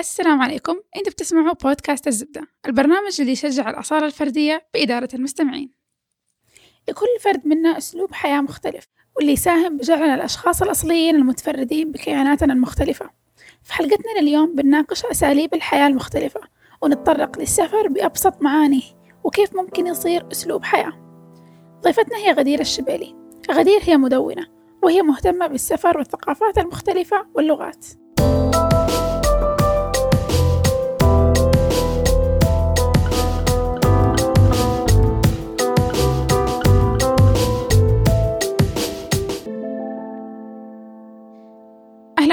السلام 0.00 0.42
عليكم. 0.42 0.76
أنتم 0.96 1.10
بتسمعوا 1.10 1.52
بودكاست 1.52 2.06
الزبدة 2.06 2.46
البرنامج 2.66 3.20
اللي 3.20 3.32
يشجع 3.32 3.70
الأصالة 3.70 4.06
الفردية 4.06 4.66
بإدارة 4.74 5.08
المستمعين. 5.14 5.70
لكل 6.88 7.06
فرد 7.20 7.46
منا 7.46 7.78
أسلوب 7.78 8.12
حياة 8.12 8.40
مختلف 8.40 8.84
واللي 9.16 9.32
يساهم 9.32 9.76
بجعلنا 9.76 10.14
الأشخاص 10.14 10.62
الأصليين 10.62 11.16
المتفردين 11.16 11.92
بكياناتنا 11.92 12.52
المختلفة. 12.52 13.10
في 13.62 13.72
حلقتنا 13.72 14.20
لليوم 14.20 14.54
بنناقش 14.54 15.04
أساليب 15.04 15.54
الحياة 15.54 15.86
المختلفة 15.86 16.40
ونتطرق 16.82 17.38
للسفر 17.38 17.88
بأبسط 17.88 18.42
معانيه 18.42 18.82
وكيف 19.24 19.56
ممكن 19.56 19.86
يصير 19.86 20.32
أسلوب 20.32 20.64
حياة. 20.64 20.92
ضيفتنا 21.82 22.16
هي 22.16 22.32
غدير 22.32 22.60
الشبيلي 22.60 23.14
غدير 23.50 23.80
هي 23.82 23.96
مدونة 23.96 24.46
وهي 24.82 25.02
مهتمة 25.02 25.46
بالسفر 25.46 25.98
والثقافات 25.98 26.58
المختلفة 26.58 27.26
واللغات. 27.34 27.86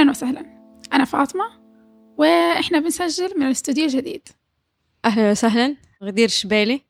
أهلا 0.08 0.18
وسهلا. 0.18 0.46
أنا 0.94 1.06
فاطمة 1.06 1.44
وإحنا 2.18 2.80
بنسجل 2.80 3.40
من 3.40 3.46
الاستوديو 3.46 3.86
الجديد. 3.86 4.28
أهلا 5.06 5.32
وسهلا. 5.32 5.76
غدير 6.04 6.28
شبيلي 6.28 6.82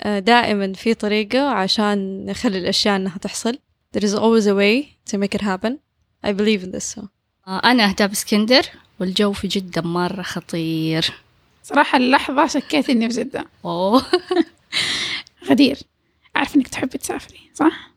آه، 0.00 0.18
دائما 0.18 0.72
في 0.72 0.94
طريقة 0.94 1.48
عشان 1.48 2.26
نخلي 2.26 2.58
الأشياء 2.58 2.96
إنها 2.96 3.18
تحصل. 3.18 3.58
There 3.96 4.02
is 4.02 4.12
always 4.14 4.46
a 4.46 4.54
way 4.54 4.84
to 5.10 5.18
make 5.18 5.34
it 5.34 5.42
happen. 5.42 5.72
I 6.26 6.32
believe 6.32 6.64
in 6.64 6.70
this 6.76 6.96
so. 6.96 7.04
آه، 7.48 7.58
أنا 7.64 7.88
أهداب 7.88 8.10
اسكندر 8.10 8.62
والجو 9.00 9.32
في 9.32 9.48
جدة 9.48 9.82
مرة 9.82 10.22
خطير. 10.22 11.14
صراحة 11.62 11.98
اللحظة 11.98 12.46
شكيت 12.46 12.90
إني 12.90 13.10
في 13.10 13.16
جدة. 13.22 13.46
أوه. 13.64 14.02
غدير 15.50 15.78
أعرف 16.36 16.56
إنك 16.56 16.68
تحبي 16.68 16.98
تسافري 16.98 17.50
صح؟ 17.54 17.90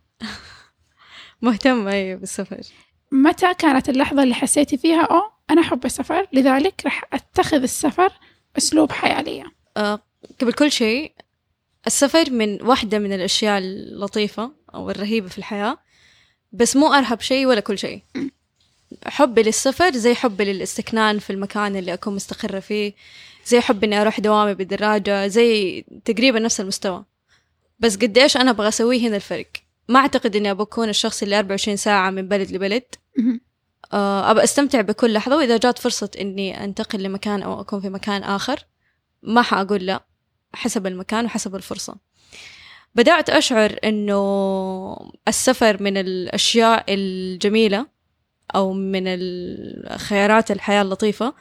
مهتمة 1.42 1.92
أيوة 1.92 2.20
بالسفر. 2.20 2.62
متى 3.12 3.54
كانت 3.54 3.90
اللحظة 3.90 4.24
اللي 4.24 4.36
حسيتي 4.36 4.78
فيها 4.78 5.02
أو 5.02 5.22
أنا 5.50 5.62
أحب 5.62 5.86
السفر 5.86 6.28
لذلك 6.34 6.82
راح 6.86 7.04
أتخذ 7.14 7.62
السفر 7.62 8.12
أسلوب 8.58 8.92
حياة 8.92 9.22
لي 9.22 9.44
آه، 9.78 10.00
قبل 10.42 10.54
كل 10.54 10.72
شيء 10.72 11.12
السفر 11.88 12.32
من 12.32 12.62
واحدة 12.62 13.00
من 13.00 13.14
الأشياء 13.14 13.58
اللطيفة 13.58 14.52
أو 14.74 14.90
الرهيبة 14.90 15.28
في 15.28 15.38
الحياة 15.38 15.78
بس 16.52 16.76
مو 16.76 16.94
أرهب 16.94 17.22
شيء 17.22 17.46
ولا 17.46 17.60
كل 17.60 17.78
شيء. 17.78 18.02
حبي 19.06 19.44
للسفر 19.44 19.92
زي 19.92 20.16
حبي 20.16 20.46
للاستكنان 20.46 21.20
في 21.20 21.30
المكان 21.30 21.76
اللي 21.76 21.94
أكون 21.94 22.16
مستقرة 22.16 22.60
فيه 22.60 22.94
زي 23.46 23.62
حبي 23.62 23.86
إني 23.86 24.02
أروح 24.02 24.20
دوامي 24.20 24.54
بالدراجة 24.54 25.28
زي 25.28 25.82
تقريبا 26.06 26.40
نفس 26.40 26.62
المستوى. 26.62 27.06
بس 27.80 27.98
قديش 27.98 28.38
أنا 28.38 28.52
أبغى 28.52 28.68
أسويه 28.68 29.08
هنا 29.08 29.16
الفرق؟ 29.16 29.48
ما 29.90 30.00
أعتقد 30.00 30.36
إني 30.36 30.52
أبغى 30.52 30.64
أكون 30.64 30.90
الشخص 30.90 31.24
اللي 31.24 31.40
24 31.40 31.78
ساعة 31.78 32.10
من 32.10 32.28
بلد 32.28 32.52
لبلد. 32.52 32.84
آه، 33.94 34.32
أبغى 34.32 34.44
أستمتع 34.44 34.82
بكل 34.82 35.14
لحظة 35.14 35.38
وإذا 35.38 35.58
جات 35.58 35.80
فرصة 35.80 36.12
إني 36.22 36.64
أنتقل 36.64 37.04
لمكان 37.04 37.44
أو 37.44 37.62
أكون 37.62 37.82
في 37.82 37.90
مكان 37.90 38.24
آخر 38.24 38.60
ما 39.24 39.42
حأقول 39.42 39.86
لا 39.86 40.04
حسب 40.54 40.88
المكان 40.88 41.26
وحسب 41.26 41.56
الفرصة. 41.56 41.96
بدأت 42.96 43.30
أشعر 43.30 43.80
إنه 43.84 45.12
السفر 45.28 45.84
من 45.84 45.98
الأشياء 45.98 46.86
الجميلة 46.90 47.86
أو 48.56 48.74
من 48.74 49.04
الخيارات 49.06 50.52
الحياة 50.52 50.82
اللطيفة 50.82 51.34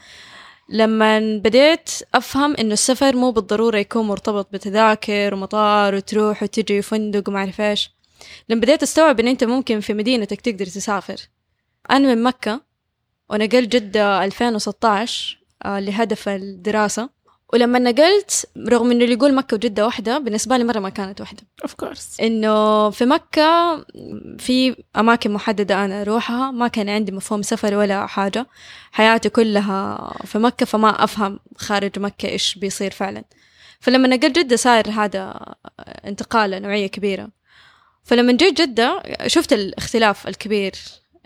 لما 0.69 1.39
بديت 1.45 1.91
أفهم 2.15 2.57
إنه 2.57 2.73
السفر 2.73 3.17
مو 3.17 3.31
بالضرورة 3.31 3.79
يكون 3.79 4.07
مرتبط 4.07 4.53
بتذاكر 4.53 5.35
ومطار 5.35 5.95
وتروح 5.95 6.43
وتجي 6.43 6.79
وفندق 6.79 7.29
وما 7.29 7.39
أعرف 7.39 7.61
إيش. 7.61 7.98
لما 8.49 8.61
بديت 8.61 8.83
أستوعب 8.83 9.21
إن 9.21 9.29
أنت 9.29 9.45
ممكن 9.45 9.81
في 9.81 9.95
مدينتك 9.95 10.41
تقدر 10.41 10.67
تسافر. 10.67 11.17
أنا 11.91 12.15
من 12.15 12.23
مكة 12.23 12.61
ونقلت 13.31 13.77
جدة 13.77 14.25
2016 14.25 15.39
آه، 15.65 15.81
لهدف 15.81 16.29
الدراسة. 16.29 17.19
ولما 17.53 17.79
نقلت 17.79 18.47
رغم 18.69 18.91
انه 18.91 19.05
اللي 19.05 19.15
يقول 19.15 19.35
مكة 19.35 19.55
وجدة 19.55 19.85
واحدة 19.85 20.19
بالنسبة 20.19 20.57
لي 20.57 20.65
مرة 20.65 20.79
ما 20.79 20.89
كانت 20.89 21.21
واحدة 21.21 21.43
اوف 21.63 21.75
كورس 21.75 22.21
إنه 22.21 22.91
في 22.91 23.05
مكة 23.05 23.77
في 24.39 24.85
أماكن 24.97 25.31
محددة 25.31 25.85
أنا 25.85 26.03
أروحها. 26.03 26.51
ما 26.51 26.69
كان 26.69 26.89
عندي 26.89 27.13
مفهوم 27.13 27.43
سفر 27.43 27.75
ولا 27.75 28.07
حاجة. 28.07 28.47
حياتي 28.93 29.29
كلها 29.29 30.13
في 30.25 30.39
مكة 30.39 30.67
فما 30.67 31.05
أفهم 31.05 31.39
خارج 31.57 31.99
مكة 31.99 32.29
إيش 32.29 32.55
بيصير 32.55 32.91
فعلا. 32.91 33.25
فلما 33.81 34.09
نقلت 34.09 34.39
جدة 34.39 34.57
صار 34.57 34.91
هذا 34.91 35.55
انتقال 36.05 36.63
نوعية 36.63 36.87
كبيرة. 36.87 37.29
فلما 38.09 38.33
جيت 38.33 38.61
جدة 38.61 39.03
شفت 39.27 39.53
الاختلاف 39.53 40.29
الكبير 40.29 40.73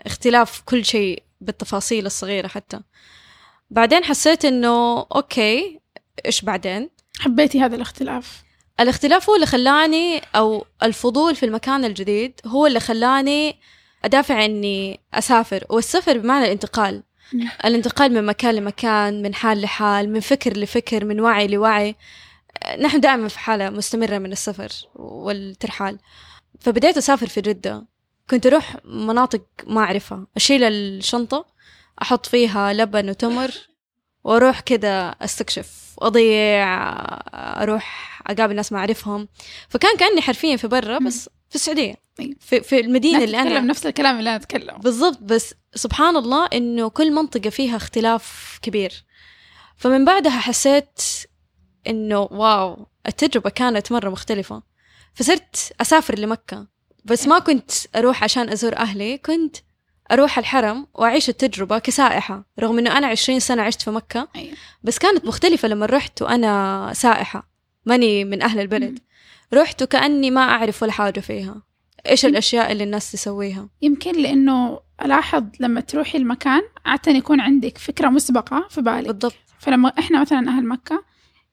اختلاف 0.05 0.61
كل 0.65 0.85
شيء 0.85 1.23
بالتفاصيل 1.41 2.05
الصغيرة 2.05 2.47
حتى. 2.47 2.79
بعدين 3.69 4.03
حسيت 4.03 4.45
إنه 4.45 5.05
أوكي 5.15 5.79
إيش 6.25 6.41
بعدين؟ 6.41 6.89
حبيتي 7.19 7.61
هذا 7.61 7.75
الاختلاف؟ 7.75 8.43
الاختلاف 8.79 9.29
هو 9.29 9.35
اللي 9.35 9.45
خلاني 9.45 10.21
أو 10.35 10.65
الفضول 10.83 11.35
في 11.35 11.45
المكان 11.45 11.85
الجديد 11.85 12.39
هو 12.45 12.67
اللي 12.67 12.79
خلاني 12.79 13.59
أدافع 14.05 14.45
إني 14.45 14.99
أسافر. 15.13 15.65
والسفر 15.69 16.17
بمعنى 16.17 16.45
الانتقال. 16.45 17.03
الانتقال 17.65 18.13
من 18.13 18.25
مكان 18.25 18.55
لمكان 18.55 19.21
من 19.21 19.35
حال 19.35 19.61
لحال 19.61 20.13
من 20.13 20.19
فكر 20.19 20.57
لفكر 20.57 21.05
من 21.05 21.19
وعي 21.19 21.47
لوعي. 21.47 21.95
نحن 22.79 22.99
دائما 22.99 23.27
في 23.27 23.39
حالة 23.39 23.69
مستمرة 23.69 24.17
من 24.17 24.31
السفر 24.31 24.69
والترحال. 24.95 25.99
فبديت 26.63 26.97
أسافر 26.97 27.27
في 27.27 27.41
جدة. 27.41 27.85
كنت 28.29 28.45
أروح 28.45 28.77
مناطق 28.85 29.43
ما 29.67 29.81
أعرفها. 29.81 30.27
أشيل 30.35 30.63
الشنطة 30.63 31.45
أحط 32.01 32.25
فيها 32.25 32.73
لبن 32.73 33.09
وتمر 33.09 33.51
وأروح 34.23 34.59
كذا 34.59 35.09
أستكشف. 35.09 35.95
وأضيع 35.97 36.67
أروح 37.61 38.21
أقابل 38.27 38.55
ناس 38.55 38.71
ما 38.71 38.79
أعرفهم. 38.79 39.27
فكان 39.69 39.97
كأني 39.97 40.21
حرفيا 40.21 40.55
في 40.55 40.67
برا 40.67 40.99
بس 40.99 41.29
في 41.49 41.55
السعودية. 41.55 41.95
أيوة. 42.19 42.35
في, 42.39 42.61
في 42.61 42.79
المدينة 42.79 43.23
اللي 43.23 43.39
أنا 43.39 43.59
نفس 43.59 43.85
الكلام 43.85 44.19
اللي 44.19 44.29
أنا 44.29 44.37
أتكلم. 44.37 44.77
بالضبط. 44.77 45.19
بس 45.21 45.53
سبحان 45.75 46.15
الله 46.15 46.45
إنه 46.53 46.89
كل 46.89 47.11
منطقة 47.11 47.49
فيها 47.49 47.75
اختلاف 47.75 48.59
كبير. 48.61 49.05
فمن 49.77 50.05
بعدها 50.05 50.39
حسيت 50.39 51.01
إنه 51.87 52.19
واو 52.19 52.87
التجربة 53.07 53.49
كانت 53.49 53.91
مرة 53.91 54.09
مختلفة. 54.09 54.72
فصرت 55.13 55.73
أسافر 55.81 56.19
لمكة. 56.19 56.67
بس 57.05 57.27
ما 57.27 57.39
كنت 57.39 57.71
أروح 57.95 58.23
عشان 58.23 58.49
أزور 58.49 58.75
أهلي 58.75 59.17
كنت 59.17 59.57
أروح 60.11 60.37
الحرم 60.37 60.87
وأعيش 60.93 61.29
التجربة 61.29 61.79
كسائحة 61.79 62.45
رغم 62.59 62.79
إنه 62.79 62.97
أنا 62.97 63.07
عشرين 63.07 63.39
سنة 63.39 63.61
عشت 63.61 63.81
في 63.81 63.91
مكة. 63.91 64.27
أيوة. 64.35 64.55
بس 64.83 64.97
كانت 64.97 65.25
مختلفة 65.25 65.67
لما 65.67 65.85
رحت 65.85 66.21
وأنا 66.21 66.91
سائحة 66.95 67.49
ماني 67.85 68.25
من 68.25 68.41
أهل 68.41 68.59
البلد. 68.59 68.99
رحت 69.53 69.81
وكأني 69.81 70.31
ما 70.31 70.41
أعرف 70.41 70.83
ولا 70.83 70.91
حاجة 70.91 71.19
فيها. 71.19 71.61
إيش 72.09 72.25
الأشياء 72.25 72.71
اللي 72.71 72.83
الناس 72.83 73.11
تسويها؟ 73.11 73.69
يمكن 73.81 74.11
لأنه 74.21 74.79
ألاحظ 75.05 75.43
لما 75.59 75.81
تروحي 75.81 76.17
المكان 76.17 76.61
عادة 76.85 77.11
يكون 77.11 77.39
عندك 77.39 77.77
فكرة 77.77 78.09
مسبقة 78.09 78.67
في 78.69 78.81
بالك. 78.81 79.07
بالضبط. 79.07 79.35
فلما 79.59 79.89
إحنا 79.99 80.21
مثلا 80.21 80.49
أهل 80.49 80.65
مكة 80.67 81.03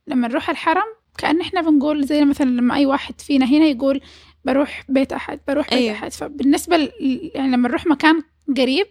لما 0.06 0.28
نروح 0.28 0.50
الحرم 0.50 0.94
كأن 1.20 1.40
إحنا 1.40 1.60
بنقول 1.60 2.04
زي 2.04 2.24
مثلا 2.24 2.50
لما 2.50 2.74
أي 2.74 2.86
واحد 2.86 3.20
فينا 3.20 3.46
هنا 3.46 3.66
يقول 3.66 4.00
بروح 4.44 4.84
بيت 4.88 5.12
أحد 5.12 5.40
بروح 5.48 5.64
بيت 5.70 5.78
أيوة. 5.78 5.92
أحد 5.92 6.12
فبالنسبة 6.12 6.76
ل... 6.76 6.90
يعني 7.34 7.52
لما 7.52 7.68
نروح 7.68 7.86
مكان 7.86 8.22
قريب 8.56 8.86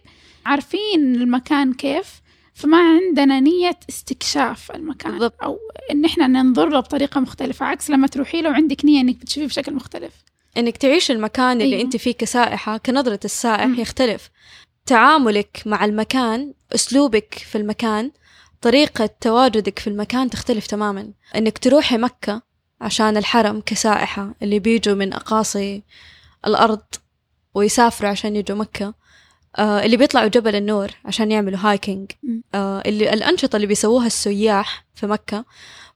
عارفين 0.46 1.14
المكان 1.14 1.72
كيف 1.72 2.20
فما 2.54 2.78
عندنا 2.78 3.40
نية 3.40 3.78
استكشاف 3.88 4.70
المكان 4.70 5.12
بالضبط. 5.12 5.42
أو 5.42 5.58
إن 5.90 6.04
إحنا 6.04 6.26
ننظر 6.26 6.68
له 6.68 6.80
بطريقة 6.80 7.20
مختلفة 7.20 7.66
عكس 7.66 7.90
لما 7.90 8.06
تروحي 8.06 8.42
له 8.42 8.50
وعندك 8.50 8.84
نية 8.84 9.00
إنك 9.00 9.16
بتشوفيه 9.16 9.46
بشكل 9.46 9.74
مختلف 9.74 10.12
إنك 10.56 10.76
تعيش 10.76 11.10
المكان 11.10 11.60
اللي. 11.60 11.74
أيوه. 11.74 11.80
أنت 11.84 11.96
فيه 11.96 12.12
كسائحة 12.12 12.76
كنظرة 12.76 13.20
السائح 13.24 13.64
مم. 13.66 13.80
يختلف 13.80 14.30
تعاملك 14.86 15.62
مع 15.66 15.84
المكان 15.84 16.52
أسلوبك 16.74 17.34
في 17.34 17.58
المكان 17.58 18.10
طريقة 18.60 19.10
تواجدك 19.20 19.78
في 19.78 19.86
المكان 19.86 20.30
تختلف 20.30 20.66
تماما. 20.66 21.10
إنك 21.36 21.58
تروحي 21.58 21.98
مكة 21.98 22.42
عشان 22.80 23.16
الحرم 23.16 23.60
كسائحة 23.66 24.34
اللي 24.42 24.58
بيجوا 24.58 24.94
من 24.94 25.12
أقاصي 25.12 25.82
الأرض 26.46 26.82
ويسافروا 27.54 28.10
عشان 28.10 28.36
يجوا 28.36 28.56
مكة. 28.58 28.94
آه 29.58 29.82
اللي 29.84 29.96
بيطلعوا 29.96 30.28
جبل 30.28 30.56
النور 30.56 30.90
عشان 31.04 31.30
يعملوا 31.32 31.58
هايكينج. 31.62 32.10
آه 32.54 32.82
اللي 32.86 33.12
الأنشطة 33.12 33.56
اللي 33.56 33.66
بيسووها 33.66 34.06
السياح 34.06 34.84
في 34.94 35.06
مكة 35.06 35.44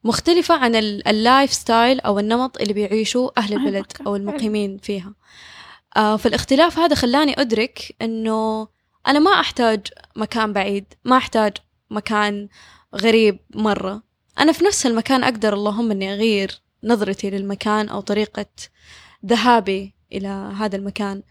مختلفة 0.05 0.55
عن 0.55 0.75
ال- 0.75 1.09
ال 1.09 1.53
lifestyle 1.53 2.01
أو 2.01 2.19
النمط 2.19 2.61
اللي 2.61 2.73
بيعيشوه 2.73 3.33
أهل 3.39 3.55
البلد 3.55 3.93
أو 4.07 4.17
المقيمين 4.17 4.79
فيها. 4.79 5.13
آه 5.97 6.17
فالاختلاف 6.17 6.79
هذا 6.79 6.95
خلاني 6.95 7.41
أدرك 7.41 7.95
أنه 8.03 8.69
أنا 9.07 9.19
ما 9.19 9.41
أحتاج 9.41 9.81
مكان 10.17 10.53
بعيد 10.53 10.85
ما 11.05 11.17
أحتاج 11.17 11.53
مكان 11.91 12.49
غريب 12.95 13.39
مرة. 13.55 14.03
أنا 14.39 14.53
في 14.53 14.65
نفس 14.65 14.87
المكان 14.87 15.25
أقدر 15.25 15.55
اللهم 15.55 15.91
أني 15.91 16.13
أغير 16.13 16.61
نظرتي 16.85 17.31
للمكان 17.31 17.89
أو 17.89 18.01
طريقة 18.01 18.47
ذهابي 19.27 19.95
إلى 20.13 20.29
هذا 20.59 20.77
المكان. 20.77 21.23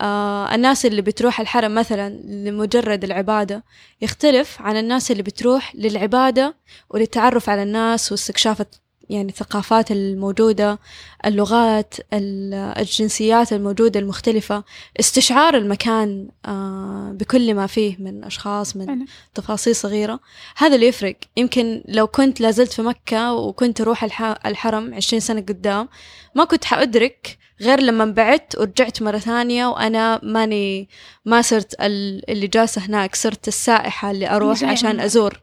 آه 0.00 0.54
الناس 0.54 0.86
اللي 0.86 1.02
بتروح 1.02 1.40
الحرم 1.40 1.74
مثلا 1.74 2.08
لمجرد 2.24 3.04
العبادة 3.04 3.64
يختلف 4.00 4.62
عن 4.62 4.76
الناس 4.76 5.10
اللي 5.10 5.22
بتروح 5.22 5.74
للعبادة 5.74 6.56
وللتعرف 6.90 7.48
على 7.48 7.62
الناس 7.62 8.12
واستكشاف 8.12 8.62
يعني 9.10 9.28
الثقافات 9.28 9.90
الموجودة 9.90 10.78
اللغات 11.26 11.94
الجنسيات 12.12 13.52
الموجودة 13.52 14.00
المختلفة. 14.00 14.64
استشعار 15.00 15.56
المكان 15.56 16.28
آه، 16.46 17.12
بكل 17.14 17.54
ما 17.54 17.66
فيه 17.66 17.96
من 17.98 18.24
أشخاص 18.24 18.76
من 18.76 19.04
تفاصيل 19.34 19.76
صغيرة. 19.76 20.20
هذا 20.56 20.74
اللي 20.74 20.86
يفرق. 20.86 21.16
يمكن 21.36 21.82
لو 21.88 22.06
كنت 22.06 22.40
لازلت 22.40 22.72
في 22.72 22.82
مكة 22.82 23.32
وكنت 23.34 23.80
أروح 23.80 24.04
الحرم 24.46 24.94
عشرين 24.94 25.20
سنة 25.20 25.40
قدام 25.40 25.88
ما 26.34 26.44
كنت 26.44 26.64
حأدرك 26.64 27.38
غير 27.60 27.80
لما 27.80 28.04
بعدت 28.04 28.58
ورجعت 28.58 29.02
مرة 29.02 29.18
ثانية 29.18 29.66
وأنا 29.66 30.20
ماني 30.22 30.88
ما 31.24 31.42
صرت 31.42 31.74
اللي 31.80 32.46
جالسة 32.46 32.80
هناك 32.86 33.14
صرت 33.14 33.48
السائحة 33.48 34.10
اللي 34.10 34.30
أروح 34.30 34.64
عشان 34.64 35.00
أزور. 35.00 35.40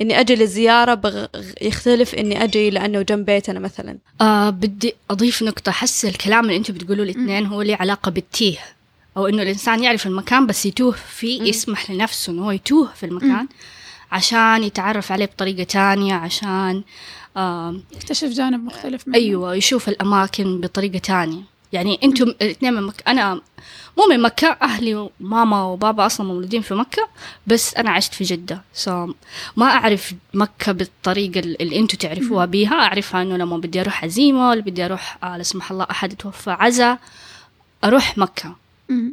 إني 0.00 0.20
أجي 0.20 0.34
للزيارة 0.34 0.94
بغ... 0.94 1.26
يختلف 1.62 2.14
إني 2.14 2.44
أجي 2.44 2.70
لأنه 2.70 3.02
جنب 3.02 3.24
بيتنا 3.26 3.60
مثلا. 3.60 3.98
آه 4.20 4.50
بدي 4.50 4.94
أضيف 5.10 5.42
نقطة 5.42 5.72
حس 5.72 6.04
الكلام 6.04 6.44
اللي 6.44 6.56
أنتم 6.56 6.74
بتقولوه 6.74 7.04
الاثنين 7.04 7.46
هو 7.46 7.62
له 7.62 7.76
علاقة 7.80 8.10
بالتيه. 8.10 8.58
أو 9.16 9.26
إنه 9.26 9.42
الإنسان 9.42 9.84
يعرف 9.84 10.06
المكان 10.06 10.46
بس 10.46 10.66
يتوه 10.66 10.94
فيه 11.18 11.42
يسمح 11.42 11.90
لنفسه 11.90 12.32
إنه 12.32 12.44
هو 12.44 12.50
يتوه 12.50 12.88
في 12.94 13.06
المكان 13.06 13.48
عشان 14.12 14.64
يتعرف 14.64 15.12
عليه 15.12 15.26
بطريقة 15.26 15.62
تانية 15.62 16.14
عشان 16.14 16.82
آه 17.36 17.76
يكتشف 17.92 18.28
جانب 18.28 18.64
مختلف 18.64 19.08
منه. 19.08 19.16
أيوه 19.16 19.54
يشوف 19.54 19.88
الأماكن 19.88 20.60
بطريقة 20.60 20.98
تانية. 20.98 21.42
يعني 21.72 22.00
أنتم 22.04 22.34
الاثنين 22.42 22.74
من 22.74 22.82
مكة 22.82 23.02
أنا 23.10 23.40
مو 23.98 24.06
من 24.10 24.20
مكة 24.22 24.56
أهلي 24.62 24.94
وماما 25.20 25.62
وبابا 25.62 26.06
أصلا 26.06 26.26
مولودين 26.26 26.62
في 26.62 26.74
مكة 26.74 27.08
بس 27.46 27.74
أنا 27.74 27.90
عشت 27.90 28.14
في 28.14 28.24
جدة. 28.24 28.62
so 28.74 29.12
ما 29.56 29.66
أعرف 29.66 30.14
مكة 30.34 30.72
بالطريقة 30.72 31.40
اللي 31.40 31.78
أنتوا 31.78 31.98
تعرفوها 31.98 32.44
بيها. 32.46 32.74
أعرفها 32.74 33.22
إنه 33.22 33.36
لما 33.36 33.56
بدي 33.56 33.80
أروح 33.80 34.04
عزيمة 34.04 34.48
ولا 34.50 34.60
بدي 34.60 34.84
أروح 34.84 35.18
آه 35.24 35.36
لا 35.36 35.42
سمح 35.42 35.70
الله 35.70 35.86
أحد 35.90 36.14
توفى 36.14 36.50
عزا 36.50 36.98
أروح 37.84 38.18
مكة. 38.18 38.56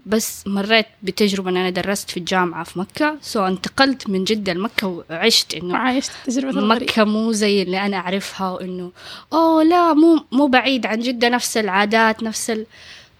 بس 0.05 0.47
مريت 0.47 0.85
بتجربة 1.03 1.49
أن 1.49 1.57
أنا 1.57 1.69
درست 1.69 2.09
في 2.09 2.17
الجامعة 2.17 2.63
في 2.63 2.79
مكة. 2.79 3.17
so 3.21 3.47
انتقلت 3.47 4.09
من 4.09 4.23
جدة 4.23 4.53
لمكة 4.53 5.03
وعشت 5.09 5.53
إنه 5.53 5.77
عشت 5.77 6.11
تجربة 6.25 6.61
مكة 6.61 7.03
مو 7.03 7.31
زي 7.31 7.61
اللي 7.61 7.85
أنا 7.85 7.97
أعرفها 7.97 8.49
وإنه 8.51 8.91
أوه 9.33 9.63
لا 9.63 9.93
مو 9.93 10.23
مو 10.31 10.47
بعيد 10.47 10.85
عن 10.85 10.99
جدة 10.99 11.29
نفس 11.29 11.57
العادات 11.57 12.23
نفس 12.23 12.49
ال... 12.49 12.65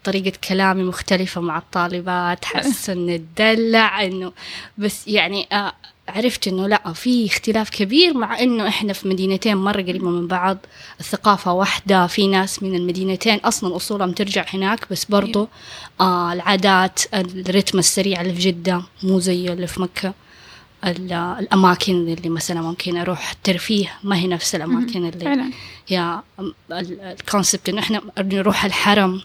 طريقة 0.08 0.32
كلامي 0.48 0.82
مختلفة 0.82 1.40
مع 1.40 1.58
الطالبات 1.58 2.44
حس 2.44 2.90
إن 2.90 3.10
الدلع 3.10 4.04
إنه 4.04 4.32
بس 4.78 5.08
يعني 5.08 5.48
آه، 5.52 5.72
عرفت 6.08 6.48
إنه 6.48 6.66
لا 6.66 6.92
في 6.92 7.26
اختلاف 7.26 7.70
كبير 7.70 8.14
مع 8.14 8.40
إنه 8.40 8.68
إحنا 8.68 8.92
في 8.92 9.08
مدينتين 9.08 9.56
مرة 9.56 9.82
قريبة 9.82 10.10
من 10.10 10.26
بعض 10.26 10.58
الثقافة 11.00 11.52
واحدة 11.52 12.06
في 12.06 12.26
ناس 12.26 12.62
من 12.62 12.74
المدينتين 12.74 13.38
أصلا 13.38 13.76
أصولهم 13.76 14.12
ترجع 14.12 14.44
هناك 14.54 14.86
بس 14.90 15.04
برضو 15.04 15.38
أيوه. 15.38 15.48
آه 16.00 16.32
العادات 16.32 17.00
الرتم 17.14 17.78
السريع 17.78 18.20
اللي 18.20 18.34
في 18.34 18.40
جدة 18.40 18.82
مو 19.02 19.18
زي 19.18 19.52
اللي 19.52 19.66
في 19.66 19.82
مكة 19.82 20.14
الأماكن 20.84 21.92
اللي 21.92 22.28
مثلا 22.28 22.62
ممكن 22.62 22.96
أروح 22.96 23.32
ترفيه 23.32 23.92
ما 24.04 24.16
هي 24.16 24.26
نفس 24.26 24.54
الأماكن 24.54 25.06
اللي 25.06 25.24
فعلا. 25.24 25.50
يا 25.90 26.22
الكونسبت 26.70 27.68
إنه 27.68 27.80
إحنا 27.80 28.02
نروح 28.18 28.64
الحرم 28.64 29.22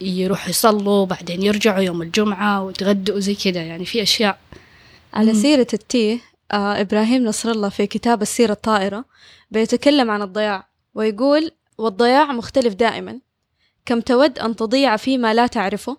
يروحوا 0.00 0.50
يصلوا 0.50 1.06
بعدين 1.06 1.42
يرجعوا 1.42 1.80
يوم 1.80 2.02
الجمعة 2.02 2.64
ويتغدوا 2.64 3.20
زي 3.20 3.34
كذا. 3.34 3.62
يعني 3.62 3.84
في 3.84 4.02
أشياء. 4.02 4.38
على 5.12 5.34
سيرة 5.34 5.66
التيه 5.72 6.20
آه 6.52 6.80
إبراهيم 6.80 7.24
نصر 7.24 7.50
الله 7.50 7.68
في 7.68 7.86
كتاب 7.86 8.22
السيرة 8.22 8.52
الطائرة 8.52 9.04
بيتكلم 9.50 10.10
عن 10.10 10.22
الضياع 10.22 10.68
ويقول 10.94 11.50
والضياع 11.78 12.32
مختلف 12.32 12.74
دائما. 12.74 13.20
كم 13.86 14.00
تود 14.00 14.38
أن 14.38 14.56
تضيع 14.56 14.96
فيما 14.96 15.34
لا 15.34 15.46
تعرفه 15.46 15.96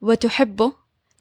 وتحبه 0.00 0.72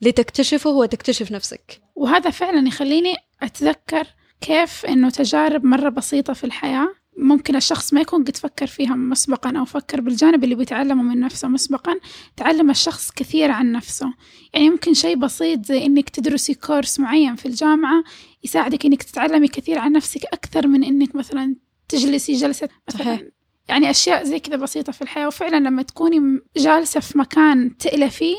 لتكتشفه 0.02 0.70
وتكتشف 0.70 1.32
نفسك. 1.32 1.82
وهذا 1.96 2.30
فعلا 2.30 2.68
يخليني 2.68 3.16
أتذكر 3.42 4.08
كيف 4.42 4.86
إنه 4.86 5.10
تجارب 5.10 5.66
مرة 5.66 5.90
بسيطة 5.90 6.34
في 6.34 6.44
الحياة. 6.44 7.03
ممكن 7.18 7.56
الشخص 7.56 7.94
ما 7.94 8.02
يكون 8.02 8.24
قد 8.24 8.38
فكر 8.38 8.68
فيها 8.68 8.96
مسبقا 8.96 9.58
أو 9.60 9.66
فكر 9.66 10.02
بالجانب 10.02 10.44
اللي 10.44 10.56
بيتعلمه 10.56 11.04
من 11.04 11.20
نفسه 11.20 11.48
مسبقا. 11.48 11.96
تعلم 12.38 12.70
الشخص 12.70 13.12
كثير 13.12 13.52
عن 13.52 13.72
نفسه. 13.72 14.14
يعني 14.54 14.70
ممكن 14.70 14.94
شيء 14.94 15.16
بسيط 15.16 15.66
زي 15.66 15.86
إنك 15.86 16.10
تدرسي 16.10 16.54
كورس 16.54 17.00
معين 17.00 17.36
في 17.36 17.46
الجامعة 17.46 18.04
يساعدك 18.44 18.86
إنك 18.86 19.04
تتعلمي 19.04 19.48
كثير 19.48 19.80
عن 19.80 19.92
نفسك 19.92 20.26
أكثر 20.26 20.68
من 20.68 20.84
إنك 20.84 21.16
مثلا 21.16 21.56
تجلسي 21.90 22.34
جلسة. 22.34 22.70
مثلا 22.88 23.32
يعني 23.68 23.90
أشياء 23.90 24.24
زي 24.24 24.40
كذا 24.40 24.56
بسيطة 24.56 24.92
في 24.92 25.02
الحياة. 25.02 25.28
وفعلا 25.28 25.56
لما 25.68 25.82
تكوني 25.82 26.42
جالسة 26.58 27.00
في 27.00 27.18
مكان 27.18 27.78
تألفيه 27.78 28.36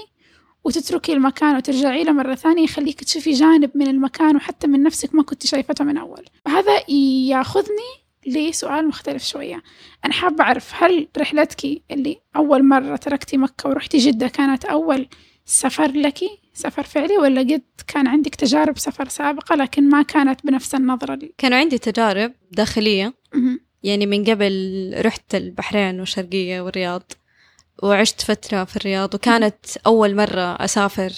وتتركي 0.64 1.12
المكان 1.12 1.56
وترجعي 1.56 2.04
له 2.04 2.12
مرة 2.12 2.34
ثانية 2.34 2.64
يخليك 2.64 3.04
تشوفي 3.04 3.32
جانب 3.32 3.70
من 3.74 3.86
المكان 3.86 4.36
وحتى 4.36 4.66
من 4.66 4.82
نفسك 4.82 5.14
ما 5.14 5.22
كنت 5.22 5.46
شايفته 5.46 5.84
من 5.84 5.96
أول. 5.96 6.24
وهذا 6.46 6.90
ياخذني 7.28 8.03
لي 8.26 8.52
سؤال 8.52 8.88
مختلف 8.88 9.24
شوية. 9.24 9.62
أنا 10.04 10.12
حابة 10.12 10.44
أعرف 10.44 10.82
هل 10.82 11.08
رحلتك 11.18 11.82
اللي 11.90 12.20
أول 12.36 12.68
مرة 12.68 12.96
تركتي 12.96 13.36
مكة 13.36 13.68
ورحتي 13.68 13.98
جدة 13.98 14.28
كانت 14.28 14.64
أول 14.64 15.08
سفر 15.44 15.90
لك؟ 15.90 16.18
سفر 16.54 16.82
فعلي 16.82 17.18
ولا 17.18 17.40
قد 17.40 17.62
كان 17.86 18.06
عندك 18.06 18.34
تجارب 18.34 18.78
سفر 18.78 19.08
سابقة 19.08 19.54
لكن 19.54 19.88
ما 19.88 20.02
كانت 20.02 20.46
بنفس 20.46 20.74
النظرة 20.74 21.14
لي؟ 21.14 21.34
كانوا 21.38 21.58
عندي 21.58 21.78
تجارب 21.78 22.32
داخلية. 22.50 23.14
يعني 23.82 24.06
من 24.06 24.24
قبل 24.24 24.94
رحت 24.98 25.34
البحرين 25.34 26.00
والشرقية 26.00 26.60
والرياض 26.60 27.12
وعشت 27.82 28.20
فترة 28.20 28.64
في 28.64 28.76
الرياض 28.76 29.14
وكانت 29.14 29.56
أول 29.86 30.16
مرة 30.16 30.64
أسافر 30.64 31.12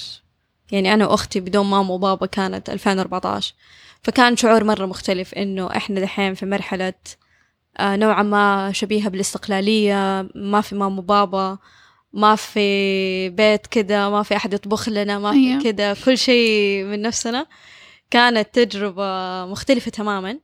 يعني 0.72 0.94
أنا 0.94 1.06
وأختي 1.06 1.40
بدون 1.40 1.66
ماما 1.66 1.94
وبابا 1.94 2.26
كانت 2.26 2.70
2014 2.70 3.54
فكان 4.02 4.36
شعور 4.36 4.64
مرة 4.64 4.86
مختلف 4.86 5.34
إنه 5.34 5.76
إحنا 5.76 6.00
دحين 6.00 6.34
في 6.34 6.46
مرحلة 6.46 6.94
آه، 7.78 7.96
نوعا 7.96 8.22
ما 8.22 8.72
شبيهة 8.72 9.08
بالاستقلالية 9.08 10.28
ما 10.34 10.60
في 10.60 10.74
ماما 10.74 10.98
وبابا 10.98 11.58
ما 12.12 12.34
في 12.36 13.28
بيت 13.28 13.66
كده 13.66 14.10
ما 14.10 14.22
في 14.22 14.36
أحد 14.36 14.54
يطبخ 14.54 14.88
لنا 14.88 15.18
ما 15.18 15.32
في 15.32 15.36
أيوه. 15.38 15.62
كده 15.62 15.96
كل 16.04 16.18
شيء 16.18 16.84
من 16.84 17.02
نفسنا. 17.02 17.46
كانت 18.10 18.48
تجربة 18.52 19.04
مختلفة 19.46 19.90
تماما. 19.90 20.38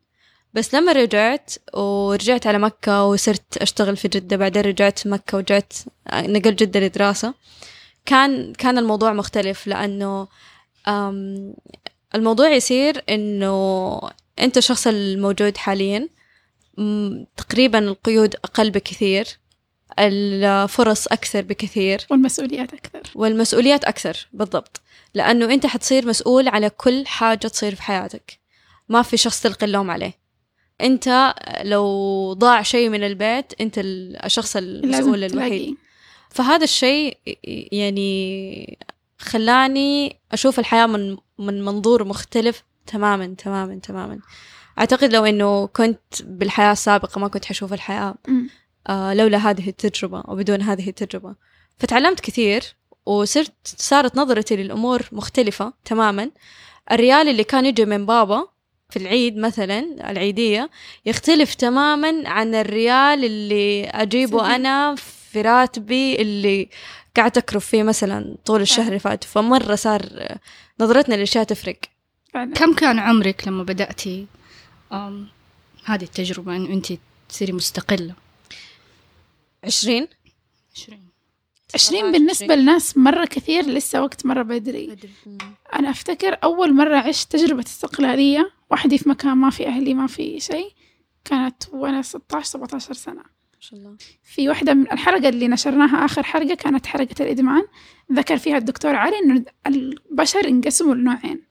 بس 0.55 0.75
لما 0.75 0.93
رجعت 0.93 1.55
ورجعت 1.75 2.47
على 2.47 2.59
مكة 2.59 3.05
وصرت 3.05 3.57
أشتغل 3.57 3.97
في 3.97 4.09
جدة 4.09 4.37
بعدين 4.37 4.63
رجعت 4.63 5.07
مكة 5.07 5.37
ورجعت 5.37 5.73
آه، 6.09 6.27
نقلت 6.27 6.63
جدة 6.63 6.81
لدراسة. 6.81 7.35
كان 8.07 8.53
كان 8.53 8.79
الموضوع 8.79 9.13
مختلف 9.13 9.67
لأنه 9.67 10.29
الموضوع 12.15 12.51
يصير 12.51 13.05
إنه 13.11 14.01
أنت 14.39 14.57
الشخص 14.57 14.87
الموجود 14.87 15.57
حاليا 15.57 16.09
تقريبا 17.37 17.79
القيود 17.79 18.35
أقل 18.35 18.71
بكثير 18.71 19.27
الفرص 19.99 21.07
أكثر 21.07 21.43
بكثير. 21.43 22.07
والمسؤوليات 22.11 22.75
أكثر. 22.75 23.03
والمسؤوليات 23.15 23.85
أكثر 23.85 24.29
بالضبط. 24.33 24.81
لأنه 25.15 25.55
أنت 25.55 25.67
حتصير 25.67 26.09
مسؤول 26.09 26.49
على 26.49 26.71
كل 26.71 27.07
حاجة 27.07 27.49
تصير 27.49 27.75
في 27.75 27.83
حياتك. 27.83 28.39
ما 28.89 29.03
في 29.03 29.17
شخص 29.17 29.41
تلقي 29.41 29.67
اللوم 29.67 29.91
عليه. 29.91 30.13
أنت 30.81 31.35
لو 31.65 32.33
ضاع 32.33 32.63
شيء 32.63 32.89
من 32.89 33.05
البيت 33.05 33.61
أنت 33.61 33.75
الشخص 33.79 34.57
المسؤول 34.57 35.25
الوحيد. 35.25 35.77
فهذا 36.35 36.65
الشيء 36.65 37.17
يعني 37.73 38.79
خلاني 39.19 40.17
أشوف 40.33 40.59
الحياة 40.59 40.87
من 40.87 41.17
من 41.39 41.65
منظور 41.65 42.05
مختلف 42.05 42.65
تماما 42.87 43.35
تماما 43.39 43.81
تماما. 43.83 44.19
أعتقد 44.79 45.13
لو 45.13 45.25
إنه 45.25 45.67
كنت 45.67 46.23
بالحياة 46.23 46.73
السابقة 46.73 47.19
ما 47.19 47.29
كنت 47.29 47.45
حشوف 47.45 47.73
الحياة 47.73 48.15
آه 48.89 49.15
لولا 49.15 49.39
هذه 49.39 49.69
التجربة 49.69 50.21
أو 50.21 50.37
بدون 50.37 50.63
هذه 50.63 50.89
التجربة. 50.89 51.35
فتعلمت 51.79 52.21
كثير 52.21 52.63
وصرت 53.07 53.53
صارت 53.65 54.17
نظرتي 54.17 54.57
للأمور 54.57 55.03
مختلفة 55.13 55.73
تماما. 55.85 56.31
الريال 56.93 57.29
اللي 57.29 57.45
كان 57.45 57.67
يجي 57.67 57.85
من 57.85 58.07
بابا 58.07 58.49
في 58.91 58.99
العيد 58.99 59.37
مثلا 59.37 60.11
العيدية 60.11 60.71
يختلف 61.07 61.55
تماما 61.55 62.29
عن 62.29 62.55
الريال 62.55 63.25
اللي 63.25 63.85
أجيبه 63.85 64.55
أنا 64.57 64.95
في 65.33 65.41
راتبي 65.41 66.23
اللي 66.23 66.69
قاعد 67.17 67.39
أكرف 67.39 67.67
فيه 67.67 67.83
مثلا 67.83 68.37
طول 68.45 68.61
الشهر 68.61 68.89
اللي 68.89 68.99
فات. 68.99 69.25
فمرة 69.25 69.75
صار 69.75 70.03
نظرتنا 70.81 71.15
للأشياء 71.15 71.45
تفرق. 71.45 71.79
فعلا 72.35 72.55
كم 72.55 72.75
كان 72.75 72.99
عمرك 72.99 73.49
لما 73.49 73.63
بدأتي 73.63 74.27
أم 74.93 75.29
هذه 75.85 76.03
التجربة؟ 76.03 76.57
إنه 76.57 76.69
أنت 76.69 76.93
تصيري 77.29 77.53
مستقلة؟ 77.53 78.15
عشرين. 79.65 80.09
20 80.77 81.09
عشرين 81.75 82.13
بالنسبة 82.13 82.55
لناس 82.55 82.97
مرة 82.97 83.25
كثير 83.25 83.65
لسه 83.67 84.03
وقت 84.03 84.27
مرة 84.27 84.43
بدري. 84.43 84.87
بدري. 84.87 85.39
أنا 85.75 85.91
أفتكر 85.91 86.39
أول 86.45 86.75
مرة 86.75 86.97
عشت 86.97 87.33
تجربة 87.33 87.65
استقلالية 87.67 88.53
وحدي 88.71 88.99
في 88.99 89.09
مكان 89.09 89.37
ما 89.37 89.51
في 89.51 89.67
أهلي 89.67 89.95
ما 89.95 90.07
في 90.07 90.41
شيء 90.41 90.73
كانت 91.25 91.63
وأنا 91.73 92.03
16 92.03 92.47
17 92.47 92.93
سنة. 92.95 93.42
شاء 93.63 93.79
الله. 93.79 93.97
في 94.23 94.49
واحدة 94.49 94.75
من 94.75 94.93
الحلقة 94.93 95.29
اللي 95.29 95.49
نشرناها 95.49 96.05
آخر 96.05 96.23
حلقة 96.23 96.55
كانت 96.55 96.87
حلقة 96.87 97.15
الإدمان. 97.21 97.63
ذكر 98.13 98.37
فيها 98.37 98.57
الدكتور 98.57 98.95
علي 98.95 99.19
إنه 99.19 99.45
البشر 99.67 100.49
انقسموا 100.49 100.95
لنوعين. 100.95 101.43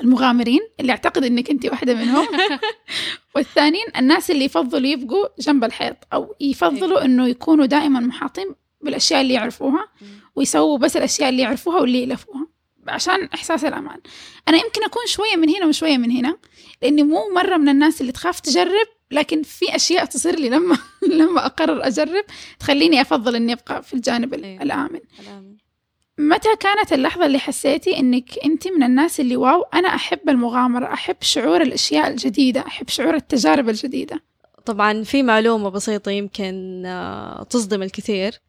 المغامرين 0.00 0.60
اللي 0.80 0.92
أعتقد 0.92 1.24
إنك 1.24 1.50
أنت 1.50 1.66
واحدة 1.66 1.94
منهم. 1.94 2.26
والثانيين 3.34 3.86
الناس 3.96 4.30
اللي 4.30 4.44
يفضلوا 4.44 4.88
يبقوا 4.88 5.26
جنب 5.38 5.64
الحيط 5.64 5.96
أو 6.12 6.34
يفضلوا 6.40 7.04
إنه 7.04 7.28
يكونوا 7.28 7.66
دائما 7.66 8.00
محاطين 8.00 8.54
بالأشياء 8.80 9.20
اللي 9.20 9.34
يعرفوها 9.34 9.88
ويسووا 10.36 10.78
بس 10.78 10.96
الأشياء 10.96 11.28
اللي 11.28 11.42
يعرفوها 11.42 11.80
واللي 11.80 12.02
يلفوها 12.02 12.46
عشان 12.88 13.24
إحساس 13.34 13.64
الأمان. 13.64 14.00
أنا 14.48 14.56
يمكن 14.56 14.84
أكون 14.84 15.02
شوية 15.06 15.36
من 15.36 15.48
هنا 15.50 15.66
وشوية 15.66 15.98
من 15.98 16.10
هنا 16.10 16.38
لأني 16.82 17.02
مو 17.02 17.28
مرة 17.34 17.56
من 17.56 17.68
الناس 17.68 18.00
اللي 18.00 18.12
تخاف 18.12 18.40
تجرب 18.40 18.86
لكن 19.10 19.42
في 19.42 19.76
أشياء 19.76 20.04
تصير 20.04 20.36
لي 20.38 20.48
لما 20.48 20.78
لما 21.18 21.46
أقرر 21.46 21.86
أجرب 21.86 22.24
تخليني 22.60 23.00
أفضل 23.00 23.36
إني 23.36 23.52
أبقى 23.52 23.82
في 23.82 23.94
الجانب 23.94 24.34
ال- 24.34 24.44
أيوة. 24.44 24.62
الآمن. 24.62 25.00
الآمن. 25.20 25.54
متى 26.18 26.48
كانت 26.60 26.92
اللحظة 26.92 27.26
اللي 27.26 27.38
حسيتي 27.38 27.98
إنك 27.98 28.38
أنت 28.44 28.68
من 28.68 28.82
الناس 28.82 29.20
اللي 29.20 29.36
واو 29.36 29.62
أنا 29.62 29.88
أحب 29.88 30.28
المغامرة 30.28 30.92
أحب 30.92 31.16
شعور 31.20 31.62
الأشياء 31.62 32.08
الجديدة 32.10 32.60
أحب 32.66 32.88
شعور 32.88 33.14
التجارب 33.14 33.68
الجديدة؟ 33.68 34.22
طبعا 34.66 35.02
في 35.02 35.22
معلومة 35.22 35.68
بسيطة 35.68 36.10
يمكن 36.10 36.82
آه، 36.86 37.42
تصدم 37.42 37.82
الكثير. 37.82 38.40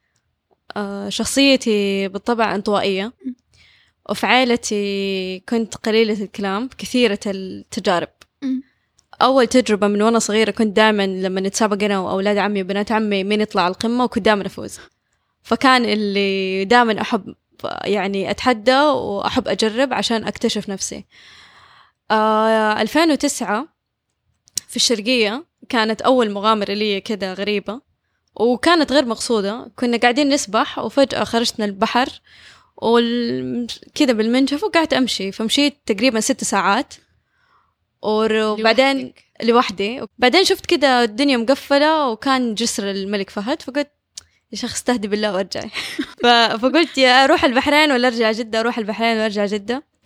آه، 0.77 1.09
شخصيتي 1.09 2.07
بالطبع 2.07 2.55
انطوائية. 2.55 3.13
وفي 4.09 4.25
عائلتي 4.27 5.39
كنت 5.49 5.75
قليلة 5.75 6.23
الكلام 6.23 6.69
كثيرة 6.77 7.19
التجارب. 7.27 8.09
مم. 9.21 9.27
أول 9.27 9.47
تجربة 9.47 9.87
من 9.87 10.01
وأنا 10.01 10.19
صغيرة 10.19 10.51
كنت 10.51 10.75
دائما 10.75 11.07
لما 11.07 11.41
نتسابق 11.41 11.83
أنا 11.83 11.99
وأولاد 11.99 12.37
عمي 12.37 12.61
وبنات 12.61 12.91
عمي 12.91 13.23
مين 13.23 13.41
يطلع 13.41 13.61
على 13.61 13.71
القمة 13.71 14.03
وكنت 14.03 14.25
دائما 14.25 14.45
أفوز. 14.45 14.79
فكان 15.43 15.85
اللي 15.85 16.65
دائما 16.65 17.01
أحب 17.01 17.35
يعني 17.83 18.31
أتحدى 18.31 18.79
وأحب 18.81 19.47
أجرب 19.47 19.93
عشان 19.93 20.27
أكتشف 20.27 20.69
نفسي. 20.69 21.05
آه 22.11 22.81
2009 22.81 23.67
في 24.67 24.75
الشرقية 24.75 25.45
كانت 25.69 26.01
أول 26.01 26.31
مغامرة 26.31 26.73
لي 26.73 27.01
كذا 27.01 27.33
غريبة 27.33 27.81
وكانت 28.35 28.91
غير 28.91 29.05
مقصودة. 29.05 29.71
كنا 29.75 29.97
قاعدين 29.97 30.29
نسبح 30.29 30.79
وفجأة 30.79 31.23
خرجنا 31.23 31.65
البحر 31.65 32.09
وال... 32.77 33.67
كذا 33.95 34.13
بالمنشف 34.13 34.63
وقعدت 34.63 34.93
أمشي. 34.93 35.31
فمشيت 35.31 35.77
تقريبا 35.85 36.19
ست 36.19 36.43
ساعات. 36.43 36.93
وبعدين. 38.03 39.13
لوحدي. 39.43 40.01
بعدين 40.17 40.43
شفت 40.43 40.65
كذا 40.65 41.03
الدنيا 41.03 41.37
مقفلة 41.37 42.07
وكان 42.07 42.55
جسر 42.55 42.91
الملك 42.91 43.29
فهد 43.29 43.61
فقلت 43.61 43.91
يا 44.51 44.57
شيخ 44.57 44.73
استهدي 44.73 45.07
بالله 45.07 45.33
وارجعي. 45.33 45.69
ف... 46.23 46.25
فقلت 46.61 46.97
يا 46.97 47.23
أروح 47.23 47.45
البحرين 47.45 47.91
ولا 47.91 48.07
أرجع 48.07 48.31
جدة؟ 48.31 48.59
أروح 48.59 48.77
البحرين 48.77 49.17
وأرجع 49.17 49.45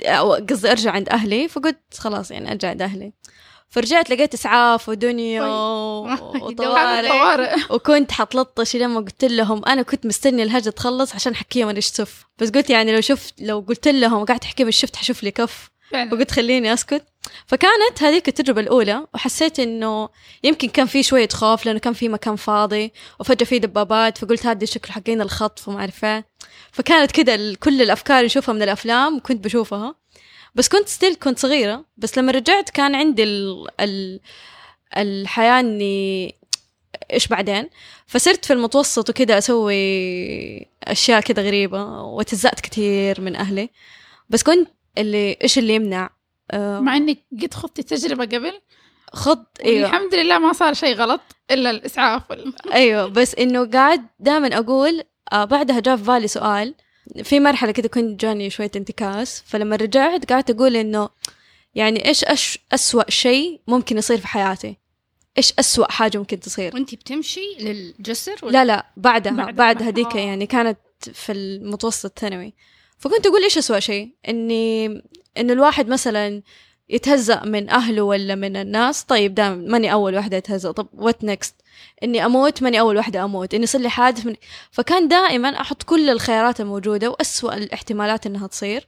أو 0.04 0.34
قصدي 0.34 0.72
أرجع 0.72 0.92
عند 0.92 1.10
أهلي. 1.10 1.48
فقلت 1.48 1.80
خلاص 1.98 2.32
يعني 2.32 2.52
أرجع 2.52 2.70
عند 2.70 2.82
أهلي. 2.82 3.14
فرجعت 3.70 4.10
لقيت 4.10 4.34
إسعاف 4.34 4.90
ودنيا 4.90 5.42
هذا 5.42 6.22
وطوارئ. 6.44 7.10
طوارئ. 7.10 7.56
وكنت 7.70 8.12
حتلطش 8.12 8.76
لما 8.76 9.00
قلت 9.00 9.26
لهم. 9.26 9.66
أنا 9.66 9.82
كنت 9.82 10.06
مستني 10.06 10.44
الهجة 10.44 10.70
تخلص 10.70 11.16
عشان 11.16 11.34
احكيهم 11.34 11.68
أنا 11.70 11.78
إيش 11.78 12.02
بس 12.40 12.50
قلت 12.50 12.70
يعني 12.70 12.96
لو 12.96 13.02
شفت 13.02 13.34
لو 13.42 13.60
قلت 13.60 13.88
لهم 13.88 14.22
وقعدت 14.22 14.44
احكيهم 14.44 14.68
إيش 14.68 14.80
شفت 14.80 14.96
حشوف 14.96 15.24
لي 15.24 15.32
كف. 15.32 15.70
فعلا. 15.92 16.14
وقلت 16.14 16.32
خليني 16.32 16.74
أسكت. 16.74 17.04
فكانت 17.48 18.04
هذيك 18.04 18.28
التجربة 18.28 18.62
الأولى 18.62 19.08
وحسيت 19.14 19.60
إنه 19.60 20.10
يمكن 20.44 20.70
كان 20.70 20.88
في 20.88 21.04
شوية 21.04 21.28
خوف 21.30 21.66
لأنه 21.66 21.80
كان 21.80 21.94
في 21.94 22.10
مكان 22.10 22.36
فاضي 22.36 22.94
وفجأة 23.20 23.46
في 23.46 23.60
دبابات 23.60 24.18
فقلت 24.18 24.46
هذه 24.46 24.66
شكل 24.66 24.92
حقين 24.92 25.22
الخطف 25.22 25.68
وما 25.68 25.80
أعرف 25.80 26.06
إيه. 26.06 26.26
فكانت 26.72 27.20
ال- 27.20 27.56
كل 27.60 27.82
الأفكار 27.82 28.18
اللي 28.18 28.26
أشوفها 28.28 28.54
من 28.54 28.62
الأفلام 28.64 29.20
كنت 29.20 29.44
بشوفها. 29.46 29.96
بس 30.56 30.68
كنت 30.70 30.88
ستيل 30.88 31.16
كنت 31.16 31.40
صغيرة 31.40 31.86
بس 31.98 32.18
لما 32.18 32.32
رجعت 32.32 32.70
كان 32.70 32.96
عندي 32.96 33.24
ال 33.24 33.66
ال 33.80 34.20
الحياة 34.98 35.60
إني 35.60 36.36
إيش 37.14 37.28
بعدين؟ 37.28 37.70
فصرت 38.08 38.46
في 38.46 38.54
المتوسط 38.54 39.10
وكده 39.10 39.38
أسوي 39.38 39.76
أشياء 40.84 41.22
كده 41.22 41.42
غريبة 41.42 42.02
وتزأت 42.02 42.60
كثير 42.60 43.22
من 43.22 43.36
أهلي. 43.36 43.70
بس 44.30 44.44
كنت 44.44 44.70
اللي 44.98 45.38
إيش 45.44 45.58
اللي 45.58 45.76
يمنع؟ 45.76 46.10
آه، 46.52 46.80
مع 46.80 46.98
إنك 46.98 47.18
قد 47.42 47.54
خضتي 47.54 47.84
تجربة 47.84 48.26
قبل 48.26 48.54
خض 49.14 49.46
إيوه. 49.66 49.90
الحمد 49.90 50.16
لله 50.16 50.40
ما 50.40 50.54
صار 50.54 50.74
شيء 50.74 50.96
غلط 50.96 51.22
إلا 51.52 51.70
الإسعاف 51.70 52.32
وال... 52.32 52.54
أيوه 52.74 53.08
بس 53.08 53.36
إنه 53.36 53.66
قاعد 53.66 54.06
دائما 54.20 54.58
أقول 54.58 55.04
آه 55.34 55.46
بعدها 55.46 55.80
جاء 55.80 55.98
في 55.98 56.04
بالي 56.04 56.28
سؤال. 56.28 56.76
في 57.24 57.40
مرحلة 57.40 57.72
كده 57.72 57.88
كنت 57.88 58.22
جاني 58.22 58.50
شوية 58.50 58.72
انتكاس 58.76 59.44
فلما 59.46 59.76
رجعت 59.76 60.32
قعدت 60.32 60.50
أقول 60.50 60.76
إنه 60.76 61.10
يعني 61.76 62.08
إيش 62.08 62.24
أش 62.24 62.60
أسوأ 62.74 63.10
شيء 63.10 63.62
ممكن 63.68 63.98
يصير 63.98 64.18
في 64.18 64.28
حياتي؟ 64.28 64.78
إيش 65.38 65.54
أسوأ 65.60 65.92
حاجة 65.92 66.18
ممكن 66.18 66.40
تصير؟ 66.40 66.74
وانت 66.74 66.96
بتمشي 66.96 67.58
للجسر 67.60 68.36
ولا؟ 68.44 68.52
لا 68.52 68.66
لا 68.66 68.86
بعدها. 68.98 69.34
بعد, 69.34 69.56
بعد 69.56 69.84
هذيك. 69.84 70.16
يعني 70.16 70.48
كانت 70.48 70.78
في 71.14 71.32
المتوسط 71.32 72.06
الثانوي 72.06 72.54
فكنت 72.98 73.28
أقول 73.28 73.44
إيش 73.44 73.58
أسوأ 73.58 73.80
شيء؟ 73.80 74.10
إني 74.30 74.86
انه 75.38 75.54
الواحد 75.54 75.88
مثلا 75.88 76.42
يتهزأ 76.90 77.44
من 77.46 77.70
أهله 77.70 78.02
ولا 78.02 78.36
من 78.36 78.58
الناس 78.58 79.04
طيب 79.04 79.36
دام 79.36 79.58
ماني 79.58 79.94
أول 79.94 80.16
واحدة 80.16 80.38
أتهزأ 80.38 80.72
طب 80.72 80.88
what 80.94 81.24
next 81.24 81.56
إني 82.04 82.26
أموت 82.26 82.64
ماني 82.64 82.80
أول 82.80 82.98
واحدة 82.98 83.24
أموت 83.24 83.54
إني 83.54 83.64
يصير 83.64 83.82
لي 83.82 83.90
حادث 83.90 84.26
من 84.26 84.36
فكان 84.72 85.08
دائما 85.08 85.62
أحط 85.62 85.84
كل 85.84 86.10
الخيارات 86.10 86.62
الموجودة 86.62 87.10
وأسوأ 87.10 87.58
الاحتمالات 87.58 88.26
إنها 88.26 88.48
تصير. 88.48 88.88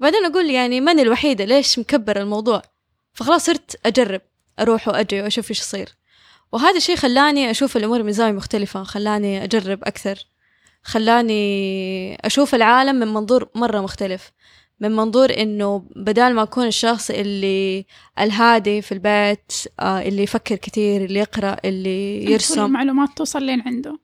وبعدين 0.00 0.24
أقول 0.24 0.50
يعني 0.50 0.80
ماني 0.80 1.02
الوحيدة 1.02 1.44
ليش 1.44 1.78
مكبر 1.78 2.20
الموضوع؟ 2.20 2.62
فخلاص 3.12 3.46
صرت 3.46 3.86
أجرب 3.86 4.20
أروح 4.60 4.88
وأجي 4.88 5.22
وأشوف 5.22 5.50
إيش 5.50 5.60
يصير. 5.60 5.88
وهذا 6.52 6.76
الشيء 6.76 6.96
خلاني 6.96 7.50
أشوف 7.50 7.76
الأمور 7.76 8.02
من 8.02 8.12
زاويه 8.12 8.32
مختلفة 8.32 8.82
خلاني 8.82 9.44
أجرب 9.44 9.84
أكثر. 9.84 10.26
خلاني 10.88 12.14
أشوف 12.26 12.54
العالم 12.54 12.96
من 12.96 13.08
منظور 13.08 13.48
مرة 13.54 13.80
مختلف 13.80 14.32
من 14.80 14.96
منظور 14.96 15.30
إنه 15.36 15.84
بدال 15.96 16.34
ما 16.34 16.42
أكون 16.42 16.66
الشخص 16.66 17.10
اللي 17.10 17.86
الهادي 18.18 18.82
في 18.82 18.92
البيت 18.92 19.52
آه 19.80 20.02
اللي 20.02 20.22
يفكر 20.22 20.56
كثير 20.56 21.04
اللي 21.04 21.18
يقرأ 21.18 21.56
اللي 21.64 22.24
كل 22.26 22.32
يرسم. 22.32 22.64
المعلومات 22.64 23.08
توصل 23.16 23.42
لين 23.42 23.60
عنده. 23.60 23.98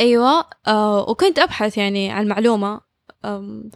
أيوه 0.00 0.44
آه 0.66 1.10
وكنت 1.10 1.38
أبحث 1.38 1.78
يعني 1.78 2.10
عن 2.10 2.26
معلومه 2.28 2.80
آم، 3.24 3.70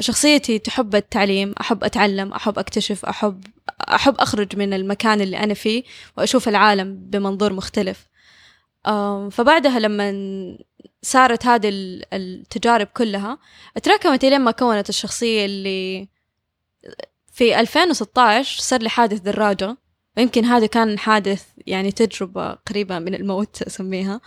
شخصيتي 0.00 0.58
تحب 0.58 0.94
التعليم 0.94 1.54
أحب 1.60 1.84
أتعلم 1.84 2.32
أحب 2.32 2.58
أكتشف 2.58 3.04
أحب 3.04 3.44
أحب 3.80 4.14
أخرج 4.18 4.56
من 4.56 4.72
المكان 4.74 5.20
اللي 5.20 5.36
أنا 5.38 5.54
فيه 5.54 5.82
وأشوف 6.18 6.48
العالم 6.48 6.94
بمنظور 7.02 7.52
مختلف. 7.52 8.06
فبعدها 9.30 9.78
لما 9.78 10.10
صارت 11.04 11.46
هذه 11.46 11.68
ال- 11.68 12.04
التجارب 12.14 12.86
كلها 12.86 13.38
تراكمت 13.82 14.24
لين 14.24 14.40
ما 14.40 14.50
كونت 14.50 14.88
الشخصية 14.88 15.44
اللي 15.46 16.08
في 17.32 17.60
2016 17.60 18.60
صار 18.60 18.82
لي 18.82 18.88
حادث 18.88 19.18
دراجة. 19.20 19.76
ويمكن 20.16 20.44
هذا 20.44 20.66
كان 20.66 20.98
حادث 20.98 21.44
يعني 21.66 21.92
تجربة 21.92 22.52
قريبة 22.54 22.98
من 22.98 23.14
الموت 23.14 23.62
أسميها. 23.62 24.20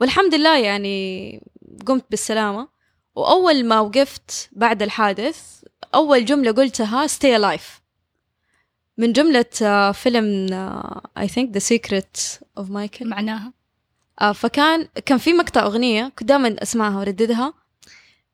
والحمد 0.00 0.34
لله 0.34 0.58
يعني 0.58 1.40
قمت 1.86 2.04
بالسلامة. 2.10 2.68
وأول 3.14 3.64
ما 3.64 3.80
وقفت 3.80 4.48
بعد 4.52 4.82
الحادث 4.82 5.64
أول 5.94 6.24
جملة 6.24 6.52
قلتها 6.52 7.06
stay 7.06 7.38
alive. 7.40 7.80
من 8.98 9.12
جملة 9.12 9.92
فيلم 9.92 10.46
I 11.18 11.26
think 11.26 11.50
The 11.58 11.60
Secret 11.62 12.38
of 12.60 12.64
Michael. 12.64 13.02
معناها؟ 13.06 13.52
فكان 14.34 14.88
كان 15.06 15.18
في 15.18 15.32
مقطع 15.32 15.62
أغنية 15.62 16.12
كنت 16.18 16.28
دائما 16.28 16.56
أسمعها 16.62 16.98
وأرددها. 16.98 17.54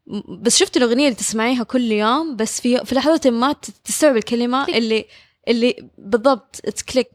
م- 0.06 0.42
بس 0.42 0.56
شفت 0.56 0.76
الأغنية 0.76 1.04
اللي 1.04 1.14
تسمعيها 1.16 1.62
كل 1.64 1.92
يوم 1.92 2.36
بس 2.36 2.60
في 2.60 2.84
في 2.84 2.94
لحظة 2.94 3.30
ما 3.30 3.52
تستوعب 3.84 4.16
الكلمة 4.16 4.64
كليك. 4.66 4.76
اللي 4.76 5.04
اللي 5.48 5.90
بالضبط 5.98 6.56
تكليك. 6.56 7.08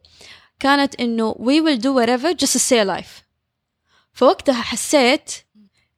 كانت 0.60 0.96
إنه 0.96 1.34
we 1.34 1.62
will 1.64 1.82
do 1.82 1.88
whatever 1.88 2.46
just 2.46 2.54
to 2.54 2.60
stay 2.60 2.86
alive. 2.88 3.24
فوقتها 4.14 4.62
حسيت 4.62 5.32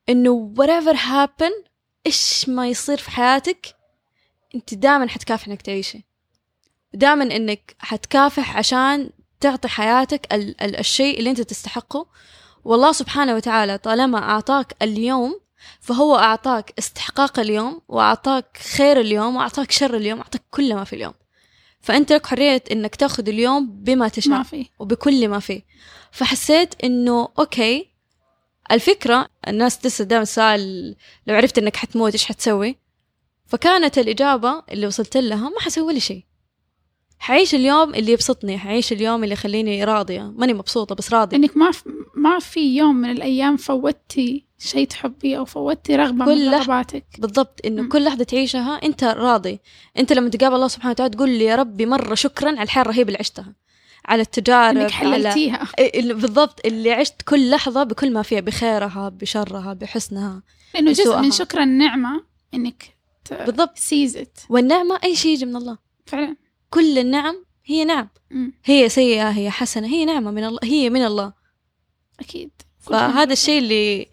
إنه 0.10 0.54
whatever 0.60 0.96
happen 0.98 1.70
إيش 2.06 2.50
ما 2.50 2.68
يصير 2.70 2.98
في 2.98 3.12
حياتك 3.12 3.76
أنت 4.56 4.74
دائما 4.74 5.08
حتكافح 5.10 5.48
إنك 5.48 5.62
تعيشي. 5.62 6.04
دائما 6.94 7.24
إنك 7.36 7.76
حتكافح 7.80 8.58
عشان 8.58 9.10
تعطي 9.40 9.68
حياتك 9.68 10.34
ال- 10.34 10.62
ال- 10.62 10.76
الشيء 10.80 11.20
اللي 11.20 11.30
أنت 11.30 11.42
تستحقه. 11.42 12.08
والله 12.64 12.92
سبحانه 12.92 13.36
وتعالى 13.36 13.78
طالما 13.78 14.18
أعطاك 14.18 14.76
اليوم 14.82 15.40
فهو 15.82 16.16
أعطاك 16.16 16.74
استحقاق 16.80 17.40
اليوم 17.40 17.82
وأعطاك 17.88 18.58
خير 18.58 19.00
اليوم 19.00 19.36
وأعطاك 19.36 19.72
شر 19.72 19.96
اليوم 19.98 20.20
أعطاك 20.20 20.42
كل 20.52 20.76
ما 20.76 20.84
في 20.84 20.94
اليوم. 20.94 21.14
فأنت 21.82 22.12
لك 22.14 22.26
حرية 22.26 22.64
إنك 22.72 22.96
تأخذ 22.96 23.30
اليوم 23.30 23.70
بما 23.72 24.08
تشاء 24.08 24.34
ما 24.34 24.44
في. 24.44 24.70
وبكل 24.80 25.28
ما 25.28 25.40
فيه 25.40 25.62
فحسيت 26.12 26.84
إنه 26.84 27.30
أوكي 27.40 27.90
الفكرة 28.72 29.28
الناس 29.48 29.80
تسأل 29.80 30.08
دائما 30.08 30.24
السؤال 30.24 30.96
لو 31.28 31.36
عرفت 31.36 31.58
إنك 31.58 31.76
حتموت 31.76 32.14
إيش 32.14 32.26
حتسوي؟ 32.26 32.78
فكانت 33.48 33.98
الإجابة 33.98 34.64
اللي 34.72 34.88
وصلت 34.88 35.18
لها 35.18 35.50
ما 35.50 35.60
حسوي 35.60 35.84
ولا 35.84 36.00
شيء. 36.00 36.29
حعيش 37.20 37.56
اليوم 37.56 37.94
اللي 37.96 38.12
يبسطني 38.12 38.58
حعيش 38.58 38.92
اليوم 38.92 39.24
اللي 39.24 39.34
يخليني 39.34 39.84
راضية. 39.84 40.22
ماني 40.38 40.54
مبسوطة 40.54 40.96
بس 40.96 41.14
راضية. 41.14 41.38
إنك 41.38 41.58
ما 41.58 41.72
في 41.72 41.84
ما 42.16 42.40
في 42.40 42.78
يوم 42.78 42.96
من 42.96 43.12
الأيام 43.12 43.58
فوتي 43.58 44.46
شيء 44.60 44.88
تحبيه 44.88 45.38
أو 45.38 45.46
فوتي 45.46 45.96
رغبة 45.96 46.26
كل 46.26 46.46
من 46.46 46.52
لح- 46.52 46.60
رغباتك. 46.62 47.06
بالضبط 47.18 47.60
إنه. 47.66 47.90
كل 47.90 48.04
لحظة 48.04 48.24
تعيشها 48.24 48.80
أنت 48.84 49.04
راضي. 49.04 49.60
أنت 49.98 50.14
لما 50.14 50.30
تقابل 50.30 50.56
الله 50.56 50.68
سبحانه 50.68 50.92
وتعالى 50.92 51.14
تقول 51.14 51.30
لي 51.30 51.46
يا 51.46 51.56
ربي 51.56 51.86
مرة 51.86 52.16
شكرا 52.16 52.50
على 52.50 52.62
الحياة 52.64 52.84
الرهيبة 52.84 53.08
اللي 53.08 53.18
عشتها. 53.20 53.54
على 54.06 54.22
التجارب 54.22 54.78
إنك 54.78 54.94
على 54.94 55.14
حللتيها. 55.14 55.68
إيه، 55.80 56.00
اللي- 56.00 56.14
بالضبط 56.14 56.60
اللي 56.66 56.92
عشت 56.92 57.22
كل 57.22 57.50
لحظة 57.50 57.84
بكل 57.84 58.14
ما 58.14 58.22
فيها 58.22 58.40
بخيرها 58.40 59.10
بشرها 59.10 59.74
بحسنها 59.74 60.44
لأنه 60.74 60.92
جزء. 60.92 61.18
من 61.18 61.32
شكر 61.32 61.62
النعمة 61.64 62.24
إنك 62.54 62.84
بالضبط. 63.32 63.78
says 63.78 64.18
it 64.18 64.38
والنعمة 64.50 65.00
أي 65.04 65.16
شيء 65.16 65.32
يجي 65.34 65.46
من 65.46 65.56
الله. 65.56 65.78
فعلا. 66.06 66.36
كل 66.70 66.98
النعم 66.98 67.46
هي 67.66 67.86
نعم. 67.86 68.10
مم. 68.32 68.54
هي 68.66 68.90
سيئة 68.90 69.30
هي 69.30 69.50
حسنة 69.50 69.88
هي 69.88 70.06
نعمة 70.06 70.32
من 70.32 70.44
الله 70.44 70.60
هي 70.64 70.90
من 70.90 71.06
الله. 71.06 71.34
أكيد. 72.20 72.52
فهذا 72.80 73.34
الشيء 73.34 73.60
اللي 73.60 74.08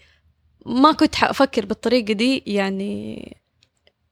ما 0.66 0.92
كنت 0.92 1.14
حأفكر 1.14 1.66
بالطريقة 1.66 2.12
دي 2.12 2.42
يعني 2.46 3.36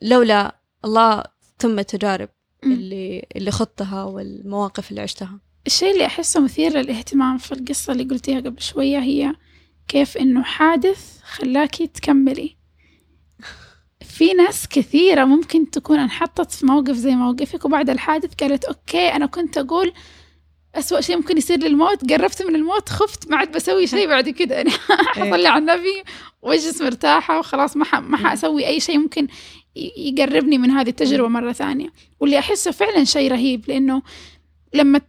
لولا 0.03 0.57
الله 0.85 1.25
ثم 1.59 1.79
التجارب. 1.79 2.29
اللي 2.65 3.27
اللي 3.37 3.51
خضتها 3.51 4.05
والمواقف 4.05 4.91
اللي 4.91 5.01
عشتها. 5.01 5.41
الشيء 5.67 5.93
اللي 5.93 6.07
أحسه 6.07 6.41
مثير 6.41 6.79
للاهتمام 6.79 7.39
في 7.39 7.53
القصة 7.53 7.93
اللي 7.93 8.05
قلتيها 8.05 8.41
قبل 8.41 8.63
شوية 8.63 8.99
هي 8.99 9.35
كيف 9.89 10.17
إنه 10.17 10.43
حادث 10.43 11.21
خلاكي 11.23 11.87
تكملي. 11.87 12.57
في 14.15 14.33
ناس 14.33 14.69
كثيرة 14.69 15.25
ممكن 15.25 15.71
تكون 15.71 15.99
انحطت 15.99 16.53
في 16.53 16.67
موقف 16.67 16.95
زي 16.95 17.15
موقفك 17.15 17.65
وبعد 17.65 17.91
الحادث 17.91 18.35
قالت 18.35 18.65
أوكي 18.65 19.09
أنا 19.09 19.27
كنت 19.27 19.59
أقول 19.59 19.93
أسوأ 20.75 21.01
شيء 21.01 21.17
ممكن 21.17 21.39
يصير 21.39 21.59
للموت 21.59 22.13
قربت 22.13 22.43
من 22.43 22.55
الموت 22.55 22.89
خفت 22.89 23.31
ما 23.31 23.37
عاد 23.37 23.53
بسوي 23.53 23.87
شيء 23.87 24.09
بعد 24.09 24.29
كده 24.29 24.61
أنا 24.61 24.71
حصلي 25.07 25.49
على 25.49 25.59
النبي 25.59 26.03
وأجلس 26.43 26.83
مرتاحة 26.83 27.39
وخلاص 27.39 27.77
ما 27.77 28.01
ما 28.01 28.17
حأسوي 28.17 28.67
أي 28.67 28.81
شيء 28.81 28.99
ممكن 28.99 29.29
يقربني 29.97 30.59
من 30.59 30.71
هذه 30.71 30.89
التجربة 30.89 31.29
مرة 31.29 31.53
ثانية. 31.53 31.89
واللي 32.21 32.39
أحسه 32.39 32.71
فعلا 32.71 33.05
شيء 33.05 33.33
رهيب 33.33 33.69
لأنه 33.69 34.03
لما 34.75 35.01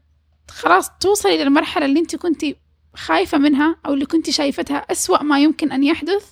خلاص 0.50 0.90
توصلي 1.02 1.44
للمرحلة 1.44 1.86
اللي 1.86 2.00
أنت 2.00 2.16
كنتي 2.16 2.56
خايفة 2.96 3.38
منها 3.38 3.76
أو 3.86 3.94
اللي 3.94 4.06
كنتي 4.06 4.32
شايفتها 4.32 4.78
أسوأ 4.78 5.24
ما 5.24 5.40
يمكن 5.40 5.72
أن 5.72 5.84
يحدث 5.84 6.26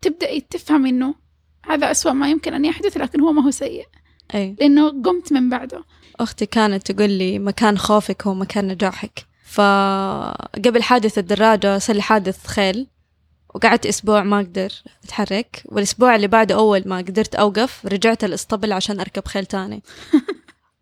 تبدأي 0.00 0.40
تفهم 0.40 0.86
إنه 0.86 1.23
هذا 1.68 1.90
أسوأ 1.90 2.12
ما 2.12 2.30
يمكن 2.30 2.54
أن 2.54 2.64
يحدث 2.64 2.96
لكن 2.96 3.20
هو 3.20 3.32
ما 3.32 3.46
هو 3.46 3.50
سيء. 3.50 3.86
أي. 4.34 4.56
لأنه 4.60 5.02
قمت 5.02 5.32
من 5.32 5.48
بعده. 5.48 5.84
أختي 6.20 6.46
كانت 6.46 6.92
تقول 6.92 7.10
لي 7.10 7.38
مكان 7.38 7.78
خوفك 7.78 8.26
هو 8.26 8.34
مكان 8.34 8.68
نجاحك. 8.68 9.26
فقبل 9.44 10.82
حادث 10.82 11.18
الدراجة 11.18 11.78
صار 11.78 11.96
لي 11.96 12.02
حادث 12.02 12.46
خيل 12.46 12.86
وقعدت 13.54 13.86
أسبوع 13.86 14.22
ما 14.22 14.36
أقدر 14.36 14.72
أتحرك. 15.04 15.62
والأسبوع 15.64 16.16
اللي 16.16 16.26
بعده 16.26 16.54
أول 16.54 16.82
ما 16.86 16.98
قدرت 16.98 17.34
أوقف 17.34 17.86
رجعت 17.86 18.24
الإسطبل 18.24 18.72
عشان 18.72 19.00
أركب 19.00 19.26
خيل 19.28 19.46
تاني. 19.46 19.82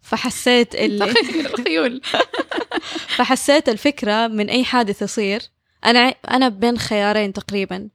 فحسيت 0.02 0.74
اللي 0.74 1.06
من 1.06 1.46
الخيول. 1.46 2.00
فحسيت 3.16 3.68
الفكرة 3.68 4.26
من 4.26 4.50
أي 4.50 4.64
حادث 4.64 5.02
يصير. 5.02 5.42
أنا 5.84 6.14
أنا 6.30 6.48
بين 6.48 6.78
خيارين 6.78 7.32
تقريبا. 7.32 7.88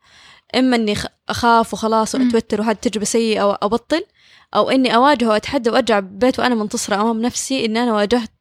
إما 0.56 0.76
إني 0.76 0.96
خ- 0.96 1.06
أخاف 1.30 1.74
وخلاص 1.74 2.16
مم. 2.16 2.26
وأتوتر 2.26 2.62
وهذه 2.62 2.76
تجربة 2.76 3.06
سيئة 3.06 3.44
وأبطل 3.44 4.04
أو 4.56 4.70
إني 4.70 4.96
أواجه 4.96 5.30
وأتحدى 5.30 5.70
وأرجع 5.70 6.00
ببيت 6.00 6.40
وأنا 6.40 6.56
منتصرة 6.56 6.96
أمام 6.96 7.22
نفسي 7.22 7.66
إن 7.66 7.78
أنا 7.78 7.94
واجهت 7.94 8.32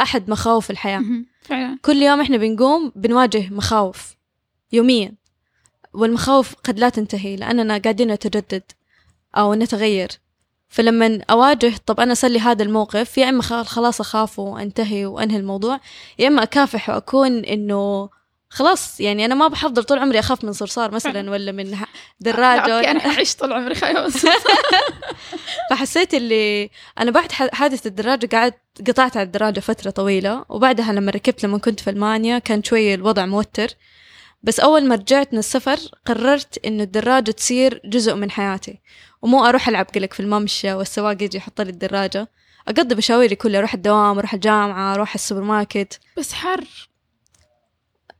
أحد 0.00 0.30
مخاوف 0.30 0.70
الحياة 0.70 0.98
مهم. 0.98 1.26
فعلا 1.42 1.78
كل 1.82 1.96
يوم 2.02 2.20
إحنا 2.20 2.36
بنقوم 2.36 2.92
بنواجه 2.96 3.48
مخاوف 3.50 4.14
يوميا 4.72 5.12
والمخاوف 5.94 6.54
قد 6.54 6.78
لا 6.78 6.88
تنتهي 6.88 7.36
لأننا 7.36 7.78
قاعدين 7.78 8.12
نتجدد 8.12 8.62
أو 9.36 9.54
نتغير 9.54 10.08
فلما 10.68 11.20
أواجه 11.30 11.72
طب 11.86 12.00
أنا 12.00 12.14
صار 12.14 12.30
لي 12.30 12.38
هذا 12.40 12.62
الموقف 12.62 13.18
يا 13.18 13.28
إما 13.28 13.42
خ- 13.42 13.62
خلاص 13.66 14.00
أخاف 14.00 14.38
وأنتهي 14.38 15.06
وأنهي 15.06 15.36
الموضوع 15.36 15.80
يا 16.18 16.28
إما 16.28 16.42
أكافح 16.42 16.88
وأكون 16.90 17.38
إنه 17.44 18.08
خلاص 18.54 19.00
يعني 19.00 19.24
أنا 19.24 19.34
ما 19.34 19.48
بحضر 19.48 19.82
طول 19.82 19.98
عمري 19.98 20.18
أخاف 20.18 20.44
من 20.44 20.52
صرصار 20.52 20.90
مثلا 20.94 21.30
ولا 21.30 21.52
من 21.52 21.74
okay 22.60 22.72
ولا- 22.72 22.90
أنا 22.90 23.00
حعيش 23.00 23.34
طول 23.36 23.52
عمري 23.52 23.74
خايفة 23.74 24.06
بس 24.06 24.26
فحسيت 25.70 26.14
اللي 26.14 26.70
أنا 27.00 27.10
بعد 27.10 27.32
حادث 27.32 27.86
الدراجة 27.86 28.26
قعدت 28.36 28.58
قطعت 28.88 29.16
على 29.16 29.26
الدراجة 29.26 29.60
فترة 29.60 29.90
طويلة 29.90 30.44
وبعدها 30.48 30.92
لما 30.92 31.10
ركبت 31.10 31.44
لما 31.44 31.58
كنت 31.58 31.80
في 31.80 31.90
ألمانيا 31.90 32.38
كان 32.38 32.62
شوي 32.62 32.94
الوضع 32.94 33.26
موتر. 33.26 33.68
بس 34.42 34.60
أول 34.60 34.84
ما 34.88 34.94
رجعت 34.94 35.32
من 35.32 35.38
السفر 35.38 35.78
قررت 36.06 36.66
إنه 36.66 36.82
الدراجة 36.82 37.30
تصير 37.30 37.80
جزء 37.84 38.14
من 38.14 38.30
حياتي 38.30 38.80
ومو 39.22 39.44
أروح 39.44 39.68
ألعب 39.68 39.86
قلك 39.94 40.12
في 40.12 40.20
الممشى 40.20 40.72
والسواق 40.74 41.22
يجي 41.22 41.36
يحط 41.38 41.60
لي 41.60 41.70
الدراجة. 41.70 42.28
أقضي 42.68 42.94
مشاويري 42.94 43.34
كلها 43.36 43.58
أروح 43.58 43.74
الدوام 43.74 44.18
أروح 44.18 44.34
الجامعة 44.34 44.94
أروح 44.94 45.14
السوبر 45.14 45.40
ماركت. 45.40 46.00
بس 46.18 46.32
حر. 46.32 46.64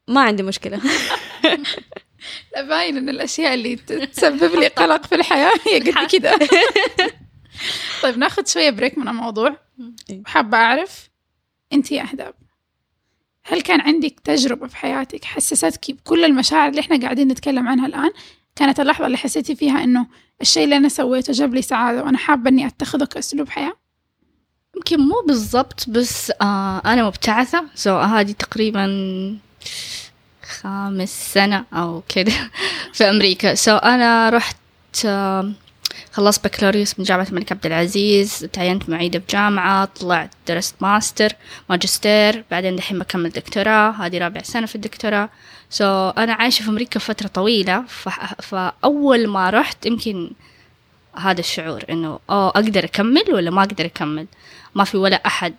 ما 0.08 0.20
عندي 0.20 0.42
مشكلة. 0.42 0.80
لا 2.54 2.62
باين 2.62 2.96
إن 2.96 3.08
الأشياء 3.08 3.54
اللي 3.54 3.76
تسبب 3.76 4.54
لي 4.54 4.66
قلق 4.66 5.06
في 5.06 5.14
الحياة 5.14 5.52
هي 5.66 5.90
قد 5.90 6.10
كده 6.10 6.38
طيب 8.02 8.18
ناخذ 8.18 8.46
شوية 8.46 8.70
break 8.70 8.98
من 8.98 9.08
الموضوع. 9.08 9.56
إيه. 10.10 10.20
وحابة 10.26 10.58
أعرف 10.58 11.10
أنت 11.72 11.92
يا 11.92 12.02
أهداب 12.02 12.34
هل 13.44 13.60
كان 13.60 13.80
عندك 13.80 14.20
تجربة 14.24 14.66
في 14.66 14.76
حياتك 14.76 15.24
حسستك 15.24 15.90
بكل 15.90 16.24
المشاعر 16.24 16.68
اللي 16.68 16.80
إحنا 16.80 17.00
قاعدين 17.00 17.28
نتكلم 17.28 17.68
عنها 17.68 17.86
الآن؟ 17.86 18.10
كانت 18.56 18.80
اللحظة 18.80 19.06
اللي 19.06 19.16
حسيتي 19.18 19.56
فيها 19.56 19.84
إنه 19.84 20.06
الشيء 20.40 20.64
اللي 20.64 20.76
أنا 20.76 20.88
سويته 20.88 21.32
جاب 21.32 21.54
لي 21.54 21.62
سعادة 21.62 22.04
وأنا 22.04 22.18
حابة 22.18 22.50
إني 22.50 22.66
أتخذه 22.66 23.04
كأسلوب 23.04 23.48
حياة؟ 23.48 23.72
يمكن 24.76 25.00
مو 25.00 25.22
بالضبط 25.26 25.90
بس 25.90 26.32
آه 26.42 26.82
أنا 26.84 27.04
مبتعثة. 27.06 27.64
so 27.74 27.98
هذه 27.98 28.32
تقريبا 28.32 28.86
خامس 30.60 31.32
سنة 31.32 31.64
أو 31.72 32.02
كده 32.08 32.32
في 32.92 33.04
أمريكا. 33.10 33.54
so 33.54 33.76
أنا 33.76 34.30
رحت 34.30 34.56
خلصت 36.12 36.44
بكالوريوس 36.44 36.98
من 36.98 37.04
جامعة 37.04 37.26
الملك 37.28 37.52
عبد 37.52 37.66
العزيز 37.66 38.48
تعينت 38.52 38.88
معيدة 38.88 39.18
بجامعة 39.18 39.84
طلعت 39.84 40.30
درست 40.48 40.74
ماستر 40.80 41.32
ماجستير 41.70 42.44
بعدين 42.50 42.76
دحين 42.76 42.98
بكمل 42.98 43.30
دكتوراه. 43.30 43.90
هذه 43.90 44.18
رابع 44.18 44.42
سنة 44.42 44.66
في 44.66 44.74
الدكتوراه. 44.74 45.28
so 45.70 46.08
أنا 46.08 46.32
عايشة 46.32 46.62
في 46.62 46.68
أمريكا 46.68 47.00
فترة 47.00 47.28
طويلة. 47.28 47.84
فأول 48.42 49.26
ما 49.26 49.50
رحت 49.50 49.86
يمكن 49.86 50.30
هذا 51.16 51.40
الشعور 51.40 51.84
إنه 51.90 52.18
oh 52.30 52.48
أقدر 52.48 52.84
أكمل 52.84 53.24
ولا 53.32 53.50
ما 53.50 53.62
أقدر 53.62 53.84
أكمل؟ 53.84 54.26
ما 54.74 54.84
في 54.84 54.96
ولا 54.96 55.26
أحد 55.26 55.54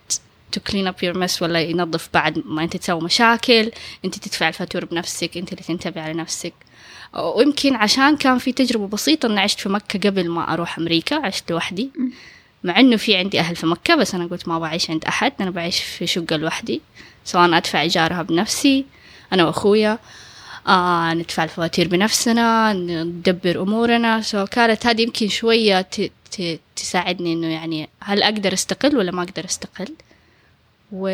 to 0.56 0.60
clean 0.70 0.86
up 0.86 1.06
your 1.06 1.16
mess 1.16 1.42
ولا 1.42 1.60
ينظف 1.60 2.08
بعد 2.14 2.42
ما 2.46 2.62
أنت 2.64 2.76
تسوي 2.76 3.00
مشاكل. 3.00 3.70
أنت 4.04 4.18
تدفع 4.18 4.48
الفاتورة 4.48 4.84
بنفسك 4.84 5.36
أنت 5.36 5.52
اللي 5.52 5.62
تنتبه 5.62 6.00
على 6.02 6.12
نفسك. 6.14 6.52
ويمكن 7.14 7.74
عشان 7.74 8.16
كان 8.16 8.38
في 8.38 8.52
تجربة 8.52 8.86
بسيطة 8.86 9.26
أني 9.26 9.40
عشت 9.40 9.60
في 9.60 9.68
مكة 9.68 10.10
قبل 10.10 10.28
ما 10.28 10.52
أروح 10.52 10.78
أمريكا 10.78 11.26
عشت 11.26 11.50
لوحدي. 11.52 11.90
مع 12.64 12.80
أنه 12.80 12.96
في 12.96 13.16
عندي 13.16 13.40
أهل 13.40 13.56
في 13.56 13.66
مكة 13.66 13.94
بس 13.94 14.14
أنا 14.14 14.26
قلت 14.26 14.48
ما 14.48 14.58
بعيش 14.58 14.90
عند 14.90 15.04
أحد. 15.04 15.32
أنا 15.40 15.50
بعيش 15.50 15.80
في 15.82 16.06
شقة 16.06 16.36
لوحدي. 16.36 16.80
سواء 17.24 17.56
أدفع 17.56 17.80
إيجارها 17.80 18.22
بنفسي 18.22 18.84
أنا 19.32 19.44
وأخويا. 19.44 19.98
آه 20.68 21.14
ندفع 21.14 21.44
الفواتير 21.44 21.88
بنفسنا 21.88 22.72
ندبر 22.72 23.62
أمورنا. 23.62 24.20
سو 24.20 24.44
كانت 24.46 24.86
هذه 24.86 25.02
يمكن 25.02 25.28
شوية 25.28 25.80
ت- 25.80 26.10
ت- 26.30 26.60
تساعدني 26.76 27.32
إنه 27.32 27.46
يعني 27.46 27.88
هل 28.00 28.22
أقدر 28.22 28.52
أستقل 28.52 28.96
ولا 28.96 29.12
ما 29.12 29.22
أقدر 29.22 29.44
أستقل. 29.44 29.88
و 30.92 31.08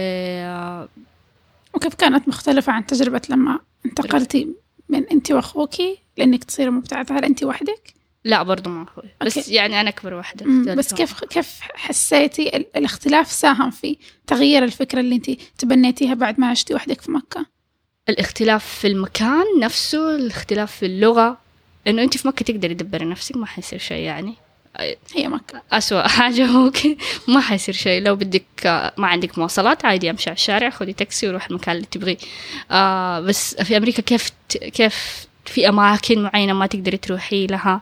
وكيف 1.75 1.95
كانت 1.95 2.29
مختلفة 2.29 2.73
عن 2.73 2.87
تجربة 2.87 3.21
لما 3.29 3.59
انتقلتي 3.87 4.49
من 4.89 5.05
أنت 5.09 5.31
وأخوكي 5.31 5.99
لأنك 6.17 6.45
تصيري 6.45 6.71
مبتعثة 6.71 7.19
هل 7.19 7.25
أنت 7.25 7.45
وحدك؟ 7.45 7.95
لا 8.25 8.43
برضو 8.43 8.71
مع 8.71 8.83
أخوي 8.83 9.05
بس 9.25 9.39
أوكي. 9.39 9.55
يعني 9.55 9.81
أنا 9.81 9.89
أكبر 9.89 10.15
واحدة 10.15 10.47
بس. 10.75 10.95
كيف 10.95 11.25
كيف 11.25 11.61
حسيتي 11.75 12.57
ال- 12.57 12.77
الاختلاف 12.77 13.33
ساهم 13.33 13.71
في 13.71 13.97
تغيير 14.27 14.65
الفكرة 14.65 15.01
اللي 15.01 15.15
انت 15.15 15.31
تبنيتيها 15.59 16.15
بعد 16.15 16.41
ما 16.41 16.47
عشتي 16.47 16.75
وحدك 16.75 17.01
في 17.01 17.11
مكة 17.11 17.47
الاختلاف 18.09 18.65
في 18.65 18.87
المكان 18.87 19.45
نفسه 19.61 20.17
الاختلاف 20.17 20.73
في 20.77 20.87
اللغة 20.87 21.39
إنه 21.87 22.03
أنت 22.03 22.17
في 22.17 22.29
مكة 22.29 22.45
تقدري 22.45 22.75
تدبري 22.75 23.05
نفسك 23.05 23.37
ما 23.37 23.47
حيصير 23.47 23.79
شيء 23.79 24.03
يعني 24.03 24.35
هي 25.15 25.29
مكة. 25.29 25.63
أسوأ 25.73 26.09
حاجة 26.19 26.47
ممكن 26.47 26.97
ما 27.29 27.41
حيصير 27.41 27.75
شيء. 27.75 28.03
لو 28.03 28.17
بدك 28.17 28.45
ما 28.97 29.07
عندك 29.07 29.39
مواصلات 29.39 29.85
عادي 29.85 30.11
امشي 30.11 30.31
على 30.31 30.37
الشارع 30.37 30.71
خذي 30.71 30.93
تاكسي 30.93 31.29
وروح 31.29 31.47
المكان 31.47 31.77
اللي 31.77 31.87
تبغيه. 31.87 32.17
آه 32.71 33.21
بس 33.21 33.55
في 33.55 33.77
أمريكا 33.77 34.03
كيف 34.03 34.31
كيف 34.49 35.27
في 35.47 35.69
أماكن 35.69 36.23
معينة 36.23 36.53
ما 36.53 36.67
تقدري 36.67 36.97
تروحي 36.97 37.47
لها؟ 37.47 37.81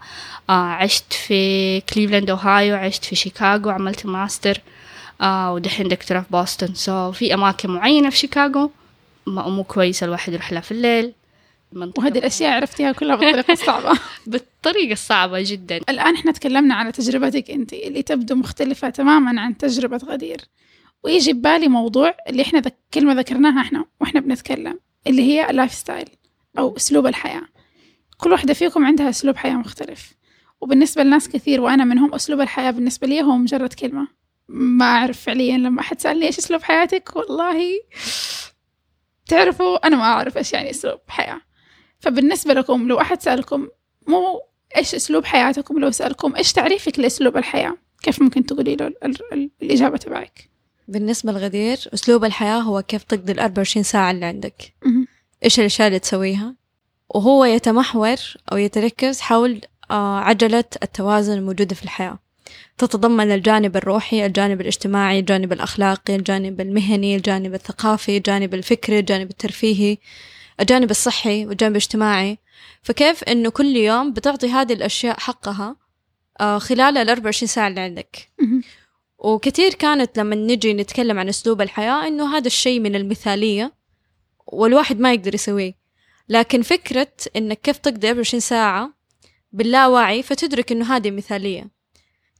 آه 0.50 0.52
عشت 0.52 1.12
في 1.12 1.80
كليفلاند 1.80 2.30
أوهايو 2.30 2.76
عشت 2.76 3.04
في 3.04 3.16
شيكاغو 3.16 3.70
عملت 3.70 4.06
ماستر. 4.06 4.60
آه 5.20 5.52
ودحين 5.52 5.88
دكتوراه 5.88 6.20
في 6.20 6.26
بوسطن. 6.30 6.74
so 6.74 7.12
في 7.12 7.34
أماكن 7.34 7.70
معينة 7.70 8.10
في 8.10 8.16
شيكاغو 8.16 8.70
مو 9.26 9.64
كويسة 9.64 10.04
الواحد 10.04 10.32
يروح 10.32 10.52
لها 10.52 10.60
في 10.60 10.72
الليل. 10.72 11.12
منطقة- 11.74 11.98
وهذه 11.98 12.18
الأشياء 12.18 12.50
عرفتيها 12.52 12.92
كلها 12.92 13.16
بالطريقة 13.16 13.52
الصعبة. 13.62 13.98
بالطريقة 14.26 14.92
الصعبة 14.92 15.42
جدا. 15.42 15.76
الآن 15.76 16.14
إحنا 16.14 16.32
تكلمنا 16.32 16.74
على 16.74 16.92
تجربتك 16.92 17.50
أنت 17.50 17.72
اللي 17.72 18.02
تبدو 18.02 18.34
مختلفة 18.34 18.90
تماما 18.90 19.40
عن 19.40 19.56
تجربة 19.56 19.96
غدير. 19.96 20.40
ويجي 21.04 21.32
ببالي 21.32 21.68
موضوع 21.68 22.14
اللي 22.28 22.42
إحنا 22.42 22.60
ذك... 22.60 22.76
كلمة 22.94 23.12
ذكرناها 23.12 23.60
إحنا 23.62 23.84
وإحنا 24.00 24.20
بنتكلم 24.20 24.80
اللي 25.06 25.22
هي 25.22 25.50
ال 25.50 25.72
lifestyle 25.74 26.08
أو 26.58 26.76
أسلوب 26.76 27.06
الحياة. 27.06 27.42
كل 28.18 28.32
واحدة 28.32 28.54
فيكم 28.54 28.86
عندها 28.86 29.08
أسلوب 29.10 29.36
حياة 29.36 29.54
مختلف. 29.54 30.12
وبالنسبة 30.60 31.02
لناس 31.02 31.28
كثير 31.28 31.60
وأنا 31.60 31.84
منهم 31.84 32.14
أسلوب 32.14 32.40
الحياة 32.40 32.70
بالنسبة 32.70 33.06
لي 33.06 33.22
هو 33.22 33.36
مجرد 33.36 33.72
كلمة. 33.72 34.08
ما 34.48 34.84
أعرف 34.84 35.20
فعليا 35.22 35.58
لما 35.58 35.80
أحد 35.80 36.00
سألني 36.00 36.26
إيش 36.26 36.38
أسلوب 36.38 36.62
حياتك 36.62 37.16
والله 37.16 37.60
تعرفوا 39.26 39.86
أنا 39.86 39.96
ما 39.96 40.02
أعرف 40.02 40.36
إيش 40.38 40.52
يعني 40.52 40.70
أسلوب 40.70 40.98
حياة. 41.08 41.40
فبالنسبة 42.00 42.54
لكم 42.54 42.88
لو 42.88 43.00
أحد 43.00 43.22
سألكم 43.22 43.68
مو 44.08 44.42
إيش 44.76 44.94
أسلوب 44.94 45.24
حياتكم؟ 45.24 45.78
لو 45.78 45.90
سألكم 45.90 46.36
إيش 46.36 46.52
تعريفك 46.52 46.98
لأسلوب 46.98 47.36
الحياة؟ 47.36 47.76
كيف 48.02 48.22
ممكن 48.22 48.46
تقولي 48.46 48.76
له 48.76 48.86
ال- 48.86 49.04
ال- 49.32 49.50
الإجابة 49.62 49.96
تبعك؟ 49.96 50.48
بالنسبة 50.88 51.32
لغدير 51.32 51.78
أسلوب 51.94 52.24
الحياة 52.24 52.58
هو 52.58 52.82
كيف 52.82 53.02
تقضي 53.02 53.32
ال 53.32 53.40
24 53.40 53.82
ساعة 53.82 54.10
اللي 54.10 54.26
عندك. 54.26 54.74
إيش 55.44 55.60
الأشياء 55.60 55.88
اللي 55.88 55.98
تسويها؟ 55.98 56.54
وهو 57.08 57.44
يتمحور 57.44 58.16
أو 58.52 58.56
يتركز 58.56 59.20
حول 59.20 59.60
آه، 59.90 60.18
عجلة 60.18 60.64
التوازن 60.82 61.32
الموجودة 61.32 61.74
في 61.74 61.82
الحياة. 61.84 62.18
تتضمن 62.78 63.30
الجانب 63.32 63.76
الروحي 63.76 64.26
الجانب 64.26 64.60
الاجتماعي 64.60 65.18
الجانب 65.18 65.52
الأخلاقي 65.52 66.16
الجانب 66.16 66.60
المهني 66.60 67.16
الجانب 67.16 67.54
الثقافي 67.54 68.16
الجانب 68.16 68.54
الفكري 68.54 68.98
الجانب 68.98 69.30
الترفيهي. 69.30 69.98
الجانب 70.60 70.90
الصحي 70.90 71.46
والجانب 71.46 71.72
الاجتماعي. 71.72 72.38
فكيف 72.82 73.24
إنه 73.24 73.50
كل 73.50 73.76
يوم 73.76 74.12
بتعطي 74.12 74.48
هذه 74.48 74.72
الأشياء 74.72 75.20
حقها 75.20 75.76
آه، 76.40 76.58
خلال 76.58 76.98
ال 76.98 77.10
24 77.10 77.48
ساعة 77.48 77.68
اللي 77.68 77.80
عندك. 77.80 78.30
وكثير 79.18 79.74
كانت 79.74 80.18
لما 80.18 80.36
نجي 80.36 80.74
نتكلم 80.74 81.18
عن 81.18 81.28
أسلوب 81.28 81.60
الحياة 81.60 82.06
إنه 82.06 82.36
هذا 82.36 82.46
الشيء 82.46 82.80
من 82.80 82.96
المثالية 82.96 83.72
والواحد 84.46 85.00
ما 85.00 85.12
يقدر 85.12 85.34
يسويه. 85.34 85.74
لكن 86.28 86.62
فكرة 86.62 87.12
إنك 87.36 87.60
كيف 87.60 87.78
تقضي 87.78 88.08
24 88.08 88.40
ساعة 88.40 88.94
باللاوعي 89.52 90.22
فتدرك 90.22 90.72
إنه 90.72 90.96
هذه 90.96 91.10
مثالية. 91.10 91.70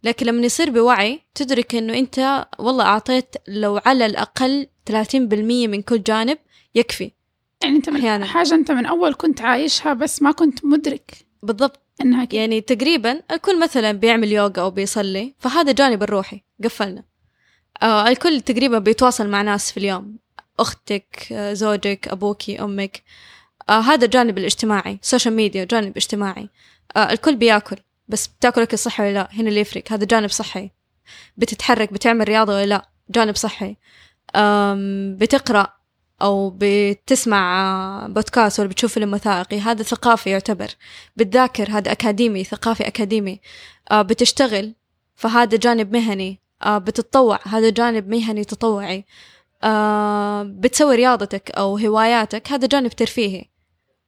لكن 0.02 0.26
لما 0.26 0.46
يصير 0.46 0.70
بوعي 0.70 1.20
تدرك 1.35 1.74
إنه 1.74 1.98
أنت 1.98 2.46
والله 2.59 2.85
أعطيت 2.85 3.37
لو 3.48 3.80
على 3.87 4.06
الأقل 4.06 4.66
30% 4.90 5.14
من 5.68 5.83
كل 5.83 6.02
جانب 6.02 6.38
يكفي. 6.74 7.12
يعني 7.62 7.77
أنت 7.77 7.88
من 7.90 7.96
أحياناً. 7.96 8.27
حاجة 8.27 8.55
أنت 8.55 8.70
من 8.70 8.87
أول 8.87 9.14
كنت 9.14 9.40
عايشها 9.40 9.92
بس 9.92 10.23
ما 10.23 10.33
كنت 10.33 10.64
مدرك 10.64 11.27
بالضبط. 11.42 11.81
إنها 12.01 12.25
كده. 12.25 12.40
يعني 12.40 12.61
تقريبا 12.61 13.23
الكل 13.31 13.61
مثلا 13.61 13.92
بيعمل 13.92 14.33
يوغا 14.33 14.62
أو 14.62 14.70
بيصلي 14.70 15.35
فهذا 15.38 15.73
جانب 15.73 16.03
الروحي 16.03 16.42
قفلنا. 16.64 17.05
آه 17.83 18.09
الكل 18.09 18.40
تقريبا 18.40 18.79
بيتواصل 18.79 19.29
مع 19.29 19.42
ناس 19.42 19.70
في 19.73 19.77
اليوم. 19.77 20.16
أختك 20.59 21.29
آه، 21.33 21.53
زوجك 21.53 22.09
أبوكي 22.09 22.61
أمك. 22.61 23.03
آه 23.68 23.81
هذا 23.81 24.05
الجانب 24.05 24.38
الاجتماعي 24.38 24.99
social 25.03 25.35
media 25.35 25.64
جانب 25.64 25.96
اجتماعي. 25.96 26.49
آه 26.96 27.12
الكل 27.12 27.37
بياكل 27.37 27.77
بس 28.09 28.27
بتاكل 28.27 28.62
أكل 28.62 28.79
صحي 28.79 29.03
ولا 29.03 29.14
لا؟ 29.14 29.29
هنا 29.33 29.49
اللي 29.49 29.61
يفرق 29.61 29.83
هذا 29.92 30.05
جانب 30.05 30.29
صحي. 30.31 30.70
بتتحرك 31.37 31.92
بتعمل 31.92 32.29
رياضة 32.29 32.55
ولا 32.55 32.66
لا؟ 32.66 32.88
جانب 33.11 33.37
صحي. 33.37 33.77
آم 34.37 35.16
بتقرأ. 35.16 35.80
أو 36.22 36.56
بتسمع 36.59 38.06
بودكاست 38.06 38.61
ولا 38.61 38.68
بتشوف 38.68 38.94
فيلم 38.94 39.14
وثائقي 39.14 39.61
هذا 39.61 39.83
ثقافي 39.83 40.30
يعتبر. 40.30 40.68
بتذاكر 41.16 41.70
هذا 41.70 41.92
أكاديمي 41.92 42.44
ثقافي 42.44 42.87
أكاديمي. 42.87 43.40
آه 43.90 44.02
بتشتغل 44.02 44.74
فهذا 45.14 45.56
جانب 45.56 45.92
مهني. 45.92 46.40
آه 46.62 46.78
بتتطوع 46.78 47.38
هذا 47.46 47.70
جانب 47.70 48.09
مهني 48.09 48.44
تطوعي. 48.44 49.04
آه 49.62 50.42
بتسوي 50.42 50.96
رياضتك 50.96 51.50
أو 51.50 51.78
هواياتك 51.78 52.52
هذا 52.52 52.66
جانب 52.66 52.90
ترفيهي. 52.90 53.44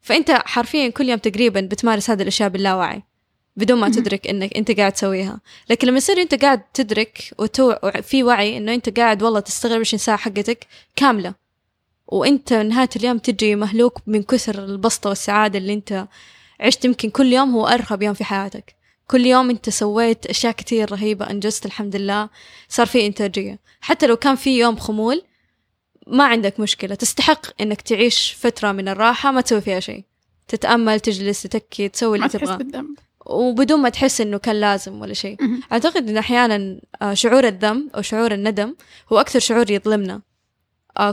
فأنت 0.00 0.30
حرفيا 0.30 0.88
كل 0.88 1.08
يوم 1.08 1.18
تقريبا 1.18 1.60
بتمارس 1.60 2.10
هذه 2.10 2.22
الأشياء 2.22 2.48
باللاوعي 2.48 3.02
بدون 3.56 3.80
ما. 3.80 3.88
تدرك 3.88 4.26
إنك 4.26 4.56
أنت 4.56 4.70
قاعد 4.70 4.92
تسويها. 4.92 5.40
لكن 5.70 5.88
لما 5.88 5.96
يصير 5.96 6.22
أنت 6.22 6.34
قاعد 6.34 6.62
تدرك 6.74 7.34
وتو... 7.38 7.74
في 8.02 8.22
وعي 8.22 8.56
إنه 8.56 8.74
أنت 8.74 8.98
قاعد 8.98 9.22
والله 9.22 9.40
تستغل 9.40 9.80
20 9.80 9.98
ساعة 9.98 10.16
حقتك 10.16 10.66
كاملة. 10.96 11.41
وانت 12.12 12.52
نهاية 12.52 12.88
اليوم 12.96 13.18
تجي 13.18 13.54
مهلوك 13.54 13.98
من 14.06 14.22
كثر 14.22 14.64
البسطة 14.64 15.08
والسعادة 15.08 15.58
اللي 15.58 15.72
انت 15.72 16.08
عشت. 16.60 16.84
يمكن 16.84 17.10
كل 17.10 17.32
يوم 17.32 17.50
هو 17.50 17.66
أرهب 17.66 18.02
يوم 18.02 18.14
في 18.14 18.24
حياتك. 18.24 18.74
كل 19.06 19.26
يوم 19.26 19.50
انت 19.50 19.70
سويت 19.70 20.26
أشياء 20.26 20.52
كتير 20.52 20.92
رهيبة 20.92 21.30
أنجزت 21.30 21.66
الحمد 21.66 21.96
لله 21.96 22.28
صار 22.68 22.86
في 22.86 23.06
إنتاجية. 23.06 23.58
حتى 23.80 24.06
لو 24.06 24.16
كان 24.16 24.36
في 24.36 24.58
يوم 24.58 24.76
خمول 24.76 25.22
ما 26.06 26.24
عندك 26.24 26.60
مشكلة. 26.60 26.94
تستحق 26.94 27.46
إنك 27.60 27.80
تعيش 27.80 28.36
فترة 28.40 28.72
من 28.72 28.88
الراحة 28.88 29.30
ما 29.30 29.40
تسوي 29.40 29.60
فيها 29.60 29.80
شيء. 29.80 30.04
تتأمل 30.48 31.00
تجلس 31.00 31.42
تتكي 31.42 31.88
تسوي 31.88 32.16
اللي 32.18 32.28
تبغاه. 32.28 32.58
وبدون 33.26 33.80
ما 33.80 33.88
تحس 33.88 34.20
إنه 34.20 34.38
كان 34.38 34.60
لازم 34.60 35.00
ولا 35.00 35.14
شيء. 35.14 35.36
أعتقد 35.72 36.08
إن 36.08 36.16
أحيانا 36.16 36.80
آه، 37.02 37.14
شعور 37.14 37.46
الذنب 37.46 37.90
أو 37.96 38.02
شعور 38.02 38.32
الندم 38.32 38.74
هو 39.12 39.20
أكثر 39.20 39.38
شعور 39.38 39.70
يظلمنا. 39.70 40.31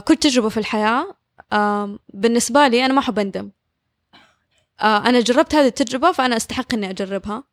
كل 0.04 0.16
تجربة 0.16 0.48
في 0.48 0.56
الحياة 0.56 1.16
آم، 1.52 1.98
بالنسبة 2.14 2.68
لي 2.68 2.84
أنا 2.84 2.94
ما 2.94 2.98
أحب 3.00 3.18
أندم. 3.18 3.50
آه، 4.80 5.08
أنا 5.08 5.20
جربت 5.20 5.54
هذه 5.54 5.66
التجربة 5.66 6.12
فأنا 6.12 6.36
أستحق 6.36 6.74
إني 6.74 6.90
أجربها. 6.90 7.44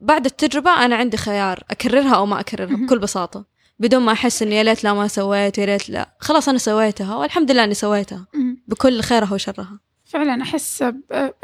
بعد 0.00 0.24
التجربة 0.24 0.70
أنا 0.84 0.96
عندي 0.96 1.16
خيار 1.16 1.64
أكررها 1.70 2.14
أو 2.14 2.26
ما 2.26 2.40
أكررها 2.40 2.66
مهم. 2.70 2.86
بكل 2.86 2.98
بساطة. 2.98 3.44
بدون 3.78 4.02
ما 4.02 4.12
أحس 4.12 4.42
إني 4.42 4.54
يا 4.56 4.62
ليت 4.62 4.84
لا 4.84 4.94
ما 4.94 5.08
سويت 5.08 5.58
يا 5.58 5.66
ليت 5.66 5.90
لا. 5.90 6.14
خلاص 6.20 6.48
أنا 6.48 6.58
سويتها 6.58 7.16
والحمد 7.16 7.50
لله 7.50 7.64
إني 7.64 7.74
سويتها. 7.74 8.26
بكل 8.68 9.00
خيرها 9.00 9.34
وشرها. 9.34 9.80
فعلا 10.04 10.42
أحس 10.42 10.84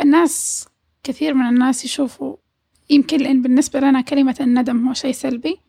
الناس 0.00 0.66
كثير 1.02 1.34
من 1.34 1.46
الناس 1.46 1.84
يشوفوا 1.84 2.36
يمكن 2.90 3.16
لأن 3.18 3.42
بالنسبة 3.42 3.80
لنا 3.80 4.00
كلمة 4.00 4.36
الندم 4.40 4.88
هو 4.88 4.94
شيء 4.94 5.12
سلبي. 5.12 5.60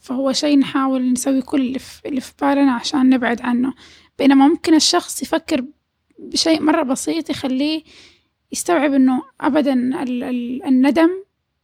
فهو 0.00 0.32
شيء 0.32 0.58
نحاول 0.58 1.12
نسوي 1.12 1.42
كل 1.42 1.60
اللي 1.60 1.78
في, 1.78 2.08
اللي 2.08 2.20
في 2.20 2.32
بالنا 2.40 2.72
عشان 2.72 3.08
نبعد 3.10 3.42
عنه. 3.42 3.74
بينما 4.22 4.48
ممكن 4.48 4.74
الشخص 4.74 5.22
يفكر 5.22 5.64
بشيء 6.18 6.62
مرة 6.62 6.82
بسيط 6.82 7.30
يخليه 7.30 7.82
يستوعب 8.52 8.92
إنه 8.94 9.22
أبدا 9.40 9.72
ال- 10.02 10.22
ال- 10.22 10.62
الندم 10.64 11.10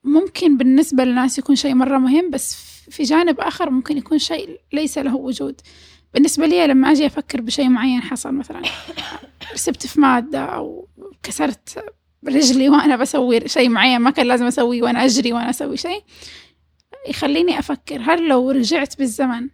ممكن 0.05 0.57
بالنسبة 0.57 1.05
للناس 1.05 1.39
يكون 1.39 1.57
شيء 1.57 1.75
مرة 1.75 1.99
مهم 1.99 2.31
بس 2.31 2.55
في 2.91 3.03
جانب 3.03 3.41
آخر 3.41 3.71
ممكن 3.71 3.99
يكون 3.99 4.19
شيء 4.19 4.61
ليس 4.73 4.99
له 4.99 5.17
وجود. 5.17 5.61
بالنسبة 6.15 6.47
لي 6.47 6.67
لما 6.67 6.93
أجي 6.93 7.07
أفكر 7.07 7.41
بشيء 7.41 7.69
معين 7.69 8.01
حصل 8.03 8.35
مثلا 8.35 8.63
رسبت 9.55 9.87
في 9.87 10.01
مادة 10.01 10.45
أو 10.45 10.89
كسرت 11.23 11.85
رجلي 12.29 12.69
وأنا 12.69 12.97
بسوي 12.97 13.49
شيء 13.49 13.69
معين 13.69 13.99
ما 14.01 14.11
كان 14.11 14.27
لازم 14.27 14.47
أسويه 14.47 14.83
وأنا 14.83 15.05
أجري 15.05 15.33
وأنا 15.33 15.51
أسوي 15.51 15.77
شيء 15.77 16.03
يخليني 17.09 17.59
أفكر 17.59 18.01
هل 18.03 18.29
لو 18.29 18.51
رجعت 18.51 18.99
بالزمن 18.99 19.49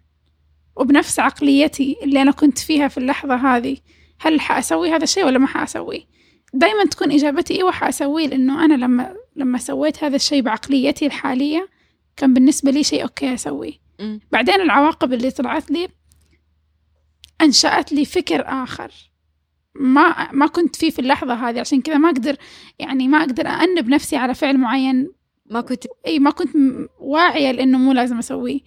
وبنفس 0.75 1.19
عقليتي 1.19 1.95
اللي 2.03 2.21
أنا 2.21 2.31
كنت 2.31 2.59
فيها 2.59 2.87
في 2.87 2.97
اللحظة 2.97 3.35
هذه 3.35 3.77
هل 4.19 4.41
حأسوي 4.41 4.89
هذا 4.89 5.03
الشيء 5.03 5.25
ولا 5.25 5.39
ما 5.39 5.47
حأسويه؟ 5.47 6.01
دايما 6.53 6.85
تكون 6.85 7.11
إجابتي 7.11 7.53
إيوه 7.55 7.71
حأسويه 7.71 8.27
لأنه 8.27 8.65
أنا 8.65 8.73
لما 8.73 9.15
لما 9.35 9.57
سويت 9.57 10.03
هذا 10.03 10.15
الشيء 10.15 10.41
بعقليتي 10.41 11.05
الحالية 11.05 11.69
كان 12.17 12.33
بالنسبة 12.33 12.71
لي 12.71 12.83
شيء 12.83 13.03
okay 13.03 13.33
أسويه. 13.33 13.73
بعدين 14.31 14.61
العواقب 14.61 15.13
اللي 15.13 15.31
طلعت 15.31 15.71
لي 15.71 15.87
أنشأت 17.41 17.91
لي 17.91 18.05
فكر 18.05 18.43
آخر. 18.47 18.91
ما 19.75 20.31
ما 20.31 20.47
كنت 20.47 20.75
فيه 20.75 20.89
في 20.89 20.99
اللحظة 20.99 21.33
هذه 21.33 21.59
عشان 21.59 21.81
كذا 21.81 21.97
ما 21.97 22.09
أقدر 22.09 22.35
يعني 22.79 23.07
ما 23.07 23.17
أقدر 23.17 23.47
أأنب 23.47 23.87
نفسي 23.87 24.15
على 24.15 24.33
فعل 24.33 24.57
معين. 24.57 25.11
ما 25.45 25.61
كنت 25.61 25.83
إي 26.07 26.19
ما 26.19 26.29
كنت 26.29 26.55
واعية 26.99 27.51
لأنه 27.51 27.77
مو 27.77 27.91
لازم 27.91 28.17
أسويه. 28.17 28.59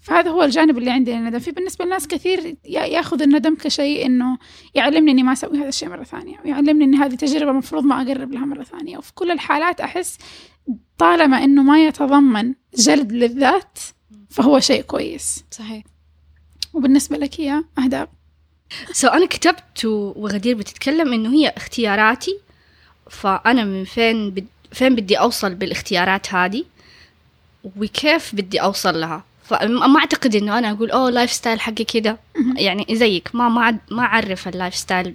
فهذا 0.00 0.30
هو 0.30 0.42
الجانب 0.42 0.78
اللي 0.78 0.90
عندي 0.90 1.12
للندم. 1.12 1.38
في 1.38 1.50
بالنسبة 1.50 1.84
لناس 1.84 2.08
كثير 2.08 2.56
يا- 2.64 2.84
ياخذ 2.84 3.22
الندم 3.22 3.54
كشيء 3.54 4.06
إنه 4.06 4.38
يعلمني 4.74 5.10
إني 5.10 5.22
ما 5.22 5.32
أسوي 5.32 5.58
هذا 5.58 5.68
الشيء 5.68 5.88
مرة 5.88 6.04
ثانية 6.04 6.36
ويعلمني 6.44 6.84
إن 6.84 6.94
هذه 6.94 7.14
تجربة 7.14 7.50
المفروض 7.50 7.84
ما 7.84 8.02
أقرب 8.02 8.32
لها 8.32 8.44
مرة 8.44 8.62
ثانية. 8.62 8.98
وفي 8.98 9.14
كل 9.14 9.30
الحالات 9.30 9.80
أحس 9.80 10.18
طالما 10.98 11.44
إنه 11.44 11.62
ما 11.62 11.84
يتضمن 11.86 12.54
جلد 12.74 13.12
للذات 13.12 13.78
فهو 14.30 14.60
شيء 14.60 14.82
كويس. 14.82 15.44
صحيح. 15.50 15.84
وبالنسبة 16.74 17.16
لك 17.16 17.38
يا 17.38 17.64
اهداب 17.78 18.08
so 18.92 19.08
أنا 19.08 19.26
كتبت 19.26 19.84
وغدير 19.84 20.56
بتتكلم 20.56 21.12
إنه 21.12 21.30
هي 21.32 21.48
اختياراتي 21.48 22.38
فأنا 23.10 23.64
من 23.64 23.84
فين 23.84 24.30
بد... 24.30 24.46
فين 24.72 24.94
بدي 24.94 25.16
أوصل 25.16 25.54
بالإختيارات 25.54 26.34
هذه؟ 26.34 26.64
وكيف 27.76 28.34
بدي 28.34 28.62
أوصل 28.62 29.00
لها؟ 29.00 29.24
فما 29.48 29.98
أعتقد 30.00 30.36
إنه 30.36 30.58
أنا 30.58 30.70
أقول 30.70 30.90
oh 30.90 31.10
lifestyle 31.10 31.60
حقي 31.60 31.84
كده. 31.84 32.18
يعني 32.56 32.86
زيك 32.90 33.30
ما 33.34 33.48
ما 33.48 33.78
ما 33.90 34.02
أعرف 34.02 34.48
ال 34.48 34.74
lifestyle 34.74 35.14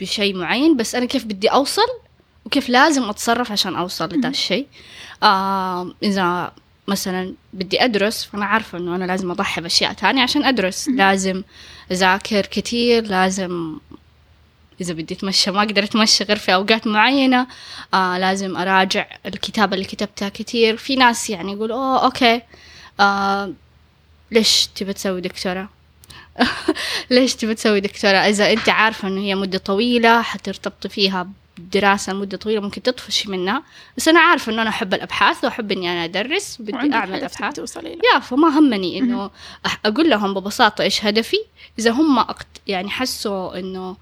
بشيء 0.00 0.36
معين 0.36 0.76
بس 0.76 0.94
أنا 0.94 1.04
كيف 1.04 1.24
بدي 1.24 1.48
أوصل 1.48 1.88
وكيف 2.44 2.68
لازم 2.68 3.02
أتصرف 3.08 3.52
عشان 3.52 3.76
أوصل 3.76 4.08
لذا 4.14 4.28
الشيء. 4.28 4.66
آه 5.22 5.94
إذا 6.02 6.52
مثلا 6.88 7.34
بدي 7.52 7.84
أدرس 7.84 8.24
فأنا 8.24 8.44
عارفة 8.44 8.78
إنه 8.78 8.96
أنا 8.96 9.04
لازم 9.04 9.30
أضحي 9.30 9.60
بأشياء 9.60 9.92
تانية 9.92 10.22
عشان 10.22 10.44
أدرس. 10.44 10.88
لازم 10.88 11.42
أذاكر 11.92 12.46
كتير 12.46 13.06
لازم 13.06 13.76
إذا 14.80 14.94
بدي 14.94 15.14
أتمشى 15.14 15.50
ما 15.50 15.62
أقدر 15.62 15.84
أتمشى 15.84 16.24
غير 16.24 16.36
في 16.36 16.54
أوقات 16.54 16.86
معينة. 16.86 17.46
آه 17.94 18.18
لازم 18.18 18.56
أراجع 18.56 19.06
الكتابة 19.26 19.74
اللي 19.74 19.84
كتبتها 19.86 20.28
كتير. 20.28 20.76
في 20.76 20.96
ناس 20.96 21.30
يعني 21.30 21.52
يقول 21.52 21.72
أوه 21.72 22.04
أوكي. 22.04 22.42
آه 23.00 23.52
ليش 24.30 24.66
تبى 24.74 24.92
تسوي 24.92 25.20
دكتوراه؟ 25.20 25.68
ليش 27.10 27.34
تبى 27.34 27.54
تسوي 27.54 27.80
دكتوراه؟ 27.80 28.28
إذا 28.28 28.52
أنت 28.52 28.68
عارفة 28.68 29.08
إنه 29.08 29.20
هي 29.20 29.34
مدة 29.34 29.58
طويلة 29.58 30.22
حترتبطي 30.22 30.88
فيها 30.88 31.28
بدراسة 31.58 32.12
مدة 32.12 32.36
طويلة 32.36 32.60
ممكن 32.60 32.82
تطفشي 32.82 33.30
منها. 33.30 33.62
بس 33.96 34.08
أنا 34.08 34.20
عارفة 34.20 34.52
إنه 34.52 34.62
أنا 34.62 34.70
أحب 34.70 34.94
الأبحاث 34.94 35.44
وأحب 35.44 35.72
إني 35.72 35.92
أنا 35.92 36.04
أدرس 36.04 36.60
وبدي 36.60 36.72
وعندك 36.72 36.94
أعمل 36.94 37.24
أبحاث. 37.24 37.56
توصلي 37.56 37.98
يا 38.14 38.18
فما 38.18 38.58
همني 38.58 38.98
إنه 38.98 39.28
أح- 39.68 39.76
أقول 39.84 40.10
لهم 40.10 40.34
ببساطة 40.34 40.82
إيش 40.82 41.04
هدفي. 41.04 41.36
إذا 41.78 41.90
هم 41.90 42.18
أقت... 42.18 42.46
يعني 42.66 42.90
حسوا 42.90 43.58
إنه 43.58 43.96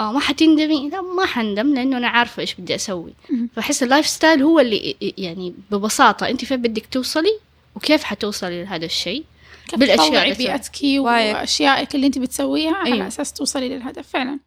آه 0.00 0.12
ما 0.12 0.20
حتندمي 0.20 0.88
لا 0.90 1.00
ما 1.02 1.26
حندم 1.26 1.74
لأنه 1.74 1.96
أنا 1.98 2.08
عارفة 2.08 2.40
إيش 2.40 2.54
بدي 2.54 2.74
أسوي. 2.74 3.12
مهم. 3.30 3.48
فأحس 3.56 3.82
ال 3.82 4.06
lifestyle 4.06 4.42
هو 4.42 4.60
اللي 4.60 4.96
يعني 5.00 5.54
ببساطة 5.70 6.28
أنت 6.28 6.44
فين 6.44 6.62
بدك 6.62 6.86
توصلي 6.90 7.38
وكيف 7.76 8.04
حتوصلي 8.04 8.64
لهذا 8.64 8.84
الشيء 8.84 9.24
تسوي. 9.68 10.34
بيئتك. 10.34 10.78
وأشيائك 10.84 11.94
اللي 11.94 12.06
أنت 12.06 12.18
بتسويها 12.18 12.74
على 12.74 12.94
أيوة. 12.94 13.06
أساس 13.06 13.32
توصلي 13.32 13.68
للهدف 13.68 14.08
فعلا 14.08 14.38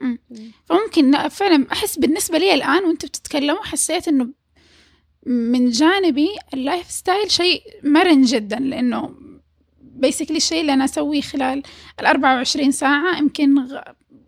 مم. 0.00 0.18
فممكن 0.64 1.28
فعلا 1.28 1.66
أحس 1.72 1.98
بالنسبة 1.98 2.38
لي 2.38 2.54
الآن 2.54 2.84
وأنتم 2.84 3.08
بتتكلموا 3.08 3.62
حسيت 3.62 4.08
إنه 4.08 4.28
من 5.26 5.70
جانبي 5.70 6.28
ال 6.54 6.90
lifestyle 6.90 7.30
شيء 7.30 7.62
مرن 7.84 8.22
جدا 8.22 8.56
لأنه 8.58 9.14
بيشكلي 9.80 10.36
الشيء 10.36 10.60
اللي 10.60 10.72
أنا 10.72 10.84
أسويه 10.84 11.20
خلال 11.20 11.62
ال 12.00 12.06
24 12.06 12.70
ساعة 12.70 13.18
يمكن 13.18 13.68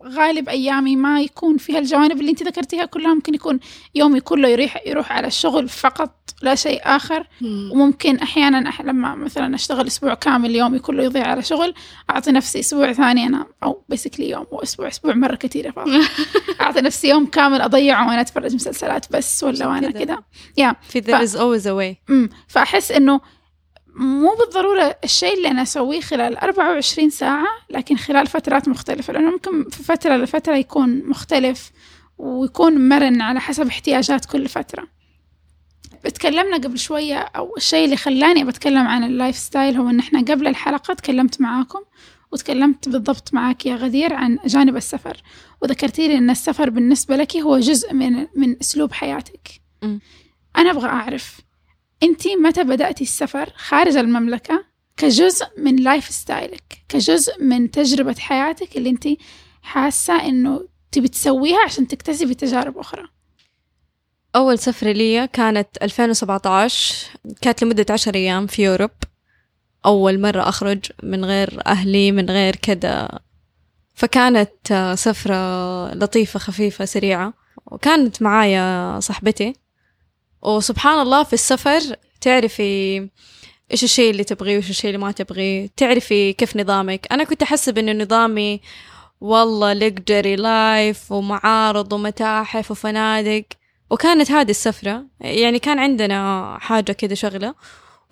غالب 0.06 0.48
أيامي 0.48 0.96
ما 0.96 1.20
يكون 1.20 1.56
فيها 1.56 1.78
الجوانب 1.78 2.20
اللي 2.20 2.30
انت 2.30 2.42
ذكرتيها 2.42 2.84
كلها. 2.84 3.14
ممكن 3.14 3.34
يكون 3.34 3.60
يومي 3.94 4.20
كله 4.20 4.48
يروح 4.48 4.86
يروح 4.86 5.12
على 5.12 5.26
الشغل 5.26 5.68
فقط 5.68 6.10
لا 6.42 6.54
شيء 6.54 6.80
آخر. 6.84 7.26
وممكن 7.42 8.16
أحيانا 8.16 8.68
أح 8.68 8.80
لما 8.82 9.14
مثلا 9.14 9.54
أشتغل 9.54 9.86
أسبوع 9.86 10.14
كامل 10.14 10.56
يومي 10.56 10.78
كله 10.78 11.02
يضيع 11.02 11.26
على 11.26 11.42
شغل 11.42 11.74
أعطي 12.10 12.32
نفسي 12.32 12.60
أسبوع 12.60 12.92
ثاني 12.92 13.26
انام 13.26 13.46
أو 13.62 13.82
بيسكلي 13.88 14.30
يوم 14.30 14.46
وأسبوع 14.50 14.88
أسبوع 14.88 15.14
مرة 15.14 15.34
كثير 15.34 15.72
فاضي 15.72 16.00
أعطي 16.60 16.80
نفسي 16.80 17.08
يوم 17.08 17.26
كامل 17.26 17.60
أضيعه 17.60 18.08
وأنا 18.08 18.20
أتفرج 18.20 18.54
مسلسلات 18.54 19.06
بس 19.12 19.44
ولا 19.44 19.66
وأنا 19.66 19.90
كده. 19.90 20.04
كذا. 20.04 20.22
يا 20.56 20.76
في 20.88 21.02
there 21.02 21.28
is 21.28 21.34
always 21.34 21.66
a 21.66 21.74
way. 21.74 22.14
فأحس 22.48 22.92
إنه 22.92 23.20
مو 23.94 24.34
بالضرورة 24.34 24.96
الشيء 25.04 25.36
اللي 25.36 25.48
أنا 25.48 25.62
أسويه 25.62 26.00
خلال 26.00 26.36
24 26.36 27.10
ساعة 27.10 27.46
لكن 27.70 27.96
خلال 27.96 28.26
فترات 28.26 28.68
مختلفة 28.68 29.12
لأنه 29.12 29.30
ممكن 29.30 29.68
في 29.70 29.82
فترة 29.82 30.16
لفترة 30.16 30.56
يكون 30.56 31.02
مختلف 31.08 31.70
ويكون 32.18 32.88
مرن 32.88 33.20
على 33.20 33.40
حسب 33.40 33.66
احتياجات 33.66 34.24
كل 34.24 34.48
فترة. 34.48 34.86
تكلمنا 36.04 36.56
قبل 36.56 36.78
شوية 36.78 37.18
أو 37.18 37.56
الشيء 37.56 37.84
اللي 37.84 37.96
خلاني 37.96 38.44
بتكلم 38.44 38.86
عن 38.86 39.04
ال 39.04 39.36
lifestyle 39.36 39.76
هو 39.76 39.90
إن 39.90 39.98
إحنا 39.98 40.20
قبل 40.20 40.46
الحلقة 40.46 40.94
تكلمت 40.94 41.40
معاكم 41.40 41.80
وتكلمت 42.32 42.88
بالضبط 42.88 43.34
معاك 43.34 43.66
يا 43.66 43.76
غدير 43.76 44.12
عن 44.14 44.38
جانب 44.46 44.76
السفر. 44.76 45.22
وذكرتي 45.62 46.08
لي 46.08 46.18
إن 46.18 46.30
السفر 46.30 46.70
بالنسبة 46.70 47.16
لك 47.16 47.36
هو 47.36 47.58
جزء 47.58 47.94
من 47.94 48.26
من 48.36 48.56
أسلوب 48.60 48.92
حياتك. 48.92 49.48
م. 49.82 49.98
أنا 50.56 50.70
أبغى 50.70 50.88
أعرف 50.88 51.40
أنت 52.04 52.28
متى 52.28 52.64
بدأتي 52.64 53.04
السفر 53.04 53.52
خارج 53.56 53.96
المملكة؟ 53.96 54.64
كجزء 54.96 55.46
من 55.58 55.76
lifestyle 55.76 56.08
ك 56.08 56.84
كجزء 56.88 57.42
من 57.42 57.70
تجربة 57.70 58.14
حياتك 58.18 58.76
اللي 58.76 58.90
أنت 58.90 59.08
حاسة 59.62 60.26
إنه 60.26 60.68
تبي 60.92 61.08
تسويها 61.08 61.60
عشان 61.64 61.88
تكتسبي 61.88 62.34
تجارب 62.34 62.78
أخرى. 62.78 63.04
أول 64.36 64.58
سفرة 64.58 64.92
لي 64.92 65.28
كانت 65.32 65.68
2017 65.82 67.10
كانت 67.40 67.64
لمدة 67.64 67.86
عشر 67.90 68.14
أيام 68.14 68.46
في 68.46 68.64
يوروب. 68.64 68.90
أول 69.86 70.20
مرة 70.20 70.48
أخرج 70.48 70.78
من 71.02 71.24
غير 71.24 71.62
أهلي 71.66 72.12
من 72.12 72.30
غير 72.30 72.56
كذا. 72.56 73.18
فكانت 73.94 74.94
سفرة 74.98 75.94
لطيفة 75.94 76.38
خفيفة 76.38 76.84
سريعة. 76.84 77.34
وكانت 77.66 78.22
معايا 78.22 79.00
صاحبتي. 79.00 79.63
وسبحان 80.44 81.00
الله 81.00 81.22
في 81.22 81.32
السفر 81.32 81.96
تعرفي 82.20 82.98
إيش 83.72 83.84
الشيء 83.84 84.10
اللي 84.10 84.24
تبغيه 84.24 84.54
وإيش 84.54 84.70
الشيء 84.70 84.90
اللي 84.90 84.98
ما 84.98 85.12
تبغيه. 85.12 85.70
تعرفي 85.76 86.32
كيف 86.32 86.56
نظامك. 86.56 87.06
أنا 87.12 87.24
كنت 87.24 87.42
أحسب 87.42 87.78
إنه 87.78 88.04
نظامي 88.04 88.60
والله 89.20 89.72
luxury 89.72 90.36
life 90.36 91.12
ومعارض 91.12 91.92
ومتاحف 91.92 92.70
وفنادق. 92.70 93.44
وكانت 93.90 94.30
هذه 94.30 94.50
السفرة 94.50 95.06
يعني 95.20 95.58
كان 95.58 95.78
عندنا 95.78 96.58
حاجة 96.60 96.92
كده 96.92 97.14
شغلة. 97.14 97.54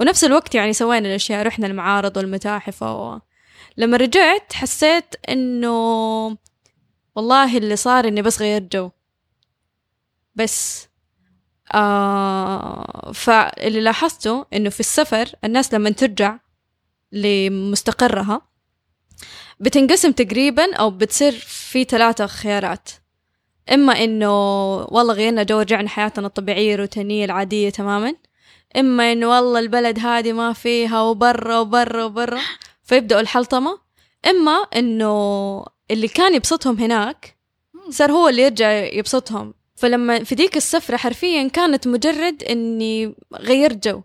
ونفس 0.01 0.25
الوقت 0.25 0.55
يعني 0.55 0.73
سوينا 0.73 1.09
الأشياء 1.09 1.47
رحنا 1.47 1.67
المعارض 1.67 2.17
والمتاحف 2.17 2.83
و... 2.83 3.19
لما 3.77 3.97
رجعت 3.97 4.53
حسيت 4.53 5.15
إنه 5.29 5.73
والله 7.17 7.59
اللي 7.59 7.77
صار 7.77 8.09
إني 8.09 8.23
بس 8.23 8.41
غيرت 8.43 8.73
جو. 8.73 8.91
بس 10.35 10.89
آه 11.75 13.13
فاللي 13.15 13.81
لاحظته 13.81 14.47
إنه 14.53 14.71
في 14.71 14.81
السفر 14.81 15.29
الناس 15.45 15.75
لما 15.75 15.91
ترجع 15.91 16.39
لمستقرها 17.13 18.53
بتنقسم 19.61 20.13
تقريبا 20.13 20.75
أو 20.75 20.91
بتصير 20.91 21.33
في 21.33 21.85
ثلاثة 21.85 22.27
خيارات. 22.27 22.91
إما 23.73 24.05
إنه 24.05 24.31
والله 24.77 25.15
غيرنا 25.15 25.43
جو 25.43 25.61
رجعنا 25.61 25.89
حياتنا 25.89 26.27
الطبيعية 26.27 26.75
الروتينية 26.75 27.25
العادية 27.25 27.71
تماما. 27.71 28.15
إما 28.77 29.13
إنه 29.13 29.29
والله 29.29 29.61
البلد 29.61 29.99
هذه 29.99 30.33
ما 30.33 30.53
فيها 30.53 31.03
وبرا 31.03 31.59
وبرا 31.59 32.05
وبرا 32.05 32.41
فيبدأوا 32.83 33.21
الحلطمة. 33.21 33.79
إما 34.27 34.67
إنه 34.77 35.65
اللي 35.91 36.09
كان 36.09 36.35
يبسطهم 36.35 36.79
هناك 36.79 37.37
صار 37.91 38.13
هو 38.13 38.29
اللي 38.29 38.43
يرجع 38.43 38.71
يبسطهم. 38.73 39.55
فلما 39.83 40.25
في 40.25 40.35
ديك 40.35 40.57
السفرة 40.57 40.97
حرفيا 40.97 41.49
كانت 41.49 41.89
مجرد 41.89 42.43
إني 42.43 43.15
غيرت 43.35 43.89
جو. 43.89 44.03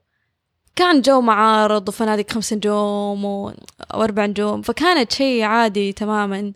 كان 0.75 1.01
جو 1.01 1.21
معارض 1.21 1.89
وفنادق 1.89 2.31
خمس 2.31 2.53
نجوم 2.53 3.25
و... 3.25 3.53
وأربع 3.93 4.25
نجوم 4.25 4.61
فكانت 4.61 5.11
شيء 5.11 5.43
عادي 5.43 5.93
تماما. 5.93 6.53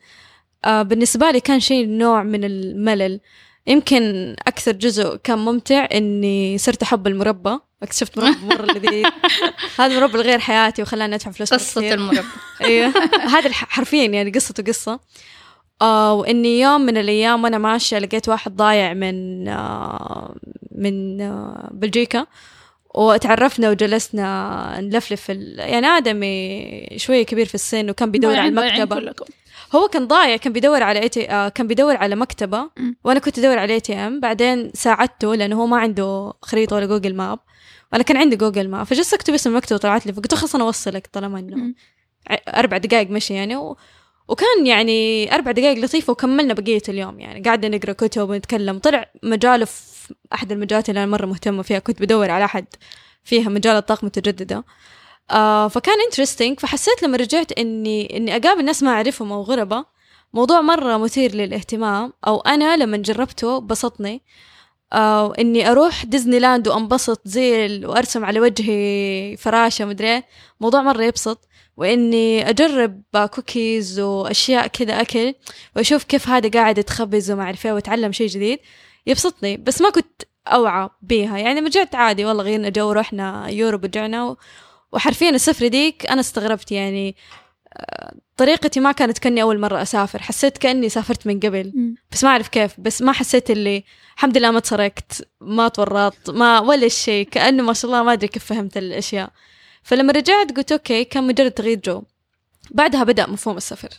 آه 0.66 0.82
بالنسبة 0.82 1.32
لي 1.32 1.40
كان 1.40 1.60
شيء 1.60 1.88
نوع 1.88 2.24
من 2.24 2.44
الملل. 2.44 3.20
يمكن 3.68 4.36
أكثر 4.48 4.72
جزء 4.72 5.16
كان 5.16 5.40
ممتع 5.40 5.88
إني 5.94 6.58
صرت 6.58 6.82
أحب 6.82 7.08
المربى. 7.08 7.60
اكتشفت 7.84 8.20
مربى 8.20 8.46
مرة 8.46 8.66
لذيذ 8.78 9.06
هذا 9.80 9.94
المربى 9.94 10.14
اللي 10.14 10.30
غير 10.30 10.40
حياتي 10.40 10.82
وخلاني 10.82 11.16
أدفع 11.16 11.32
فلوس 11.32 11.54
قصة. 11.54 11.94
المربى. 11.94 12.28
أيوه. 12.62 12.94
هذا 13.16 13.50
حرفيا 13.54 14.06
يعني 14.06 14.32
قصته 14.32 14.64
قصة 14.64 15.00
آه 15.82 16.14
وإني 16.14 16.60
يوم 16.60 16.82
من 16.82 16.98
الأيام 16.98 17.44
وأنا 17.44 17.58
ماشية 17.58 17.98
لقيت 18.00 18.30
واحد 18.30 18.56
ضايع 18.56 18.94
من 18.94 19.48
آه 19.48 20.36
من 20.76 21.22
آه 21.22 21.70
بلجيكا 21.72 22.26
وتعرفنا 22.96 23.70
وجلسنا 23.70 24.78
نلفلف. 24.82 25.30
يعني 25.58 25.88
آدمي 25.88 26.88
شوية 26.98 27.24
كبير 27.26 27.46
في 27.46 27.56
السن 27.56 27.90
وكان 27.90 28.12
بيدور 28.12 28.32
على 28.40 28.50
كلكم 29.00 29.26
هو 29.76 29.88
كان 29.88 30.08
ضايع 30.08 30.36
كان 30.38 30.54
بيدور 30.54 30.84
على 30.84 31.02
AT... 31.02 31.18
آه 31.30 31.50
كان 31.50 31.68
بيدور 31.68 31.96
على 31.98 32.16
مكتبة 32.16 32.70
مم. 32.78 32.96
وأنا 33.04 33.20
كنت 33.20 33.40
أدور 33.40 33.58
على 33.60 33.74
ATM 33.74 34.20
بعدين 34.20 34.72
ساعدته 34.74 35.36
لأنه 35.36 35.62
هو 35.62 35.66
ما 35.68 35.78
عنده 35.78 36.34
خريطة 36.42 36.76
ولا 36.76 36.86
Google 36.86 37.16
Map 37.16 37.40
وأنا 37.94 38.04
كان 38.04 38.18
عندي 38.18 38.36
Google 38.36 38.70
Map 38.70 38.86
فجلست 38.86 39.14
أكتب 39.14 39.34
اسم 39.34 39.50
المكتبة 39.50 39.76
وطلعت 39.76 40.06
لي 40.06 40.14
فقلت 40.14 40.34
خلاص 40.36 40.56
أنا 40.56 40.64
أوصلك 40.64 41.08
طالما 41.14 41.40
إنه 41.40 41.56
مم. 41.58 41.76
ع- 42.30 42.60
أربع 42.60 42.78
دقائق 42.78 43.10
مشي 43.10 43.34
يعني 43.34 43.56
و... 43.56 43.78
وكان 44.32 44.68
يعني 44.68 45.36
أربع 45.36 45.52
دقائق 45.52 45.78
لطيفة 45.80 46.12
وكملنا 46.12 46.54
بقية 46.54 46.82
اليوم 46.90 47.20
يعني. 47.20 47.42
قعدنا 47.50 47.78
نقرأ 47.78 47.94
كتب 47.94 48.30
ونتكلم. 48.30 48.80
طلع 48.80 49.06
مجاله 49.24 49.66
في 49.66 50.14
أحد 50.34 50.52
المجالات 50.52 50.90
اللي 50.90 51.04
أنا 51.04 51.12
مرة 51.12 51.26
مهتمة 51.26 51.62
فيها. 51.64 51.80
كنت 51.80 52.02
بدور 52.02 52.32
على 52.32 52.46
أحد 52.46 52.66
فيها 53.24 53.50
مجال 53.50 53.76
الطاقة 53.76 54.02
المتجددة. 54.02 54.64
آه 55.32 55.68
فكان 55.68 55.96
interesting 56.08 56.60
فحسيت 56.60 57.04
لما 57.04 57.18
رجعت 57.18 57.52
إني 57.52 58.18
إني 58.18 58.36
أقابل 58.36 58.66
ناس 58.66 58.84
ما 58.84 58.92
أعرفهم 58.92 59.32
أو 59.32 59.42
غربة. 59.42 59.86
موضوع 60.34 60.62
مرة 60.62 60.98
مثير 60.98 61.36
للاهتمام. 61.36 62.14
أو 62.28 62.40
أنا 62.40 62.78
لما 62.78 62.98
جربته 62.98 63.60
بسطني. 63.60 64.22
آه 64.94 65.34
إني 65.40 65.72
أروح 65.72 66.06
ديزني 66.06 66.40
لاند 66.40 66.68
وأنبسط 66.68 67.22
زي 67.26 67.86
وأرسم 67.86 68.26
على 68.26 68.40
وجهي 68.40 69.38
فراشة 69.38 69.86
مدري 69.86 70.08
إيه. 70.08 70.26
موضوع 70.62 70.82
مرة 70.82 71.04
يبسط. 71.04 71.48
وإني 71.78 72.50
أجرب 72.50 73.02
كوكيز 73.16 74.00
وأشياء 74.00 74.68
كذا 74.68 75.02
أكل 75.02 75.34
وأشوف 75.76 76.04
كيف 76.04 76.28
هذا 76.30 76.50
قاعد 76.50 76.78
يتخبز 76.78 77.32
وما 77.32 77.44
أعرف 77.44 77.66
إيه 77.66 77.72
وأتعلم 77.74 78.12
شيء 78.12 78.28
جديد. 78.28 78.60
يبسطني. 79.08 79.58
بس 79.58 79.82
ما 79.82 79.90
كنت 79.90 80.22
أوعى 80.48 80.90
بيها. 81.02 81.38
يعني 81.38 81.60
رجعت 81.60 81.96
عادي. 81.96 82.26
والله 82.26 82.44
غيرنا 82.44 82.70
جو 82.70 82.90
ورحنا 82.90 83.50
Europe 83.50 83.84
ورجعنا. 83.84 84.36
وحرفيا 84.92 85.30
السفرة 85.30 85.68
ديك 85.68 86.06
أنا 86.12 86.20
استغربت. 86.22 86.72
يعني 86.72 87.16
طريقتي 88.38 88.80
ما 88.80 88.92
كانت 88.92 89.18
كأني 89.20 89.42
أول 89.42 89.60
مرة 89.60 89.82
أسافر 89.82 90.22
حسيت 90.22 90.58
كأني 90.58 90.90
سافرت 90.90 91.28
من 91.28 91.40
قبل. 91.40 91.74
بس 92.12 92.24
ما 92.24 92.30
أعرف 92.30 92.48
كيف 92.48 92.80
بس 92.80 93.02
ما 93.02 93.12
حسيت 93.12 93.52
اللي 93.52 93.84
الحمد 94.16 94.38
لله 94.38 94.52
ما 94.52 94.60
تسرقت 94.60 95.28
ما 95.42 95.68
تورطت 95.68 96.30
ما 96.30 96.60
ولا 96.60 96.88
شيء 96.88 97.28
كأنه 97.28 97.64
ما 97.64 97.74
شاء 97.74 97.92
الله 97.92 98.04
ما 98.04 98.14
أدري 98.14 98.28
كيف 98.28 98.46
فهمت 98.46 98.78
الأشياء. 98.78 99.30
فلما 99.84 100.14
رجعت 100.14 100.58
قلت 100.58 100.72
okay 100.72 101.04
كان 101.04 101.28
مجرد 101.28 101.52
تغيير 101.52 101.80
جو. 101.86 102.04
بعدها 102.72 103.04
بدأ 103.04 103.28
مفهوم 103.28 103.58
السفر. 103.58 103.90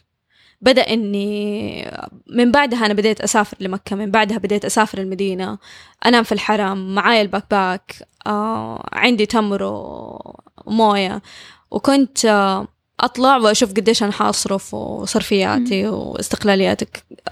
بدأ 0.60 0.82
إني 0.82 1.90
من 2.26 2.52
بعدها 2.52 2.86
أنا 2.86 2.94
بديت 2.94 3.20
أسافر 3.20 3.56
لمكة 3.60 3.96
من 3.96 4.10
بعدها 4.10 4.38
بديت 4.38 4.64
أسافر 4.64 4.98
المدينة. 4.98 5.58
أنام 6.06 6.24
في 6.24 6.32
الحرم 6.32 6.94
معايا 6.94 7.22
ال 7.22 7.44
backpack 7.50 8.08
آه 8.26 8.88
عندي 8.92 9.26
تمر 9.26 9.62
و- 9.62 10.40
وموية. 10.64 11.22
وكنت 11.70 12.24
آه 12.24 12.68
أطلع 13.02 13.36
وأشوف 13.36 13.70
قديش 13.70 14.02
أنا 14.02 14.12
حأصرف 14.12 14.74
وصرفياتي 14.74 15.86
واستقلالياتي 15.88 16.86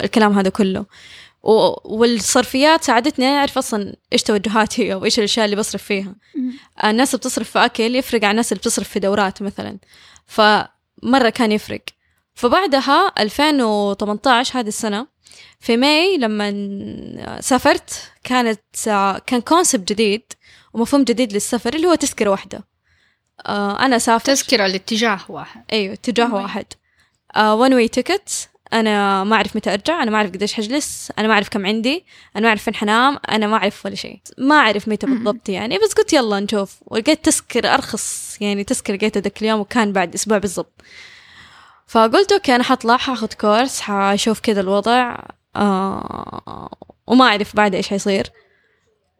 الكلام 0.04 0.38
هذا 0.38 0.48
كله. 0.50 0.86
و- 1.42 1.96
والصرفيات 1.96 2.84
ساعدتني 2.84 3.26
أعرف 3.26 3.58
أصلا 3.58 3.94
إيش 4.12 4.22
توجهاتي 4.22 4.92
أو 4.92 5.04
إيش 5.04 5.18
الأشياء 5.18 5.44
اللي 5.44 5.56
بصرف 5.56 5.82
فيها. 5.82 6.14
مم. 6.34 6.52
الناس 6.84 7.08
اللي 7.14 7.18
بتصرف 7.18 7.50
في 7.50 7.58
أكل 7.64 7.96
يفرق 7.96 8.24
عن 8.24 8.30
الناس 8.30 8.52
اللي 8.52 8.60
بتصرف 8.60 8.88
في 8.88 9.00
دورات 9.00 9.42
مثلا. 9.42 9.78
فمرة 10.26 11.28
كان 11.34 11.52
يفرق. 11.52 11.80
فبعدها 12.34 13.12
2018 13.18 14.60
هذه 14.60 14.68
السنة 14.68 15.06
في 15.60 15.76
May 15.76 16.16
لما 16.18 17.40
سافرت 17.40 18.12
كانت 18.24 18.60
كان 19.26 19.40
concept 19.40 19.92
جديد 19.92 20.22
ومفهوم 20.74 21.04
جديد 21.04 21.32
للسفر 21.32 21.74
اللي 21.74 21.86
هو 21.86 21.94
تذكرة 21.94 22.30
واحدة. 22.30 22.64
آه، 23.46 23.84
أنا 23.84 23.98
سافر 23.98 24.24
تذكرة 24.24 24.66
الاتجاه 24.66 25.20
واحد. 25.28 25.64
أيوه 25.72 25.92
اتجاه. 25.94 26.34
واحد. 26.34 26.66
one 27.38 27.74
way 27.74 27.88
ticket 27.88 28.48
أنا 28.72 29.24
ما 29.24 29.36
أعرف 29.36 29.56
متى 29.56 29.72
أرجع 29.72 30.02
أنا 30.02 30.10
ما 30.10 30.16
أعرف 30.16 30.30
قديش 30.30 30.54
حجلس 30.54 31.12
أنا 31.18 31.28
ما 31.28 31.34
أعرف 31.34 31.48
كم 31.48 31.66
عندي 31.66 32.04
أنا 32.36 32.42
ما 32.42 32.48
أعرف 32.48 32.62
فين 32.62 32.74
حنام 32.74 33.18
أنا 33.30 33.46
ما 33.46 33.56
أعرف 33.56 33.86
ولا 33.86 33.94
شيء. 33.94 34.20
ما 34.38 34.54
أعرف 34.54 34.88
متى. 34.88 35.06
بالضبط 35.06 35.48
يعني 35.48 35.78
بس 35.78 35.92
قلت 35.92 36.12
يلا 36.12 36.40
نشوف. 36.40 36.76
ولقيت 36.86 37.24
تذكر 37.24 37.74
أرخص 37.74 38.36
يعني 38.40 38.64
تذكر 38.64 38.94
لقيتها 38.94 39.20
ذاك 39.20 39.42
اليوم 39.42 39.60
وكان 39.60 39.92
بعد 39.92 40.14
أسبوع 40.14 40.38
بالضبط. 40.38 40.82
فقلت 41.86 42.32
okay 42.32 42.54
أنا 42.54 42.64
حطلع 42.64 42.96
حاخذ 42.96 43.32
course 43.32 43.80
حاشوف 43.80 44.40
كذا 44.40 44.60
الوضع 44.60 45.16
آه 45.56 46.70
وما 47.06 47.24
أعرف 47.24 47.56
بعد 47.56 47.74
إيش 47.74 47.88
حيصير. 47.88 48.26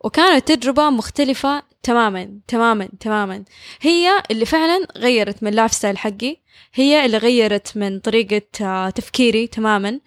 وكانت 0.00 0.52
تجربة 0.52 0.90
مختلفة 0.90 1.62
تماما 1.82 2.40
تماما 2.48 2.88
تماما. 3.00 3.44
هي 3.80 4.22
اللي 4.30 4.44
فعلا 4.44 4.86
غيرت 4.96 5.42
من 5.42 5.48
ال 5.48 5.72
lifestyle 5.72 5.98
حقي 5.98 6.36
هي 6.74 7.06
اللي 7.06 7.16
غيرت 7.16 7.76
من 7.76 8.00
طريقة 8.00 8.42
آه، 8.60 8.90
تفكيري 8.90 9.46
تماما. 9.46 10.00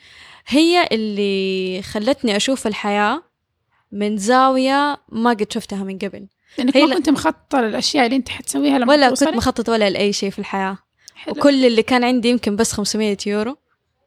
هي 0.47 0.87
اللي 0.91 1.81
خلتني 1.81 2.35
أشوف 2.35 2.67
الحياة 2.67 3.23
من 3.91 4.17
زاوية 4.17 4.97
ما 5.09 5.29
قد 5.29 5.51
شفتها 5.51 5.83
من 5.83 5.97
قبل. 5.97 6.27
لأنك 6.57 6.77
ما 6.77 6.95
كنت 6.95 7.09
مخططة 7.09 7.61
للأشياء 7.61 8.05
اللي 8.05 8.15
أنت 8.15 8.29
حتسويها 8.29 8.79
لما 8.79 8.93
ولا 8.93 9.09
كنت 9.09 9.23
مخططة 9.23 9.71
ولا 9.71 9.89
لأي 9.89 10.13
شيء 10.13 10.29
في 10.29 10.39
الحياة. 10.39 10.77
حلو. 11.15 11.33
وكل 11.33 11.65
اللي 11.65 11.83
كان 11.83 12.03
عندي 12.03 12.29
يمكن 12.29 12.55
بس 12.55 12.71
500 12.71 13.17
يورو. 13.27 13.57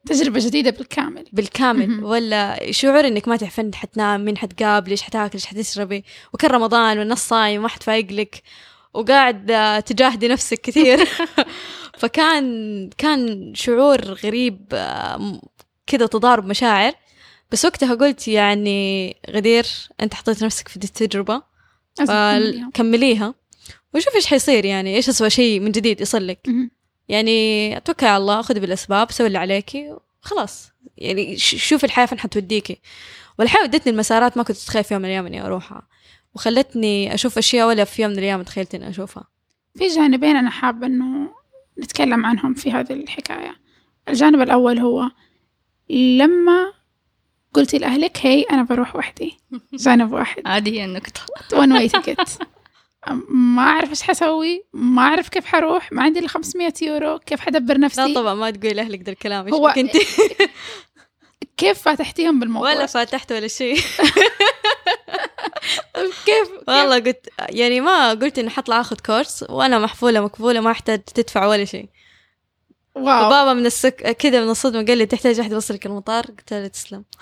تجربة 0.07 0.41
جديدة 0.41 0.71
بالكامل 0.71 1.25
بالكامل. 1.33 2.05
ولا 2.05 2.73
شعور 2.73 3.07
إنك 3.07 3.29
ما 3.29 3.37
تعرفين 3.37 3.75
حتنام 3.75 4.25
مين 4.25 4.39
حتقابلي 4.39 4.93
إيش 4.93 5.03
حتاكل 5.03 5.35
إيش 5.35 5.47
حتشربي 5.47 6.05
وكان 6.33 6.51
رمضان 6.51 6.99
والناس 6.99 7.29
صايم 7.29 7.61
وما 7.61 7.69
حد 7.69 7.83
فايق 7.83 8.13
لك 8.13 8.43
وقاعد 8.95 9.51
آه، 9.51 9.81
تجاهدي 9.81 10.29
نفسك 10.29 10.61
كثير 10.61 11.09
فكان 12.01 12.91
كان 12.99 13.53
شعور 13.55 14.01
غريب 14.01 14.67
آه، 14.73 15.41
كذا 15.87 16.07
تضارب 16.07 16.47
مشاعر 16.47 16.93
بس 17.53 17.65
وقتها 17.65 17.95
قلت 17.95 18.29
يعني 18.29 19.17
غدير 19.31 19.67
أنت 20.01 20.15
حطيت 20.15 20.45
نفسك 20.45 20.69
في 20.69 20.79
دي 20.79 20.89
تكمليها. 21.97 22.71
فكمليها 22.71 23.35
وشوف 23.95 24.15
إيش 24.15 24.27
حيصير 24.27 24.65
يعني 24.65 24.97
إيش 24.97 25.09
اسوى 25.09 25.31
شيء 25.31 25.61
من 25.61 25.73
جديد 25.73 26.01
يصل 26.01 26.27
لك. 26.27 26.49
يعني 27.09 27.77
أتوكل 27.77 28.07
على 28.07 28.17
الله 28.17 28.43
خذي 28.43 28.61
بالأسباب 28.61 29.11
سوي 29.11 29.27
اللي 29.27 29.39
عليكي 29.39 29.97
خلاص. 30.21 30.71
يعني 30.99 31.37
ش- 31.37 31.69
شوفي 31.69 31.85
الحياة 31.87 32.07
فين 32.07 32.19
حتوديكي 32.19 32.81
والحياة 33.39 33.63
ودتني 33.63 33.93
المسارات 33.93 34.37
ما 34.37 34.43
كنت 34.43 34.57
اتخيل 34.57 34.85
في 34.85 34.95
يوم 34.95 35.03
من 35.03 35.09
الأيام 35.09 35.27
إني 35.27 35.47
أروحها. 35.47 35.83
وخلتني 36.35 37.15
أشوف 37.15 37.39
أشياء 37.39 37.69
ولا 37.69 37.85
في 37.85 38.03
يوم 38.03 38.11
من 38.11 38.19
الأيام 38.19 38.43
تخيلت 38.43 38.75
إني 38.75 38.89
أشوفها. 38.89 39.25
في 39.79 39.89
جانبين 39.89 40.37
أنا 40.37 40.51
حابة 40.51 40.87
إنه 40.87 41.29
نتكلم 41.79 42.27
عنهم 42.27 42.55
في 42.55 42.73
هذه 42.73 42.93
الحكاية. 42.93 43.57
الجانب 44.09 44.41
الأول 44.41 44.79
هو 44.79 45.11
لما 45.91 46.73
قلتي 47.55 47.79
لأهلك 47.79 48.19
هي 48.27 48.43
أنا 48.43 48.63
بروح 48.63 48.97
وحدي. 48.97 49.39
جانب 49.85 50.13
واحد. 50.13 50.43
هذه 50.47 50.71
هي 50.71 50.85
النقطة. 50.85 51.21
one 51.53 51.73
way 51.73 51.89
ticket 51.89 52.39
ما 53.29 53.63
أعرف 53.63 53.91
إيش 53.91 54.03
حسوي 54.03 54.65
ما 54.73 55.03
أعرف 55.03 55.29
كيف 55.29 55.47
حروح 55.47 55.93
ما 55.93 56.03
عندي 56.03 56.19
إلا 56.19 56.29
500 56.29 56.73
يورو 56.83 57.19
كيف 57.19 57.41
حدبر 57.41 57.79
نفسي؟ 57.79 58.01
لا 58.01 58.15
طبعا 58.15 58.35
ما 58.35 58.51
تقولي 58.51 58.75
لاهلك 58.75 59.03
ذا 59.03 59.11
الكلام 59.11 59.47
إيش 59.47 59.75
كنت 59.75 59.97
كيف 61.57 61.83
فاتحتيهم 61.83 62.41
بالموضوع؟ 62.41 62.71
ولا 62.71 62.87
فاتحت 62.87 63.33
ولا 63.33 63.49
شيء. 63.49 63.77
كيف؟ 66.27 66.49
والله 66.69 66.99
قلت 66.99 67.29
يعني 67.39 67.81
ما 67.81 68.11
قلت 68.11 68.39
إني 68.39 68.51
حطلع 68.51 68.81
آخذ 68.81 68.97
course 69.07 69.45
وأنا 69.49 69.79
محفوله 69.79 70.21
مكفوله 70.21 70.61
ما 70.61 70.71
أحتاج 70.71 71.03
تدفع 71.03 71.47
ولا 71.47 71.65
شيء. 71.65 71.89
wow. 72.95 73.27
وبابا 73.27 73.53
من 73.53 73.67
ال 73.67 73.75
shock 73.75 74.17
كذا 74.17 74.45
من 74.45 74.51
الصدمة 74.51 74.85
قال 74.87 74.99
لي 74.99 75.07
تحتاج 75.07 75.41
أحد 75.41 75.53
يوصلك 75.53 75.87
المطار؟ 75.87 76.25
قلت 76.27 76.53
له 76.53 76.67
تسلم. 76.67 77.05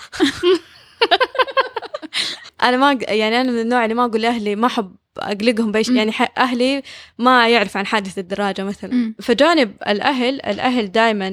أنا 2.62 2.76
ما 2.76 2.98
يعني 3.08 3.40
أنا 3.40 3.52
من 3.52 3.60
النوع 3.60 3.84
اللي 3.84 3.94
ما 3.94 4.04
أقول 4.04 4.22
لأهلي 4.22 4.56
ما 4.56 4.66
أحب 4.66 4.96
أقلقهم 5.18 5.72
بأي 5.72 5.84
شيء. 5.84 5.92
مم. 5.92 5.98
يعني 5.98 6.12
ح- 6.12 6.32
أهلي 6.38 6.82
ما 7.18 7.48
يعرف 7.48 7.76
عن 7.76 7.86
حادث 7.86 8.18
الدراجة 8.18 8.64
مثلا. 8.64 9.14
فجانب 9.22 9.74
الأهل 9.88 10.34
الأهل 10.42 10.92
دائما 10.92 11.28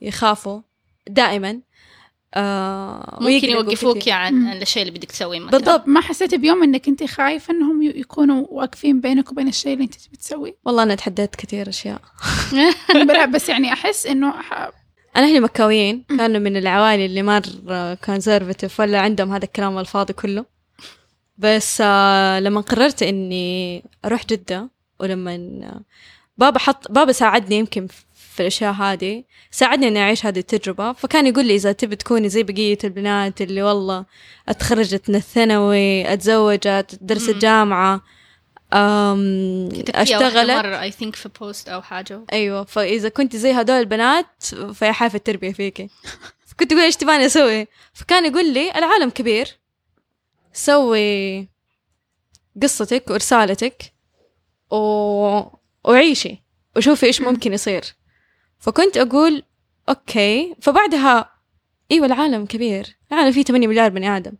يخافوا 0.00 0.60
دائما 1.08 1.60
آه، 2.36 3.18
ممكن 3.20 3.48
يوقفوك 3.50 3.98
كتير. 3.98 4.12
عن 4.12 4.34
مم. 4.34 4.52
الشيء 4.52 4.82
اللي 4.82 4.98
بدك 4.98 5.10
تسويه 5.10 5.40
مثلا. 5.40 5.50
بالضبط. 5.58 5.88
ما 5.88 6.00
حسيتي 6.00 6.36
بيوم 6.36 6.62
إنك 6.62 6.88
أنت 6.88 7.04
خايفة 7.04 7.54
إنهم 7.54 7.82
يكونوا 7.82 8.46
واقفين 8.50 9.00
بينك 9.00 9.32
وبين 9.32 9.48
الشيء 9.48 9.72
اللي 9.72 9.84
أنت 9.84 9.94
تبي 9.94 10.16
تسويه؟ 10.16 10.56
والله 10.64 10.82
أنا 10.82 10.94
تحديت 10.94 11.34
كثير 11.36 11.68
أشياء. 11.68 12.00
لا 13.08 13.24
بس 13.24 13.48
يعني 13.48 13.72
أحس 13.72 14.06
إنه 14.06 14.30
ح- 14.30 14.70
أنا 15.16 15.26
أهلي 15.26 15.40
مكاويين. 15.40 16.04
كانوا 16.18 16.40
من 16.40 16.56
العوائل 16.56 17.00
اللي 17.00 17.22
مره 17.22 17.94
conservative 17.94 18.80
ولا 18.80 19.00
عندهم 19.00 19.32
هذا 19.32 19.44
الكلام 19.44 19.78
الفاضي 19.78 20.12
كله. 20.12 20.44
بس 21.38 21.82
آه 21.84 22.40
لما 22.40 22.60
قررت 22.60 23.02
إني 23.02 23.84
أروح 24.04 24.26
جدة 24.26 24.68
ولما 25.00 25.36
بابا 26.38 26.58
حط 26.58 26.92
بابا 26.92 27.12
ساعدني 27.12 27.58
يمكن 27.58 27.86
في 28.34 28.40
الأشياء 28.40 28.72
هذه 28.72 29.24
ساعدني 29.50 29.88
إني 29.88 30.02
أعيش 30.02 30.26
هذه 30.26 30.38
التجربة. 30.38 30.92
فكان 30.92 31.26
يقول 31.26 31.46
لي 31.46 31.54
إذا 31.54 31.72
تبي 31.72 31.96
تكوني 31.96 32.28
زي 32.28 32.42
بقية 32.42 32.78
البنات 32.84 33.42
اللي 33.42 33.62
والله 33.62 34.04
أتخرجت 34.48 35.10
من 35.10 35.16
الثانوي 35.16 36.12
أتزوجت 36.12 36.98
درست. 37.00 37.30
جامعة 37.30 38.00
أم 38.72 39.68
أشتغلت. 39.94 40.50
مرة 40.50 40.80
I 40.80 40.90
think 40.90 41.16
في 41.16 41.28
post 41.40 41.68
أو 41.68 41.82
حاجة. 41.82 42.20
أيوه 42.32 42.64
فإذا 42.64 43.08
كنت 43.08 43.36
زي 43.36 43.52
هدول 43.52 43.76
البنات 43.76 44.26
فيا 44.72 44.92
حافة 44.92 45.16
التربية 45.16 45.52
فيكي. 45.52 45.88
كنت 46.58 46.72
أقول 46.72 46.84
إيش 46.84 46.96
تباني 46.96 47.26
أسوي؟ 47.26 47.66
فكان 47.92 48.26
يقول 48.26 48.54
لي 48.54 48.70
العالم 48.70 49.10
كبير. 49.10 49.63
سوي 50.54 51.48
قصتك 52.62 53.10
ورسالتك 53.10 53.92
و... 54.70 54.76
وعيشي 55.84 56.42
وشوفي 56.76 57.06
إيش 57.06 57.20
ممكن 57.20 57.52
يصير. 57.52 57.84
فكنت 58.58 58.96
أقول 58.96 59.42
okay. 59.88 60.54
فبعدها 60.60 61.30
إيوه 61.90 62.06
العالم 62.06 62.46
كبير. 62.46 62.96
العالم 63.12 63.32
فيه 63.32 63.42
8 63.42 63.66
مليار 63.66 63.90
بني 63.90 64.16
آدم. 64.16 64.32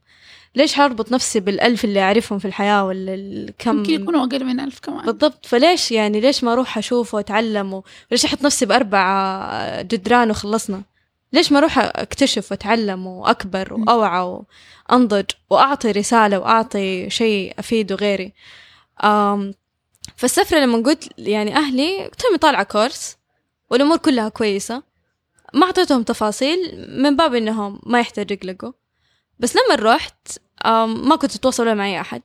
ليش 0.55 0.79
هربط 0.79 1.13
نفسي 1.13 1.41
بالألف 1.41 1.85
اللي 1.85 2.01
أعرفهم 2.01 2.39
في 2.39 2.45
الحياة 2.45 2.85
ولا 2.85 3.15
الكم 3.15 3.79
يمكن 3.79 3.93
يكونوا 3.93 4.25
أقل 4.25 4.45
من 4.45 4.61
ألف 4.61 4.81
كمان. 4.81 5.07
بالضبط. 5.07 5.47
فليش 5.47 5.93
يعني 5.93 6.21
ليش 6.21 6.45
ما 6.45 6.53
أروح 6.53 6.79
أشوف 6.79 7.15
وأتعلم 7.15 7.83
وليش 8.11 8.25
أحط 8.25 8.43
نفسي 8.43 8.67
بأربع 8.67 9.83
جدران 9.83 10.31
وخلصنا؟ 10.31 10.83
ليش 11.35 11.53
ما 11.53 11.59
أروح 11.59 11.79
أكتشف 11.79 12.51
وأتعلم 12.51 13.07
وأكبر 13.07 13.75
وأوعى 13.75 14.43
وأنضج 14.91 15.25
وأعطي 15.51 15.91
رسالة 15.91 16.39
وأعطي 16.39 17.11
شيء 17.11 17.55
أفيده 17.59 17.95
غيري؟ 17.95 18.33
أم 19.05 19.55
فالسفرة 20.17 20.59
لما 20.59 20.79
قلت 20.79 21.09
يعني 21.19 21.57
أهلي 21.57 22.11
تومي 22.19 22.39
طالعة 22.39 22.63
كورس 22.63 23.17
والأمور 23.71 23.97
كلها 23.97 24.29
كويسة 24.29 24.83
ما 25.55 25.67
أعطيتهم 25.67 26.03
تفاصيل 26.03 26.59
من 26.89 27.17
باب 27.17 27.35
إنهم 27.35 27.81
ما 27.87 28.01
يحتاج 28.01 28.31
يقلقوا. 28.31 28.73
بس 29.39 29.57
لما 29.57 29.75
رحت 29.95 30.39
ما 30.87 31.17
كنت 31.17 31.35
اتواصل 31.35 31.63
ولا 31.63 31.75
معي 31.75 32.01
أحد. 32.01 32.23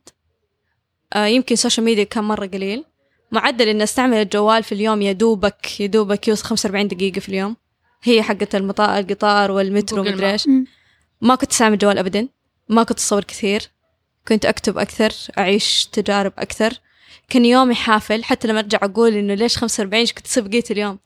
آه، 1.12 1.26
يمكن 1.26 1.52
ال 1.52 1.57
social 1.57 1.84
media 1.84 2.04
كان 2.04 2.24
مرة 2.24 2.46
قليل. 2.46 2.84
معدل 3.32 3.68
إن 3.68 3.82
أستعمل 3.82 4.16
الجوال 4.16 4.62
في 4.62 4.72
اليوم 4.72 5.02
يا 5.02 5.12
دوبك 5.12 5.80
يا 5.80 5.86
دوبك 5.86 6.28
يوصل 6.28 6.44
45 6.44 6.88
دقيقة 6.88 7.20
في 7.20 7.28
اليوم. 7.28 7.56
هي 8.02 8.22
حقة 8.22 8.48
المطار 8.54 8.98
القطار 8.98 9.50
والمترو 9.50 10.02
مدري. 10.02 10.32
إيش. 10.32 10.48
ما 11.20 11.34
كنت 11.34 11.50
استعمل 11.50 11.72
الجوال 11.72 11.98
أبدا. 11.98 12.28
ما 12.68 12.82
كنت 12.82 12.98
أصور 12.98 13.24
كثير. 13.24 13.62
كنت 14.28 14.46
أكتب 14.46 14.78
أكثر 14.78 15.12
أعيش 15.38 15.86
تجارب 15.92 16.32
أكثر. 16.38 16.72
كان 17.28 17.44
يومي 17.44 17.74
حافل. 17.74 18.24
حتى 18.24 18.48
لما 18.48 18.58
أرجع 18.58 18.78
أقول 18.82 19.14
إنه 19.14 19.34
ليش 19.34 19.56
45 19.56 20.00
إيش 20.00 20.12
كنت 20.12 20.26
أسوي 20.26 20.48
بقية 20.48 20.64
اليوم. 20.70 20.98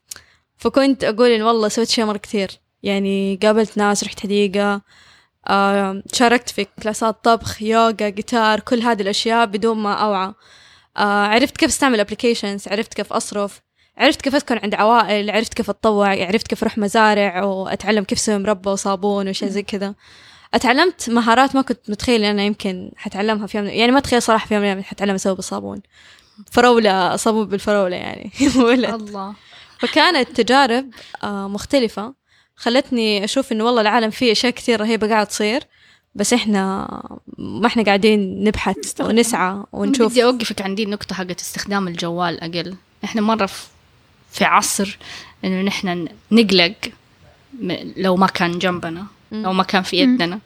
فكنت 0.57 1.05
أقول 1.05 1.31
إن 1.31 1.43
والله 1.43 1.69
سويت 1.69 1.89
شيء 1.89 2.05
مرة 2.05 2.17
كثير. 2.17 2.51
يعني 2.83 3.39
قابلت 3.43 3.79
ناس 3.79 4.05
رحت 4.05 4.21
حديقة 4.21 4.83
آه، 5.49 6.03
شاركت 6.13 6.51
في 6.51 6.67
كلاسات 6.83 7.25
طبخ 7.25 7.63
يوغا 7.63 8.09
جيتار 8.09 8.61
كل 8.61 8.83
هذه 8.83 9.03
الأشياء 9.03 9.47
بدون 9.47 9.79
ما 9.79 9.95
أوعى. 9.95 10.35
آه، 10.97 11.27
عرفت 11.27 11.57
كيف 11.57 11.69
أستعمل 11.69 12.01
ابلكيشنز 12.01 12.69
عرفت 12.69 12.95
كيف 12.95 13.13
أصرف. 13.13 13.61
عرفت 13.99 14.23
كيف 14.23 14.35
أسكن 14.35 14.59
عند 14.63 14.75
عوائل 14.75 15.31
عرفت 15.31 15.55
كيف 15.55 15.71
أتطوع 15.71 16.09
عرفت 16.09 16.47
كيف 16.49 16.63
أروح 16.63 16.79
مزارع 16.79 17.43
وأتعلم 17.45 18.05
كيف 18.05 18.19
أسوي 18.19 18.39
مربى 18.39 18.71
وصابون 18.71 19.29
وشيء 19.29 19.49
زي 19.49 19.63
كذا. 19.63 19.95
أتعلمت 20.55 21.11
مهارات 21.11 21.57
ما 21.57 21.63
كنت 21.63 21.91
متخيلة 21.91 22.31
أنا 22.31 22.43
يمكن 22.43 22.91
حتعلمها 22.97 23.47
في 23.47 23.59
يوم 23.59 23.67
يعني 23.67 23.93
ما 23.93 24.01
تخيل 24.01 24.23
صراحة 24.23 24.47
في 24.47 24.55
يوم 24.55 24.63
من 24.63 24.69
الأيام 24.71 24.85
حتعلم 24.85 25.15
أسوي 25.15 25.35
بالصابون. 25.35 25.81
فراولة 26.53 27.17
صابون 27.17 27.47
بالفراولة 27.47 27.97
يعني 27.97 28.31
الله. 28.95 29.35
فكانت 29.79 30.41
تجارب 30.41 30.91
آه، 31.25 31.49
مختلفة. 31.49 32.15
خلتني 32.57 33.25
أشوف 33.25 33.53
إنه 33.53 33.65
والله 33.65 33.81
العالم 33.81 34.11
فيه 34.11 34.33
أشياء 34.33 34.53
كثير 34.53 34.81
رهيبة 34.81 35.09
قاعد 35.09 35.27
تصير 35.27 35.63
بس 36.15 36.33
إحنا 36.33 36.87
ما 37.39 37.67
إحنا 37.67 37.83
قاعدين 37.83 38.45
نبحث. 38.45 39.01
ونسعى 39.01 39.63
ونشوف. 39.73 40.13
بدي 40.13 40.25
أوقفك 40.25 40.63
عندي 40.63 40.83
النقطة 40.83 41.15
حقت 41.15 41.41
استخدام 41.41 41.89
الجوال 41.89 42.41
أقل. 42.41 42.77
إحنا 43.05 43.47
في- 43.47 43.67
في 44.35 44.45
عصر 44.45 44.99
إنه 45.45 45.63
نحن 45.63 46.09
نقلق 46.31 46.75
م- 47.61 47.93
لو 47.97 48.17
ما 48.17 48.27
كان 48.27 48.59
جنبنا 48.59 49.07
لو 49.33 49.53
ما 49.53 49.63
كان 49.63 49.83
في 49.83 49.97
يدنا. 49.97 50.39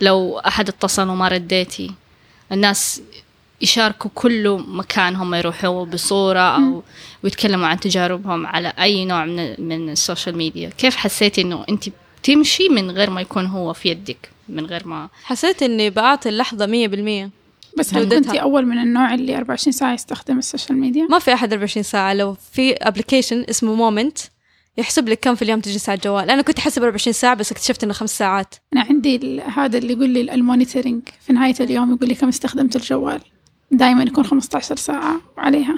لو 0.00 0.38
أحد 0.38 0.68
اتصل 0.68 1.08
وما 1.08 1.28
رديتي 1.28 1.90
الناس 2.52 3.02
يشاركوا 3.60 4.10
كل 4.14 4.64
مكان 4.68 5.16
هم 5.16 5.34
يروحوا 5.34 5.84
بصورة 5.86 6.40
أو 6.40 6.82
ويتكلموا 7.24 7.66
عن 7.66 7.80
تجاربهم 7.80 8.46
على 8.46 8.72
أي 8.78 9.04
نوع 9.04 9.24
من 9.24 9.54
من 9.58 9.90
ال 9.90 9.97
social 9.97 10.36
media. 10.36 10.70
كيف 10.78 10.96
حسيتي 10.96 11.40
إنه 11.42 11.64
أنت 11.68 11.84
تمشي 12.22 12.68
من 12.68 12.90
غير 12.90 13.10
ما 13.10 13.20
يكون 13.20 13.46
هو 13.46 13.72
في 13.72 13.88
يدك 13.88 14.30
من 14.48 14.66
غير 14.66 14.86
ما 14.86 15.08
حسيت 15.24 15.62
إني 15.62 15.90
بعطي 15.90 16.28
اللحظة 16.28 16.66
مية 16.66 16.88
بالمية. 16.88 17.30
بس 17.78 17.94
هل 17.94 18.00
جودتها. 18.08 18.18
كنتي 18.20 18.42
أول 18.42 18.66
من 18.66 18.78
النوع 18.78 19.14
اللي 19.14 19.36
24 19.36 19.72
ساعة 19.72 19.94
يستخدم 19.94 20.38
ال 20.38 20.44
social 20.44 20.78
media؟ 20.78 21.06
ما 21.10 21.18
في 21.18 21.32
أحد 21.34 21.52
24 21.52 21.82
ساعة. 21.82 22.14
لو 22.14 22.36
في 22.52 22.72
application 22.72 23.44
اسمه 23.50 23.74
Moment 23.74 24.18
يحسب 24.78 25.08
لك 25.08 25.20
كم 25.20 25.34
في 25.34 25.42
اليوم 25.42 25.60
تجلس 25.60 25.88
على 25.88 25.96
الجوال 25.96 26.30
أنا 26.30 26.42
كنت 26.42 26.58
أحسب 26.58 26.82
24 26.82 27.12
ساعة 27.12 27.34
بس 27.34 27.52
اكتشفت 27.52 27.84
إنه 27.84 27.92
خمس 27.92 28.18
ساعات. 28.18 28.54
أنا 28.72 28.82
عندي 28.90 29.16
ال- 29.16 29.40
هذا 29.56 29.78
اللي 29.78 29.92
يقول 29.92 30.10
لي 30.10 30.20
ال 30.34 30.40
monitoring 30.40 31.02
في 31.26 31.32
نهاية 31.32 31.54
اليوم 31.60 31.94
يقول 31.94 32.08
لي 32.08 32.14
كم 32.14 32.28
استخدمت 32.28 32.76
الجوال. 32.76 33.20
دائما 33.70 34.02
يكون 34.02 34.24
15 34.24 34.76
ساعة 34.76 35.20
عليها. 35.38 35.76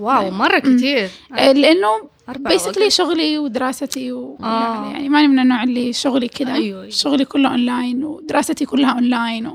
wow 0.00 0.30
مرة 0.30 0.58
كتير. 0.58 1.08
آه، 1.38 1.52
لأنه 1.52 1.88
أربعة 2.28 2.52
basically 2.52 2.90
شغلي 2.90 3.38
ودراستي 3.38 4.12
و... 4.12 4.38
آه. 4.42 4.90
يعني 4.92 5.08
ماني 5.08 5.28
من 5.28 5.38
النوع 5.38 5.62
اللي 5.62 5.92
شغلي 5.92 6.28
كذا. 6.28 6.52
أيوة، 6.54 6.80
أيوة. 6.80 6.90
شغلي 6.90 7.24
كله 7.24 7.48
أونلاين 7.48 8.04
ودراستي 8.04 8.64
كلها 8.66 8.90
أونلاين 8.92 9.50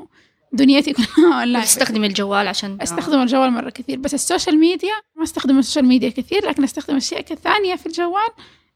ودنيتي 0.56 0.94
كلها 0.94 1.40
أونلاين 1.40 1.66
تستخدمي 1.66 2.08
الجوال 2.08 2.48
عشان 2.48 2.78
أستخدم 2.82 3.22
الجوال 3.22 3.52
مرة 3.52 3.70
كثير 3.70 4.00
بس 4.00 4.14
ال 4.14 4.20
social 4.20 4.60
media 4.60 4.94
ما 5.16 5.24
أستخدم 5.24 5.60
ال 5.60 5.64
social 5.64 5.86
media 5.86 6.10
كثير 6.10 6.46
لكن 6.48 6.64
أستخدم 6.64 6.96
أشياء 6.96 7.22
ثانية 7.22 7.76
في 7.76 7.86
الجوال 7.86 8.30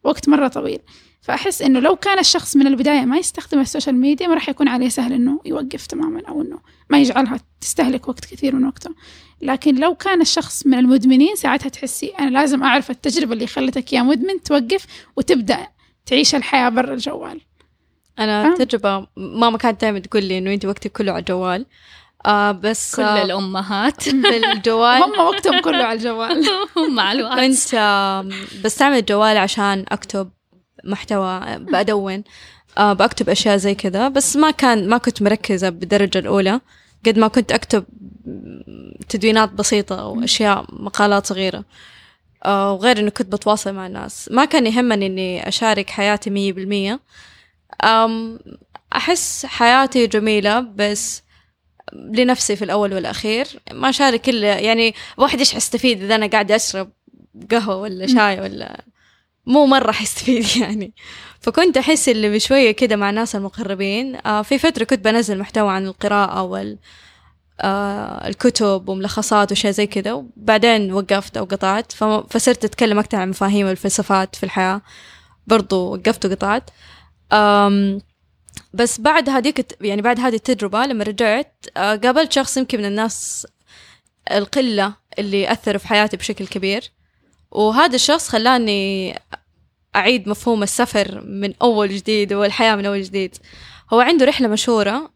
وقت 0.03 0.29
مرة 0.29 0.47
طويل. 0.47 0.79
فأحس 1.21 1.61
إنه 1.61 1.79
لو 1.79 1.95
كان 1.95 2.19
الشخص 2.19 2.55
من 2.55 2.67
البداية 2.67 3.05
ما 3.05 3.17
يستخدم 3.17 3.59
ال 3.59 3.64
social 3.64 3.95
media 3.95 4.27
ما 4.27 4.33
راح 4.33 4.49
يكون 4.49 4.67
عليه 4.67 4.89
سهل 4.89 5.13
إنه 5.13 5.39
يوقف 5.45 5.87
تماما 5.87 6.21
أو 6.29 6.41
إنه 6.41 6.59
ما 6.89 6.99
يجعلها 6.99 7.39
تستهلك 7.61 8.07
وقت 8.07 8.25
كثير 8.25 8.55
من 8.55 8.65
وقته. 8.65 8.95
لكن 9.41 9.75
لو 9.75 9.95
كان 9.95 10.21
الشخص 10.21 10.65
من 10.65 10.73
المدمنين 10.73 11.35
ساعتها 11.35 11.69
تحسي 11.69 12.07
أنا 12.07 12.29
لازم 12.29 12.63
أعرف 12.63 12.91
التجربة 12.91 13.33
اللي 13.33 13.47
خلتك 13.47 13.93
يا 13.93 14.01
مدمن 14.01 14.43
توقف 14.43 14.85
وتبدأ 15.17 15.67
تعيش 16.05 16.35
الحياة 16.35 16.69
برا 16.69 16.93
الجوال. 16.93 17.41
أنا 18.19 18.43
فاهم؟ 18.43 18.55
تجربة 18.65 19.07
ماما 19.17 19.57
كانت 19.57 19.81
دائما 19.81 19.99
تقول 19.99 20.23
لي 20.23 20.37
إنه 20.37 20.53
أنت 20.53 20.65
وقتك 20.65 20.91
كله 20.91 21.11
على 21.11 21.19
الجوال. 21.19 21.65
آه 22.25 22.51
بس 22.51 22.95
كل 22.95 23.01
آه 23.01 23.23
الأمهات. 23.23 24.09
بالجوال. 24.23 25.03
هم 25.03 25.19
وقتهم 25.19 25.61
كله 25.61 25.83
على 25.83 25.93
الجوال. 25.99 26.45
مع 26.95 27.11
الوقت. 27.11 27.39
كنت 27.39 27.73
آم، 27.73 28.29
بستعمل 28.65 28.97
الجوال 28.97 29.37
عشان 29.37 29.85
أكتب 29.89 30.29
محتوى 30.83 31.41
بأدون 31.59 32.23
آه، 32.77 32.93
بكتب 32.93 33.29
أشياء 33.29 33.57
زي 33.57 33.75
كذا. 33.75 34.07
بس 34.07 34.35
ما 34.37 34.51
كان 34.51 34.89
ما 34.89 34.97
كنت 34.97 35.21
مركزة 35.21 35.69
بالدرجة 35.69 36.19
الأولى. 36.19 36.61
قد 37.05 37.19
ما 37.19 37.27
كنت 37.27 37.51
أكتب 37.51 37.85
تدوينات 39.09 39.53
بسيطة 39.53 40.01
أو 40.01 40.23
أشياء 40.23 40.65
مقالات 40.69 41.25
صغيرة. 41.27 41.63
آه، 42.45 42.73
وغير 42.73 42.99
إنه 42.99 43.09
كنت 43.09 43.33
بتواصل 43.33 43.73
مع 43.73 43.87
الناس. 43.87 44.29
ما 44.31 44.45
كان 44.45 44.67
يهمني 44.67 45.05
إني 45.05 45.47
أشارك 45.47 45.89
حياتي 45.89 46.29
مية 46.29 46.53
بالمية. 46.53 46.99
أحس 48.95 49.45
حياتي 49.45 50.07
جميلة 50.07 50.59
بس 50.59 51.23
لنفسي 51.93 52.55
في 52.55 52.65
الأول 52.65 52.93
والأخير 52.93 53.47
ما 53.71 53.89
أشارك 53.89 54.29
إلا 54.29 54.59
يعني 54.59 54.93
واحد 55.17 55.39
إيش 55.39 55.53
حيستفيد 55.53 56.03
إذا 56.03 56.15
أنا 56.15 56.27
قاعدة 56.27 56.55
أشرب 56.55 56.91
قهوة 57.51 57.75
ولا 57.75 58.07
شاي 58.07 58.41
ولا 58.41 58.83
مو 59.45 59.65
مرة 59.65 59.91
حيستفيد 59.91 60.45
يعني. 60.61 60.93
فكنت 61.41 61.77
أحس 61.77 62.09
اللي 62.09 62.29
بشوية 62.29 62.71
كده 62.71 62.95
مع 62.95 63.09
الناس 63.09 63.35
المقربين. 63.35 64.15
آه 64.25 64.41
في 64.41 64.57
فترة 64.57 64.83
كنت 64.83 65.05
بنزل 65.05 65.37
محتوى 65.37 65.71
عن 65.71 65.85
القراءة 65.87 66.41
وال 66.41 66.77
آه 67.61 68.27
الكتب 68.27 68.89
وملخصات 68.89 69.51
وشيء 69.51 69.71
زي 69.71 69.87
كده 69.87 70.15
وبعدين 70.15 70.93
وقفت 70.93 71.37
أو 71.37 71.45
قطعت. 71.45 71.91
فصرت 72.29 72.65
أتكلم 72.65 72.99
أكثر 72.99 73.17
عن 73.17 73.29
مفاهيم 73.29 73.67
والفلسفات 73.67 74.35
في 74.35 74.43
الحياة 74.43 74.81
برضو 75.47 75.93
وقفت 75.93 76.25
وقطعت. 76.25 76.69
بس 78.73 79.01
بعد 79.01 79.29
هذيك 79.29 79.77
يعني 79.81 80.01
بعد 80.01 80.19
هذه 80.19 80.35
التجربة 80.35 80.85
لما 80.85 81.03
رجعت 81.03 81.65
آه 81.77 81.95
قابلت 81.95 82.31
شخص 82.31 82.57
يمكن 82.57 82.77
من 82.79 82.85
الناس 82.85 83.47
القلة 84.31 84.93
اللي 85.19 85.51
أثروا 85.51 85.77
في 85.77 85.87
حياتي 85.87 86.17
بشكل 86.17 86.47
كبير. 86.47 86.91
وهذا 87.51 87.95
الشخص 87.95 88.29
خلاني 88.29 89.19
أعيد 89.95 90.29
مفهوم 90.29 90.63
السفر 90.63 91.21
من 91.25 91.53
أول 91.61 91.89
جديد 91.89 92.33
والحياة 92.33 92.75
من 92.75 92.85
أول 92.85 93.01
جديد. 93.01 93.35
هو 93.93 93.99
عنده 93.99 94.25
رحلة 94.25 94.47
مشهورة 94.47 95.11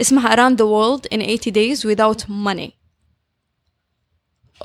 اسمها 0.00 0.36
Around 0.36 0.56
the 0.56 0.64
World 0.64 1.06
in 1.14 1.20
80 1.20 1.52
Days 1.52 1.80
Without 1.84 2.22
Money. 2.28 2.70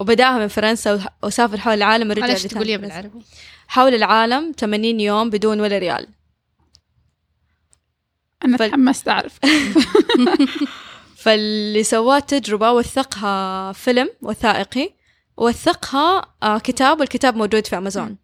وبدأها 0.01 0.37
من 0.37 0.47
فرنسا 0.47 1.09
وسافر 1.23 1.57
حول 1.57 1.73
العالم 1.73 2.09
ورجع 2.09 2.21
معلش 2.21 2.45
لتاني 2.45 2.53
تقوليها. 2.53 2.77
بالعربي. 2.77 3.19
حول 3.67 3.95
العالم 3.95 4.51
80 4.57 4.99
يوم 4.99 5.29
بدون 5.29 5.59
ولا 5.59 5.77
ريال. 5.77 6.07
أنا 8.45 8.57
فال- 8.57 8.71
تحمست 8.71 9.07
أعرف. 9.09 9.39
فاللي 11.23 11.83
سواه 11.83 12.19
تجربة 12.19 12.71
وثقها 12.71 13.71
فيلم 13.71 14.09
وثائقي 14.21 14.89
وثقها 15.37 16.25
آه 16.43 16.57
كتاب 16.57 16.99
والكتاب 16.99 17.35
موجود 17.35 17.67
في 17.67 17.77
أمازون. 17.77 18.17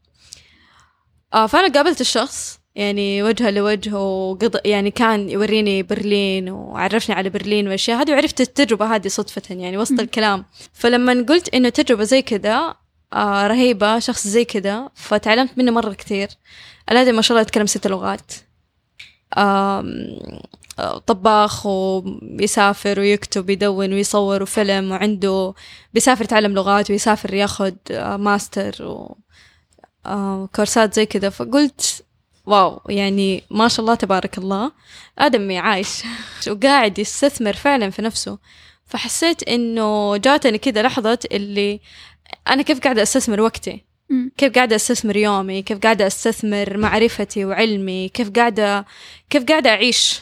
آه 1.34 1.48
فأنا 1.48 1.68
قابلت 1.74 2.02
الشخص 2.02 2.60
يعني 2.76 3.24
وجها 3.24 3.52
لوجه 3.52 3.98
وقض... 4.00 4.60
يعني 4.66 4.92
كان 4.92 5.30
يوريني 5.30 5.84
برلين 5.84 6.50
وعرفني 6.50 7.16
على 7.16 7.30
برلين 7.30 7.66
والأشياء 7.66 8.02
هذه 8.02 8.12
وعرفت 8.12 8.42
التجربة 8.42 8.96
هذه 8.96 9.08
صدفة 9.08 9.42
يعني 9.56 9.78
وسط 9.78 9.92
مم. 9.92 10.00
الكلام. 10.00 10.46
فلما 10.74 11.26
قلت 11.30 11.50
إنه 11.54 11.70
تجربة 11.70 12.04
زي 12.04 12.22
كذا 12.22 12.76
آه 13.14 13.48
رهيبة 13.48 14.00
شخص 14.00 14.28
زي 14.28 14.46
كذا 14.46 14.90
فتعلمت 14.96 15.58
منه 15.58 15.72
مرة 15.72 15.94
كثير. 15.94 16.28
الهادي 16.92 17.12
ما 17.12 17.22
شاء 17.22 17.32
الله 17.38 17.42
يتكلم 17.42 17.66
ست 17.66 17.88
لغات. 17.88 18.32
طباخ 21.08 21.66
ويسافر 21.66 23.00
ويكتب 23.00 23.50
ويدون 23.50 23.94
ويصور 23.94 24.44
وفيلم 24.44 24.92
وعنده 24.92 25.54
بيسافر 25.94 26.24
يتعلم 26.24 26.54
لغات 26.54 26.92
ويسافر 26.92 27.34
ياخد 27.34 27.78
آه، 27.92 28.18
ماستر 28.18 28.86
و 28.86 29.18
آه، 30.06 30.50
زي 30.68 31.06
كذا 31.06 31.30
فقلت 31.30 32.06
wow 32.46 32.82
يعني 32.90 33.44
ما 33.52 33.68
شاء 33.68 33.82
الله 33.82 33.96
تبارك 33.96 34.38
الله 34.38 34.72
آدمي 35.20 35.58
عايش 35.58 36.04
وقاعد 36.52 37.00
يستثمر 37.00 37.54
فعلا 37.54 37.90
في 37.90 38.02
نفسه 38.02 38.40
فحسيت 38.86 39.44
إنه 39.44 40.18
جاتني 40.18 40.58
كذا 40.58 40.82
لحظة 40.84 41.20
اللي 41.32 41.80
أنا 42.48 42.62
كيف 42.62 42.80
قاعدة 42.80 43.04
أستثمر 43.04 43.42
وقتي. 43.42 43.89
كيف 44.38 44.54
قاعدة 44.54 44.76
أستثمر 44.76 45.18
يومي؟ 45.18 45.62
كيف 45.62 45.80
قاعدة 45.80 46.08
أستثمر 46.08 46.78
معرفتي 46.78 47.46
وعلمي؟ 47.46 48.10
كيف 48.10 48.30
قاعدة 48.30 48.86
كيف 49.30 49.44
قاعدة 49.44 49.70
أعيش؟ 49.70 50.22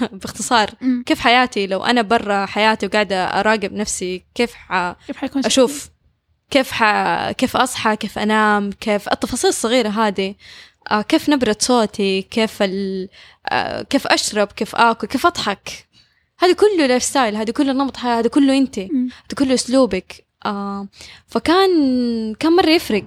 باختصار 0.12 0.70
مم. 0.80 1.02
كيف 1.06 1.20
حياتي؟ 1.20 1.66
لو 1.66 1.84
أنا 1.84 2.02
برا 2.02 2.46
حياتي 2.46 2.86
وقاعدة 2.86 3.24
أراقب 3.24 3.72
نفسي 3.72 4.22
كيف 4.34 4.54
ح... 4.54 4.92
كيف 5.06 5.16
حيكون 5.16 5.44
أشوف؟ 5.44 5.90
كيف 6.50 6.70
ح... 6.70 6.82
كيف 7.30 7.56
أصحى؟ 7.56 7.96
كيف 7.96 8.18
أنام؟ 8.18 8.70
كيف 8.70 9.08
التفاصيل 9.08 9.50
الصغيرة 9.50 9.88
هذه. 9.88 10.34
آه، 10.90 11.02
كيف 11.02 11.28
نبرة 11.28 11.56
صوتي؟ 11.60 12.22
كيف 12.22 12.62
ال... 12.62 13.08
آه، 13.46 13.82
كيف 13.82 14.06
أشرب؟ 14.06 14.46
كيف 14.46 14.76
آكل؟ 14.76 15.06
كيف 15.06 15.26
أضحك؟ 15.26 15.88
هذا 16.38 16.52
كله 16.52 16.86
lifestyle 16.86 17.36
هذا 17.36 17.52
كله 17.52 17.72
نمط 17.72 17.96
حياة 17.96 18.18
هذا 18.18 18.28
كله 18.28 18.58
أنت. 18.58 18.78
مم. 18.78 19.08
هذا 19.08 19.34
كله 19.38 19.54
أسلوبك. 19.54 20.24
آه 20.46 20.88
فكان 21.26 22.34
كان 22.34 22.52
مرة 22.52 22.70
يفرق. 22.70 23.04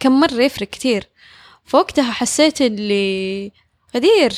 كان 0.00 0.12
مرة 0.12 0.42
يفرق 0.42 0.68
كتير. 0.68 1.08
فوقتها 1.64 2.12
حسيت 2.12 2.62
اللي 2.62 3.52
غدير 3.96 4.32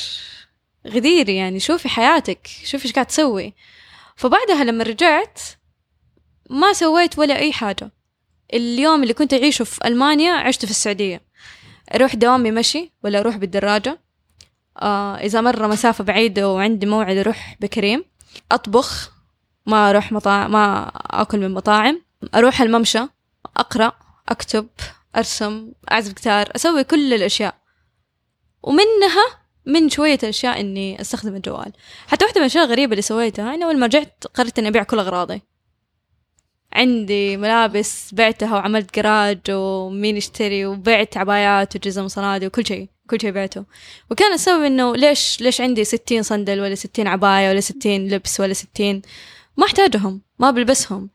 غدير 0.87 1.29
يعني 1.29 1.61
شوفي 1.61 1.89
حياتك 1.89 2.47
شوفي 2.65 2.85
إيش 2.85 2.93
قاعد 2.93 3.07
تسوي. 3.07 3.55
فبعدها 4.17 4.65
لما 4.65 4.85
رجعت 4.85 5.41
ما 6.51 6.73
سويت 6.73 7.19
ولا 7.19 7.39
أي 7.39 7.53
حاجة. 7.53 7.91
اليوم 8.55 9.03
اللي 9.03 9.15
كنت 9.15 9.35
أعيشه 9.35 9.65
في 9.65 9.89
ألمانيا 9.89 10.33
عشته 10.33 10.65
في 10.65 10.71
السعودية. 10.71 11.23
أروح 11.95 12.15
دوامي 12.15 12.51
مشي 12.51 12.93
ولا 13.05 13.21
أروح 13.21 13.37
بالدراجة. 13.37 14.01
آه 14.77 15.17
إذا 15.17 15.41
مرة 15.41 15.67
مسافة 15.67 16.05
بعيدة 16.05 16.49
وعندي 16.49 16.87
موعد 16.87 17.17
أروح 17.17 17.57
بكريم. 17.61 18.05
أطبخ 18.53 19.11
ما 19.67 19.91
أروح 19.91 20.13
مطاعم 20.13 20.53
ما 20.53 20.93
أكل 20.95 21.39
من 21.39 21.55
مطاعم. 21.55 22.03
أروح 22.35 22.61
الممشى 22.61 23.01
أقرأ 23.57 23.93
أكتب. 24.29 24.69
أرسم 25.17 25.73
أعزف 25.93 26.15
جيتار 26.15 26.49
أسوي 26.57 26.85
كل 26.85 27.15
الأشياء. 27.15 27.55
ومنها 28.63 29.41
من 29.67 29.89
شوية 29.89 30.19
أشياء 30.25 30.61
إني 30.61 31.01
أستخدم 31.01 31.37
الجوال. 31.37 31.73
حتى 32.07 32.25
واحدة 32.25 32.41
من 32.41 32.47
الأشياء 32.47 32.65
الغريبة 32.65 32.93
اللي 32.93 33.03
سويتها 33.03 33.55
أنا 33.55 33.67
أول 33.67 33.79
ما 33.79 33.87
رجعت 33.87 34.25
قررت 34.35 34.59
إني 34.59 34.69
أبيع 34.69 34.83
كل 34.83 34.99
أغراضي. 34.99 35.43
عندي 36.73 37.37
ملابس 37.37 38.15
بعتها 38.15 38.55
وعملت 38.55 38.95
جراج 38.95 39.41
ومين 39.51 40.17
يشتري 40.17 40.67
وبعت 40.67 41.17
عبايات 41.17 41.77
وجزم 41.77 42.05
وصنادل 42.05 42.47
وكل 42.47 42.67
شيء 42.67 42.89
كل 43.11 43.21
شيء 43.21 43.31
بعته. 43.31 43.65
وكان 44.11 44.33
السبب 44.33 44.63
إنه 44.63 44.97
ليش 44.97 45.41
ليش 45.41 45.61
عندي 45.61 45.85
ستين 45.85 46.23
صندل 46.23 46.61
ولا 46.61 46.75
ستين 46.75 47.07
عباية 47.07 47.49
ولا 47.49 47.61
ستين 47.61 48.09
لبس 48.09 48.41
ولا 48.41 48.53
ستين؟ 48.53 49.03
ما 49.57 49.67
أحتاجهم 49.67 50.23
ما 50.39 50.51
بلبسهم. 50.51 51.11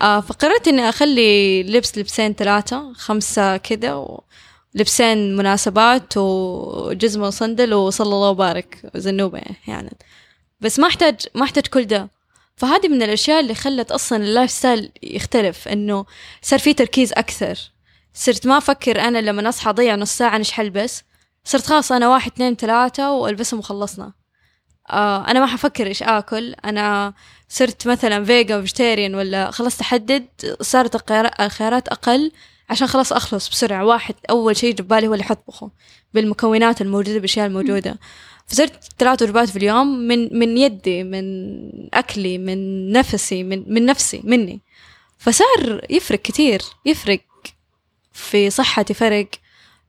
فقررت 0.00 0.68
إني 0.68 0.88
أخلي 0.88 1.62
لبس 1.62 1.98
لبسين 1.98 2.34
ثلاثة 2.34 2.92
خمسة 2.92 3.56
كذا 3.56 4.18
ولبسين 4.74 5.36
مناسبات 5.36 6.16
وجزمة 6.16 7.26
وصندل 7.26 7.74
وصلى 7.74 8.14
الله 8.14 8.30
وبارك 8.30 8.90
وزنوبة 8.94 9.40
يعني. 9.66 9.96
بس 10.60 10.78
ما 10.78 10.86
أحتاج 10.86 11.20
ما 11.34 11.44
أحتاج 11.44 11.66
كل 11.66 11.84
ده. 11.84 12.10
فهذه 12.56 12.88
من 12.88 13.02
الأشياء 13.02 13.40
اللي 13.40 13.54
خلت 13.54 13.92
أصلا 13.92 14.18
ال 14.24 14.50
lifestyle 14.50 14.90
يختلف 15.02 15.68
إنه 15.68 16.04
صار 16.42 16.58
في 16.58 16.74
تركيز 16.74 17.12
أكثر. 17.12 17.58
صرت 18.14 18.46
ما 18.46 18.58
أفكر 18.58 19.00
أنا 19.00 19.18
لما 19.18 19.48
أصحى 19.48 19.70
أضيع 19.70 19.94
نص 19.94 20.10
ساعة 20.16 20.30
أنا 20.30 20.38
إيش 20.38 20.52
حلبس؟ 20.52 21.02
صرت 21.44 21.66
خلاص 21.66 21.92
أنا 21.92 22.08
واحد 22.08 22.32
اثنين 22.32 22.56
ثلاثة 22.56 23.12
وألبسهم 23.12 23.60
وخلصنا. 23.60 24.12
آه 24.90 25.30
أنا 25.30 25.40
ما 25.40 25.46
حفكر 25.46 25.86
إيش 25.86 26.02
آكل. 26.02 26.54
أنا 26.64 27.12
صرت 27.48 27.88
مثلا 27.88 28.24
vegan 28.24 28.56
و 28.56 28.61
vegetarian 28.61 29.14
ولا 29.14 29.50
خلاص 29.50 29.76
تحدد 29.76 30.26
صارت 30.60 30.94
الخيار- 30.94 31.32
الخيارات 31.40 31.88
أقل 31.88 32.32
عشان 32.70 32.86
خلاص 32.86 33.12
أخلص 33.12 33.48
بسرعة. 33.48 33.84
واحد 33.84 34.14
أول 34.30 34.56
شيء 34.56 34.74
جبالي 34.74 35.08
هو 35.08 35.12
اللي 35.14 35.24
حطبخه 35.24 35.70
بالمكونات 36.14 36.80
الموجودة 36.80 37.14
بالأشياء 37.14 37.46
الموجودة. 37.46 37.98
فصرت 38.46 38.84
ثلاث 38.98 39.22
وجبات 39.22 39.48
في 39.48 39.56
اليوم 39.56 39.86
من 39.86 40.38
من 40.38 40.58
يدي 40.58 41.04
من 41.04 41.24
أكلي 41.94 42.38
من 42.38 42.92
نفسي 42.92 43.42
من 43.42 43.64
من 43.74 43.86
نفسي 43.86 44.20
مني. 44.24 44.60
فصار 45.18 45.86
يفرق 45.90 46.22
كثير 46.22 46.62
يفرق 46.86 47.20
في 48.12 48.50
صحتي 48.50 48.94
فرق 48.94 49.28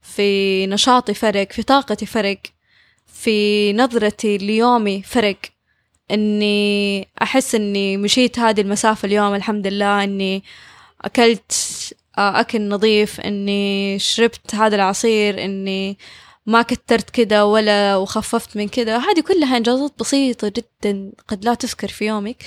في 0.02 0.68
نشاطي 0.68 1.14
فرق 1.14 1.52
في 1.52 1.64
طاقتي 1.64 2.06
فرق. 2.06 2.38
في 3.20 3.74
نظرتي 3.74 4.38
ليومي 4.38 5.02
فرق. 5.04 5.38
إني 6.12 7.08
أحس 7.22 7.56
إني 7.56 7.98
مشيت 7.98 8.40
هذه 8.40 8.62
المسافة 8.62 9.06
اليوم 9.06 9.36
الحمد 9.36 9.68
لله 9.68 10.04
إني 10.04 10.44
أكلت 11.02 11.54
آه، 12.18 12.40
أكل 12.40 12.70
نظيف 12.70 13.22
إني 13.22 14.00
شربت 14.00 14.56
هذا 14.56 14.76
العصير 14.76 15.44
إني 15.46 15.98
ما 16.46 16.62
كترت 16.62 17.10
كده 17.10 17.46
ولا 17.46 17.96
وخففت 17.96 18.58
من 18.58 18.68
كده. 18.68 18.98
هذه 18.98 19.22
كلها 19.22 19.58
إنجازات 19.58 19.94
بسيطة 20.00 20.52
جدا 20.58 21.12
قد 21.28 21.46
لا 21.46 21.54
تذكر 21.54 21.88
في 21.88 22.06
يومك 22.06 22.44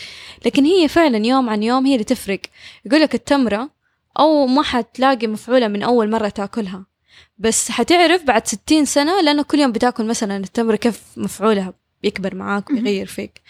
لكن 0.46 0.64
هي 0.64 0.88
فعلا 0.88 1.26
يوم 1.26 1.50
عن 1.50 1.62
يوم 1.62 1.86
هي 1.86 1.92
اللي 1.94 2.04
تفرق. 2.04 2.40
يقولك 2.86 3.14
التمرة 3.14 3.70
أو 4.18 4.46
ما 4.46 4.62
حتلاقي 4.62 5.26
مفعولة 5.26 5.68
من 5.68 5.82
أول 5.82 6.10
مرة 6.10 6.28
تأكلها. 6.28 6.91
بس 7.38 7.70
حتعرف 7.70 8.22
بعد 8.24 8.46
ستين 8.46 8.84
سنة 8.84 9.20
لأنه 9.20 9.42
كل 9.42 9.58
يوم 9.58 9.72
بتاكل 9.72 10.04
مثلا 10.04 10.36
التمر 10.36 10.76
كيف 10.76 11.02
مفعولها 11.16 11.74
بيكبر 12.02 12.34
معاك. 12.34 12.70
ويغير 12.70 13.06
فيك. 13.06 13.40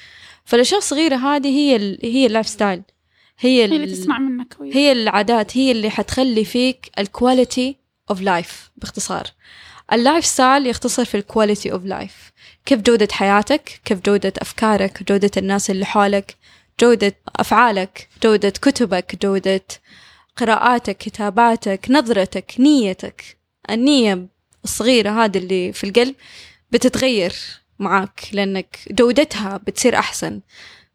فالأشياء 0.45 0.79
الصغيرة 0.79 1.17
هذه 1.17 1.49
هي 1.49 1.77
ال... 1.77 1.99
هي 2.03 2.27
ال 2.27 2.49
lifestyle 2.49 2.83
هي 3.39 3.61
هي 3.61 3.65
ال... 3.65 3.73
اللي 3.73 3.87
تسمع 3.87 4.19
منك 4.19 4.57
هي 4.63 4.93
العادات 4.93 5.57
هي 5.57 5.73
اللي 5.73 5.91
حتخلي 5.91 6.45
فيك 6.45 6.91
ال 6.99 7.09
quality 7.09 7.77
of 8.11 8.21
life 8.21 8.71
باختصار. 8.77 9.27
ال 9.93 10.25
lifestyle 10.27 10.67
يختصر 10.67 11.05
في 11.05 11.17
ال 11.17 11.24
quality 11.24 11.73
of 11.73 11.85
life 11.85 12.33
كيف 12.67 12.81
جودة 12.81 13.09
حياتك 13.13 13.81
كيف 13.85 14.01
جودة 14.01 14.33
أفكارك 14.39 15.03
جودة 15.03 15.31
الناس 15.37 15.71
اللي 15.71 15.87
حولك 15.87 16.37
جودة 16.81 17.15
أفعالك 17.37 18.09
جودة 18.23 18.51
كتبك 18.51 19.25
جودة 19.27 19.65
قراءاتك 20.37 20.97
كتاباتك 20.97 21.87
نظرتك 21.91 22.55
نيتك. 22.59 23.42
النية 23.73 24.27
الصغيرة 24.65 25.25
هذه 25.25 25.39
اللي 25.39 25.73
في 25.73 25.85
القلب 25.85 26.15
بتتغير 26.71 27.35
معاك 27.79 28.29
لأنك 28.33 28.79
جودتها 28.91 29.57
بتصير 29.57 29.99
أحسن. 29.99 30.41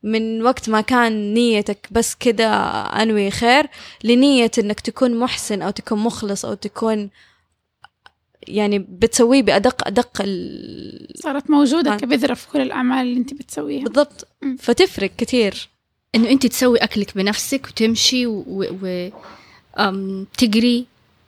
من 0.03 0.41
وقت 0.43 0.69
ما 0.69 0.81
كان 0.81 1.33
نيتك 1.33 1.87
بس 1.91 2.15
كده 2.15 2.47
أنوي 2.81 3.31
خير 3.31 3.67
لنية 4.03 4.51
إنك 4.57 4.79
تكون 4.79 5.19
محسن 5.19 5.61
أو 5.61 5.69
تكون 5.69 5.99
مخلص 5.99 6.45
أو 6.45 6.53
تكون 6.53 7.09
يعني 8.47 8.79
بتسويه 8.79 9.41
بأدق 9.41 9.87
أدق 9.87 10.21
ال... 10.21 11.07
صارت 11.15 11.49
موجودة 11.49 11.93
آه. 11.93 11.97
كبذرة 11.97 12.33
في 12.33 12.47
كل 12.47 12.61
الأعمال 12.61 13.07
اللي 13.07 13.17
أنت 13.17 13.33
بتسويها. 13.33 13.83
بالضبط. 13.83 14.27
فتفرق 14.59 15.11
كتير. 15.17 15.69
إنه 16.15 16.29
أنت 16.29 16.45
تسوي 16.45 16.77
أكلك 16.77 17.15
بنفسك 17.15 17.67
وتمشي 17.67 18.27
و... 18.27 18.43
و... 18.47 19.09
أم... 19.79 20.27
تقري. 20.37 20.85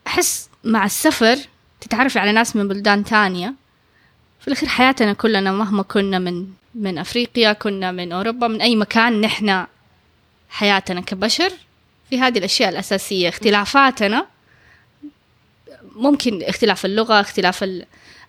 أحس 0.07 0.48
مع 0.63 0.85
السفر 0.85 1.37
تتعرفي 1.81 2.19
على 2.19 2.31
ناس 2.31 2.55
من 2.55 2.67
بلدان 2.67 3.03
تانية. 3.03 3.53
في 4.41 4.47
الأخير 4.47 4.69
حياتنا 4.69 5.13
كلنا 5.13 5.51
مهما 5.51 5.83
كنا 5.83 6.19
من 6.19 6.47
من 6.75 6.97
أفريقيا 6.97 7.53
كنا 7.53 7.91
من 7.91 8.11
أوروبا 8.11 8.47
من 8.47 8.61
أي 8.61 8.75
مكان 8.75 9.21
نحن 9.21 9.65
حياتنا 10.49 11.01
كبشر 11.01 11.51
في 12.09 12.19
هذه 12.19 12.37
الأشياء 12.37 12.69
الأساسية. 12.69 13.29
اختلافاتنا 13.29 14.25
ممكن 15.95 16.43
اختلاف 16.43 16.85
اللغة 16.85 17.19
اختلاف 17.21 17.63
ال- 17.63 17.85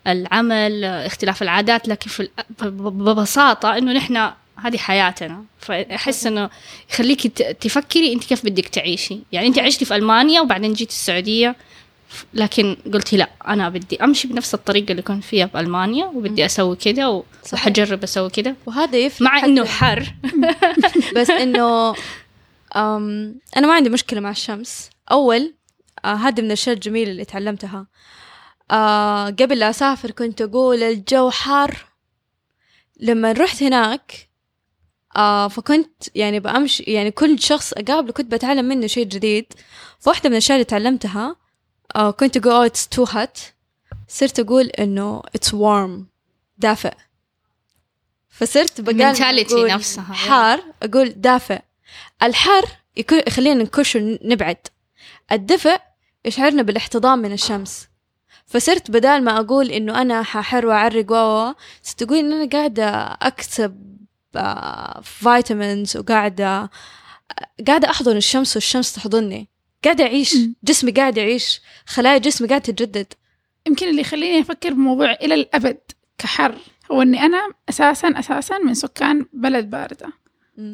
العمل 0.07 0.83
اختلاف 0.85 1.41
العادات 1.43 1.87
لكن 1.87 2.09
في 2.09 2.19
ال- 2.19 2.29
ب- 2.61 2.63
ب- 2.63 3.03
ببساطة 3.03 3.77
إنه 3.77 3.93
نحن 3.93 4.31
هذه 4.57 4.77
حياتنا. 4.77 5.43
فأحس 5.59 6.25
إنه 6.27 6.49
يخليكي 6.91 7.29
ت- 7.29 7.41
تفكري 7.61 8.13
أنت 8.13 8.23
كيف 8.23 8.45
بدك 8.45 8.67
تعيشي. 8.67 9.19
يعني 9.31 9.47
أنت 9.47 9.59
عشتي 9.59 9.85
في 9.85 9.95
ألمانيا 9.95 10.41
وبعدين 10.41 10.73
جيتي 10.73 10.91
السعودية. 10.93 11.55
لكن 12.33 12.77
قلتي 12.93 13.17
لا 13.17 13.29
أنا 13.47 13.69
بدي 13.69 14.03
أمشي 14.03 14.27
بنفس 14.27 14.53
الطريقة 14.53 14.91
اللي 14.91 15.01
كنت 15.01 15.23
فيها 15.23 15.45
في 15.45 15.59
ألمانيا 15.59 16.05
وبدي 16.05 16.45
أسوي 16.45 16.75
كده. 16.75 17.23
وحجرب 17.53 18.03
أسوي 18.03 18.29
كده. 18.29 18.55
وهذا 18.65 18.97
يفرق 18.97 19.21
مع 19.21 19.45
إنه 19.45 19.65
حر. 19.65 20.13
بس 21.15 21.29
إنه 21.29 21.95
أنا 23.57 23.67
ما 23.67 23.73
عندي 23.73 23.89
مشكلة 23.89 24.19
مع 24.19 24.29
الشمس. 24.29 24.89
أول 25.11 25.53
آه 26.05 26.13
هذه 26.13 26.41
من 26.41 26.47
الأشياء 26.47 26.75
الجميلة 26.75 27.11
اللي 27.11 27.25
تعلمتها. 27.25 27.87
آه 28.71 29.25
قبل 29.25 29.59
لا 29.59 29.69
أسافر 29.69 30.11
كنت 30.11 30.41
أقول 30.41 30.83
الجو 30.83 31.29
حار. 31.29 31.77
لما 32.99 33.31
رحت 33.31 33.63
هناك 33.63 34.29
آه 35.15 35.47
فكنت 35.47 36.03
يعني 36.15 36.39
بأمشي 36.39 36.83
يعني 36.83 37.11
كل 37.11 37.39
شخص 37.39 37.73
أقابله 37.73 38.13
كنت 38.13 38.31
بتعلم 38.31 38.65
منه 38.65 38.87
شيء 38.87 39.05
جديد. 39.05 39.53
فواحدة 39.99 40.29
من 40.29 40.35
الأشياء 40.35 40.55
اللي 40.55 40.65
تعلمتها 40.65 41.40
آه 41.95 42.11
كنت 42.11 42.37
أقول 42.37 42.69
oh, 42.69 42.71
it's 42.71 42.97
too 42.97 43.11
hot. 43.13 43.39
صرت 44.07 44.39
أقول 44.39 44.67
إنه 44.67 45.21
it's 45.37 45.49
warm 45.51 46.05
دافئ. 46.57 46.93
فصرت 48.29 48.81
بقال 48.81 49.15
نفسها. 49.67 50.13
حار 50.13 50.63
أقول 50.83 51.09
دافئ. 51.21 51.59
الحر 52.23 52.65
يكون 52.97 53.21
يخلينا 53.27 53.63
نكش 53.63 53.95
ونبعد 53.95 54.57
الدفء 55.31 55.81
يشعرنا 56.25 56.61
بالاحتضان 56.61 57.19
من 57.19 57.31
الشمس. 57.33 57.87
فصرت 58.45 58.91
بدال 58.91 59.23
ما 59.23 59.39
أقول 59.39 59.71
إنه 59.71 60.01
أنا 60.01 60.23
ححر 60.23 60.65
وأعرق 60.65 61.11
و 61.11 61.53
صرت 61.83 62.01
أقول 62.01 62.17
إن 62.17 62.33
أنا 62.33 62.49
قاعدة 62.49 63.17
أكسب 63.21 63.91
آه، 64.35 65.01
فيتامينز 65.01 65.97
وقاعدة 65.97 66.69
قاعدة 67.67 67.89
أحضن 67.89 68.17
الشمس 68.17 68.55
والشمس 68.55 68.93
تحضني. 68.93 69.47
قاعدة 69.83 70.03
أعيش. 70.03 70.35
جسمي 70.63 70.91
قاعد 70.91 71.17
يعيش 71.17 71.61
خلايا 71.85 72.17
جسمي 72.17 72.47
قاعدة 72.47 72.63
تتجدد. 72.63 73.13
يمكن 73.67 73.87
اللي 73.87 74.01
يخليني 74.01 74.39
أفكر 74.41 74.73
بموضوع 74.73 75.11
إلى 75.11 75.33
الأبد 75.33 75.77
كحر 76.17 76.55
هو 76.91 77.01
إني 77.01 77.21
أنا 77.25 77.49
أساسا 77.69 78.07
أساسا 78.19 78.57
من 78.57 78.73
سكان 78.73 79.25
بلد 79.33 79.69
باردة. 79.69 80.13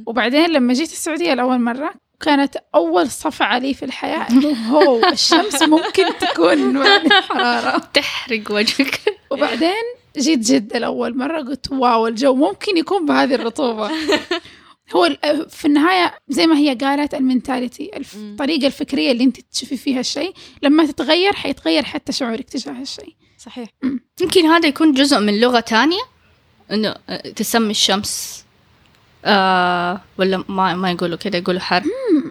وبعدين 0.05 0.49
لما 0.49 0.73
جيت 0.73 0.91
السعودية 0.91 1.33
لأول 1.33 1.59
مرة 1.59 1.93
كانت 2.21 2.57
أول 2.75 3.09
صفعة 3.09 3.57
لي 3.59 3.73
في 3.73 3.85
الحياة. 3.85 4.27
إنه 4.31 4.49
هو 4.49 5.05
الشمس 5.11 5.61
ممكن 5.63 6.05
تكون 6.21 6.83
حرارة 7.29 7.77
تحرق 7.93 8.51
وجهك. 8.51 8.99
وبعدين 9.31 9.83
جيت 10.17 10.39
جدة 10.39 10.79
لأول 10.79 11.17
مرة 11.17 11.41
قلت 11.41 11.71
wow 11.71 12.07
الجو 12.07 12.35
ممكن 12.35 12.77
يكون 12.77 13.05
بهذه 13.05 13.35
الرطوبة. 13.35 13.91
هو 14.95 15.05
ال- 15.05 15.49
في 15.49 15.65
النهاية 15.65 16.13
زي 16.29 16.47
ما 16.47 16.57
هي 16.57 16.73
قالت 16.75 17.13
ال 17.13 17.21
mentality 17.21 17.91
مم. 17.97 18.01
الطريقة 18.31 18.67
الفكرية 18.67 19.11
اللي 19.11 19.23
انت 19.23 19.39
تشوفي 19.51 19.77
فيها 19.77 19.99
الشيء 19.99 20.33
لما 20.63 20.85
تتغير 20.85 21.33
حيتغير 21.33 21.83
حتى 21.83 22.11
شعورك 22.11 22.49
تجاه 22.49 22.81
الشيء. 22.81 23.15
صحيح. 23.37 23.69
يمكن 24.21 24.45
هذا 24.45 24.67
يكون 24.67 24.93
جزء 24.93 25.19
من 25.19 25.39
لغة 25.39 25.59
تانية 25.59 26.01
إنه 26.71 26.95
آه، 27.09 27.29
تسمي 27.29 27.71
الشمس 27.71 28.43
آه 29.25 30.01
ولا 30.17 30.43
ما 30.49 30.75
ما 30.75 30.91
يقولوا 30.91 31.17
كده 31.17 31.37
يقولوا 31.37 31.61
حر. 31.61 31.83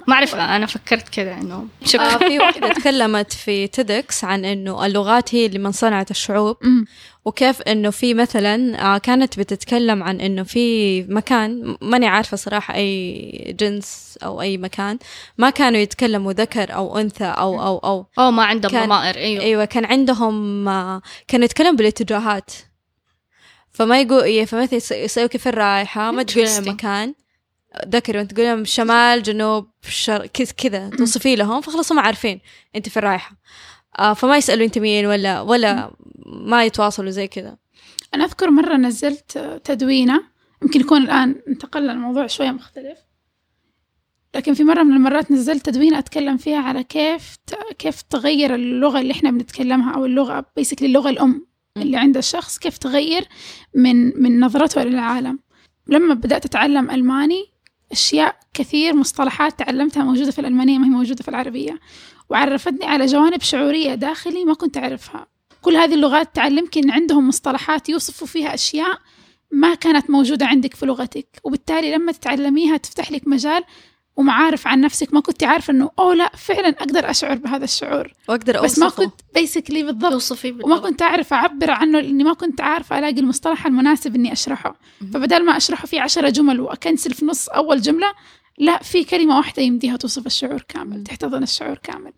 ما 0.09 0.15
أعرف 0.15 0.35
أنا 0.35 0.67
فكرت 0.67 1.09
كده 1.09 1.35
إنه 1.35 1.55
آه 1.55 1.87
شكرا 1.87 2.19
في 2.19 2.39
واحدة 2.39 2.69
تكلمت 2.81 3.33
في 3.33 3.67
TEDx 3.67 4.25
عن 4.25 4.45
إنه 4.45 4.87
اللغات 4.87 5.35
هي 5.35 5.47
اللي 5.47 5.59
من 5.59 5.73
صنعت 5.73 6.11
الشعوب. 6.11 6.57
مم. 6.63 6.85
وكيف 7.27 7.63
إنه 7.63 7.91
في 7.91 8.15
مثلا 8.15 8.83
آه، 8.95 8.99
كانت 8.99 9.39
بتتكلم 9.39 10.03
عن 10.03 10.21
إنه 10.21 10.43
في 10.43 11.03
مكان 11.03 11.77
ماني 11.83 12.07
عارفة 12.07 12.37
صراحة 12.37 12.75
أي 12.75 13.55
جنس 13.61 14.19
أو 14.25 14.41
أي 14.41 14.59
مكان 14.59 14.99
ما 15.39 15.51
كانوا 15.51 15.81
يتكلموا 15.81 16.33
ذكر 16.33 16.75
أو 16.75 16.99
أنثى 16.99 17.25
أو 17.25 17.63
أو 17.63 17.79
أو. 17.79 18.07
أو 18.19 18.31
ما 18.31 18.45
عندهم 18.45 18.73
كان- 18.73 18.85
ضمائر 18.87 19.17
أيوه. 19.17 19.43
أيوه 19.43 19.65
كان 19.65 19.85
عندهم 19.85 20.69
آه، 20.69 21.03
كانوا 21.29 21.45
يتكلموا 21.45 21.73
بالاتجاهات. 21.77 22.51
فما 23.71 24.01
يقول 24.01 24.23
إيه 24.23 24.45
فمثلا 24.45 24.77
يس- 24.77 24.93
يسألوا 24.93 25.29
كيف 25.29 25.49
الرايحة 25.49 26.11
ما 26.11 26.23
تقول 26.23 26.45
لهم. 26.45 26.69
مكان. 26.75 27.15
ذكر 27.89 28.17
وانت 28.17 28.33
تقول 28.33 28.47
لهم 28.47 28.65
شمال 28.65 29.23
جنوب 29.23 29.67
شر 29.89 30.27
كذا. 30.59 30.91
توصفي 30.99 31.37
لهم 31.37 31.61
فخلاص 31.61 31.93
هم 31.93 31.99
عارفين 31.99 32.41
أنت 32.77 32.89
في 32.89 32.97
الرايحة 32.97 33.37
آه 33.99 34.13
فما 34.13 34.37
يسألوا 34.37 34.67
أنت 34.67 34.79
مين 34.79 35.07
ولا 35.07 35.41
ولا 35.41 35.91
ما 36.27 36.65
يتواصلوا 36.65 37.11
زي 37.11 37.27
كذا. 37.29 37.57
أنا 38.15 38.25
أذكر 38.25 38.51
مرة 38.51 38.77
نزلت 38.77 39.39
تدوينة 39.65 40.23
يمكن 40.63 40.81
يكون 40.81 41.03
الآن 41.03 41.43
انتقلنا 41.49 41.93
الموضوع 41.93 42.27
شوية 42.27 42.51
مختلف. 42.51 42.99
لكن 44.35 44.55
في 44.55 44.65
مرة 44.65 44.83
من 44.83 44.93
المرات 44.93 45.31
نزلت 45.31 45.67
تدوينة 45.67 45.99
أتكلم 45.99 46.37
فيها 46.37 46.59
على 46.59 46.85
كيف 46.85 47.37
كيف 47.79 48.03
تغير 48.03 48.55
اللغة 48.55 49.01
اللي 49.01 49.13
إحنا 49.13 49.31
بنتكلمها 49.31 49.95
أو 49.95 50.05
اللغة 50.05 50.47
بيسكلي 50.57 50.89
اللغة 50.89 51.11
الأم 51.11 51.47
اللي 51.77 51.97
عند 51.97 52.17
الشخص 52.17 52.59
كيف 52.59 52.79
تغير 52.79 53.29
من 53.75 54.23
من 54.23 54.41
نظرته 54.41 54.83
للعالم 54.83 55.39
لما 55.87 56.15
بدأت 56.15 56.45
أتعلم 56.45 56.91
ألماني 56.91 57.57
أشياء 57.93 58.37
كثير 58.55 58.95
مصطلحات 58.95 59.59
تعلمتها 59.59 60.05
موجودة 60.05 60.31
في 60.31 60.39
الألمانية 60.39 60.79
ما 60.79 60.87
هي 60.87 60.91
موجودة 60.91 61.23
في 61.23 61.29
العربية. 61.29 61.81
وعرفتني 62.31 62.85
على 62.87 63.07
جوانب 63.07 63.43
شعورية 63.43 63.95
داخلي 63.95 64.45
ما 64.45 64.55
كنت 64.55 64.77
أعرفها. 64.77 65.27
كل 65.67 65.77
هذه 65.77 65.95
اللغات 65.95 66.35
تعلمك 66.35 66.79
إن 66.79 66.91
عندهم 66.91 67.29
مصطلحات 67.29 67.89
يوصفوا 67.89 68.27
فيها 68.27 68.55
أشياء 68.55 68.99
ما 69.51 69.75
كانت 69.75 70.11
موجودة 70.11 70.47
عندك 70.47 70.75
في 70.75 70.87
لغتك 70.87 71.41
وبالتالي 71.45 71.95
لما 71.95 72.13
تتعلميها 72.13 72.77
تفتح 72.77 73.13
لك 73.13 73.29
مجال 73.29 73.65
ومعارف 74.17 74.67
عن 74.67 74.81
نفسك. 74.81 75.15
ما 75.15 75.21
كنت 75.21 75.45
عارفة 75.45 75.73
إنه 75.73 75.91
أوه 75.99 76.15
لا 76.15 76.33
فعلا 76.37 76.69
أقدر 76.69 77.11
أشعر 77.11 77.35
بهذا 77.35 77.65
الشعور. 77.65 78.13
وأقدر 78.29 78.63
بس 78.63 78.79
ما 78.79 78.85
أوصفه. 78.85 79.05
كنت 79.05 79.21
بيسكلي 79.35 79.83
بالضبط. 79.83 80.13
توصفي 80.13 80.51
وما 80.63 80.79
كنت 80.79 81.03
أعرف 81.03 81.33
أعبر 81.33 81.71
عنه 81.71 82.01
لأني 82.01 82.25
ما 82.25 82.33
كنت 82.33 82.61
عارفة 82.61 82.99
ألاقي 82.99 83.21
المصطلح 83.21 83.67
المناسب 83.67 84.15
إني 84.15 84.33
أشرحه. 84.33 84.81
فبدل 85.15 85.45
ما 85.45 85.57
أشرحه 85.57 85.87
في 85.87 85.99
عشرة 85.99 86.29
جمل 86.29 86.61
وأكنسل 86.61 87.15
في 87.15 87.25
نص 87.25 87.49
أول 87.49 87.81
جملة 87.81 88.13
لا 88.59 88.83
في 88.83 89.05
كلمة 89.05 89.37
واحدة 89.37 89.63
يمديها 89.63 89.97
توصف 89.97 90.27
الشعور 90.27 90.63
كامل 90.69 91.05
تحتضن 91.05 91.43
الشعور 91.43 91.79
كامل. 91.79 92.13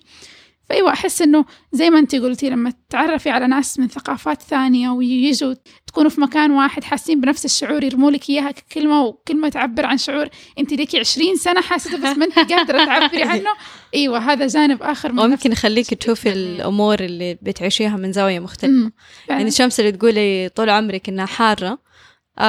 فأيوة 0.68 0.92
أحس 0.92 1.22
إنه 1.22 1.44
زي 1.72 1.90
ما 1.90 1.98
أنت 1.98 2.14
قلتي 2.14 2.50
لما 2.50 2.72
تتعرفي 2.88 3.30
على 3.30 3.46
ناس 3.46 3.78
من 3.78 3.88
ثقافات 3.88 4.42
ثانية 4.42 4.90
ويجوا 4.90 5.54
تكونوا 5.86 6.10
في 6.10 6.20
مكان 6.20 6.50
واحد 6.50 6.84
حاسين 6.84 7.20
بنفس 7.20 7.44
الشعور 7.44 7.84
يرموا 7.84 8.10
لك 8.10 8.30
إياها 8.30 8.50
ككلمة 8.50 9.02
وكلمة 9.04 9.48
تعبر 9.48 9.86
عن 9.86 9.98
شعور 9.98 10.28
أنت 10.58 10.72
ليكي 10.72 10.98
عشرين 10.98 11.36
سنة 11.36 11.60
حاسة 11.60 11.96
بس 11.96 12.16
ما 12.16 12.24
أنت 12.24 12.38
قادرة 12.52 12.84
تعبري 12.84 13.22
عنه 13.32 13.50
أيوة 13.94 14.18
هذا 14.18 14.46
جانب 14.46 14.82
آخر 14.82 15.12
من 15.12 15.18
وممكن 15.18 15.52
يخليك 15.52 15.94
تشوفي 15.94 16.32
الأمور 16.32 17.00
اللي 17.00 17.38
بتعيشيها 17.42 17.96
من 17.96 18.12
زاوية 18.12 18.38
مختلفة 18.38 18.72
مم. 18.74 18.92
فعلاً. 19.26 19.38
يعني 19.38 19.48
الشمس 19.48 19.80
اللي 19.80 19.92
تقولي 19.92 20.48
طول 20.48 20.70
عمرك 20.70 21.08
إنها 21.08 21.26
حارة 21.26 21.66
آه 21.68 21.78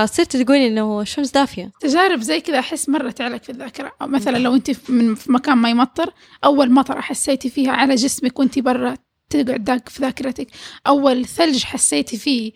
صرت 0.05 0.37
تقولي 0.37 0.67
إنه 0.67 1.01
الشمس 1.01 1.31
دافيه 1.31 1.71
تجارب 1.79 2.21
زي 2.21 2.41
كذا 2.41 2.59
أحس 2.59 2.89
مرة 2.89 3.11
تعلق 3.11 3.43
في 3.43 3.49
الذاكرة 3.49 3.91
أو 4.01 4.07
مثلا 4.07 4.37
لو 4.37 4.59
في- 4.59 4.91
من 4.91 5.15
في 5.15 5.31
مكان 5.31 5.57
ما 5.57 5.69
يمطر 5.69 6.13
أول 6.43 6.71
مطرة 6.71 7.01
حسيتي 7.01 7.49
فيها 7.49 7.71
على 7.71 7.95
جسمك 7.95 8.39
وأنت 8.39 8.59
برا 8.59 8.95
تقعد 9.29 9.63
داق 9.63 9.89
في 9.89 10.01
ذاكرتك. 10.01 10.47
أول 10.87 11.25
ثلج 11.25 11.63
حسيتي 11.63 12.17
فيه. 12.17 12.51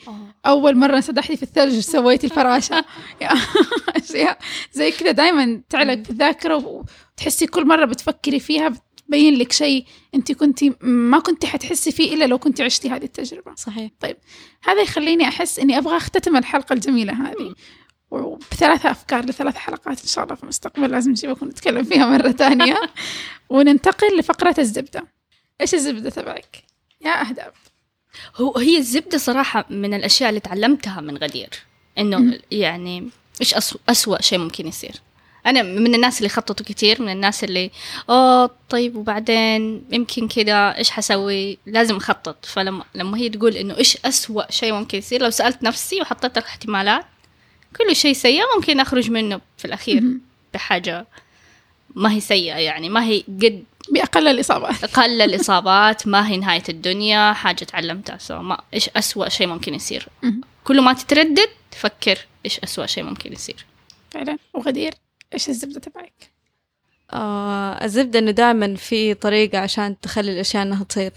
أول 0.46 0.78
مرة 0.78 1.00
سدحتي 1.00 1.38
في 1.38 1.44
الثلج 1.44 1.80
سويتي 1.80 2.28
الفراشة. 2.28 2.86
أشياء 4.04 4.38
زي 4.74 4.92
كذا 4.92 5.12
دائما 5.12 5.62
تعلق 5.70 6.04
في 6.04 6.10
الذاكرة 6.10 6.84
وتحسي 7.18 7.48
كل 7.48 7.68
مرة 7.68 7.86
بتفكري 7.86 8.40
فيها 8.40 8.74
بتبين 9.04 9.38
لك 9.38 9.52
شيء 9.52 9.86
أنت 10.16 10.32
كنتي 10.32 10.74
ما 10.82 11.20
كنتي 11.20 11.48
حتحسي 11.48 11.92
فيه 11.92 12.14
إلا 12.14 12.26
لو 12.26 12.38
كنتي 12.38 12.64
عشتي 12.64 12.90
هذه 12.90 13.04
التجربة. 13.04 13.56
صحيح. 13.56 13.92
هذا 14.64 14.82
يخليني 14.82 15.28
أحس 15.28 15.60
إني 15.60 15.78
أبغى 15.78 15.98
أختتم 15.98 16.38
الحلقة 16.38 16.74
الجميلة 16.74 17.14
هذه. 17.14 17.56
وبثلاثة 18.12 18.92
أفكار 18.92 19.26
لثلاث 19.26 19.56
حلقات 19.56 20.02
إن 20.02 20.08
شاء 20.08 20.24
الله 20.24 20.36
في 20.36 20.44
المستقبل 20.44 20.92
لازم 20.92 21.12
نجيبكم 21.12 21.48
نتكلم 21.48 21.84
فيها 21.84 22.06
مرة 22.06 22.32
ثانية. 22.32 22.78
وننتقل 23.50 24.18
لفقرة 24.20 24.56
الزبدة. 24.60 25.08
إيش 25.62 25.74
الزبدة 25.74 26.10
تبعك؟ 26.10 26.64
يا 27.02 27.30
أهداب 27.30 27.54
هو 28.36 28.58
هي 28.58 28.78
الزبدة 28.78 29.18
صراحة 29.18 29.66
من 29.70 29.94
الأشياء 29.94 30.30
اللي 30.30 30.40
تعلمتها 30.40 31.02
من 31.02 31.18
غدير. 31.18 31.50
مم. 31.98 32.40
يعني 32.52 33.10
إيش 33.42 33.54
أسوأ, 33.54 33.80
أسوأ 33.90 34.22
شيء 34.22 34.40
ممكن 34.40 34.68
يصير. 34.68 35.02
أنا 35.46 35.62
من 35.62 35.96
الناس 35.96 36.18
اللي 36.18 36.30
خططوا 36.30 36.66
كتير 36.66 37.02
من 37.02 37.10
الناس 37.10 37.44
اللي 37.44 37.72
أوه 38.10 38.50
طيب 38.70 38.96
وبعدين 38.96 39.86
يمكن 39.92 40.28
كده 40.28 40.78
إيش 40.78 40.90
حسوي؟ 40.90 41.58
لازم 41.66 41.96
أخطط. 41.96 42.46
فلما 42.46 42.84
لما 42.96 43.18
هي 43.18 43.30
تقول 43.30 43.58
إنه 43.58 43.78
إيش 43.78 43.98
أسوأ 44.06 44.52
شيء 44.52 44.74
ممكن 44.74 44.98
يصير 44.98 45.22
لو 45.22 45.30
سألت 45.30 45.64
نفسي 45.64 46.02
وحطيت 46.02 46.38
الاحتمالات 46.38 47.06
كل 47.78 47.96
شيء 47.96 48.14
سيء 48.14 48.42
ممكن 48.56 48.80
أخرج 48.80 49.12
منه 49.12 49.42
في 49.58 49.66
الأخير 49.66 50.02
مهم. 50.02 50.22
بحاجة 50.54 51.08
ما 51.96 52.12
هي 52.12 52.20
سيئة 52.20 52.56
يعني 52.56 52.90
ما 52.90 53.04
هي 53.04 53.20
قد 53.22 53.64
بأقل 53.92 54.28
الإصابات. 54.28 54.84
أقل 54.84 55.22
الإصابات 55.22 56.08
ما 56.08 56.28
هي 56.28 56.38
نهاية 56.38 56.64
الدنيا 56.70 57.34
حاجة 57.34 57.64
تعلمتها. 57.64 58.18
سو 58.18 58.42
ما 58.42 58.62
إيش 58.74 58.90
أسوأ 58.90 59.30
شيء 59.30 59.48
ممكن 59.48 59.74
يصير. 59.74 60.08
كل 60.64 60.82
ما 60.82 60.94
تتردد 60.94 61.50
تفكر 61.72 62.20
إيش 62.46 62.60
أسوأ 62.60 62.86
شيء 62.86 63.04
ممكن 63.04 63.34
يصير. 63.34 63.66
فعلا. 64.12 64.38
وغدير؟ 64.54 64.94
إيش 65.34 65.50
الزبدة 65.50 65.80
تبعك؟ 65.80 66.32
آه 67.14 67.86
الزبدة 67.86 68.20
إنه 68.20 68.32
دائما 68.32 68.76
في 68.76 69.14
طريقة 69.14 69.58
عشان 69.58 70.00
تخلي 70.00 70.32
الأشياء 70.32 70.64
إنها 70.64 70.84
تصير. 70.84 71.12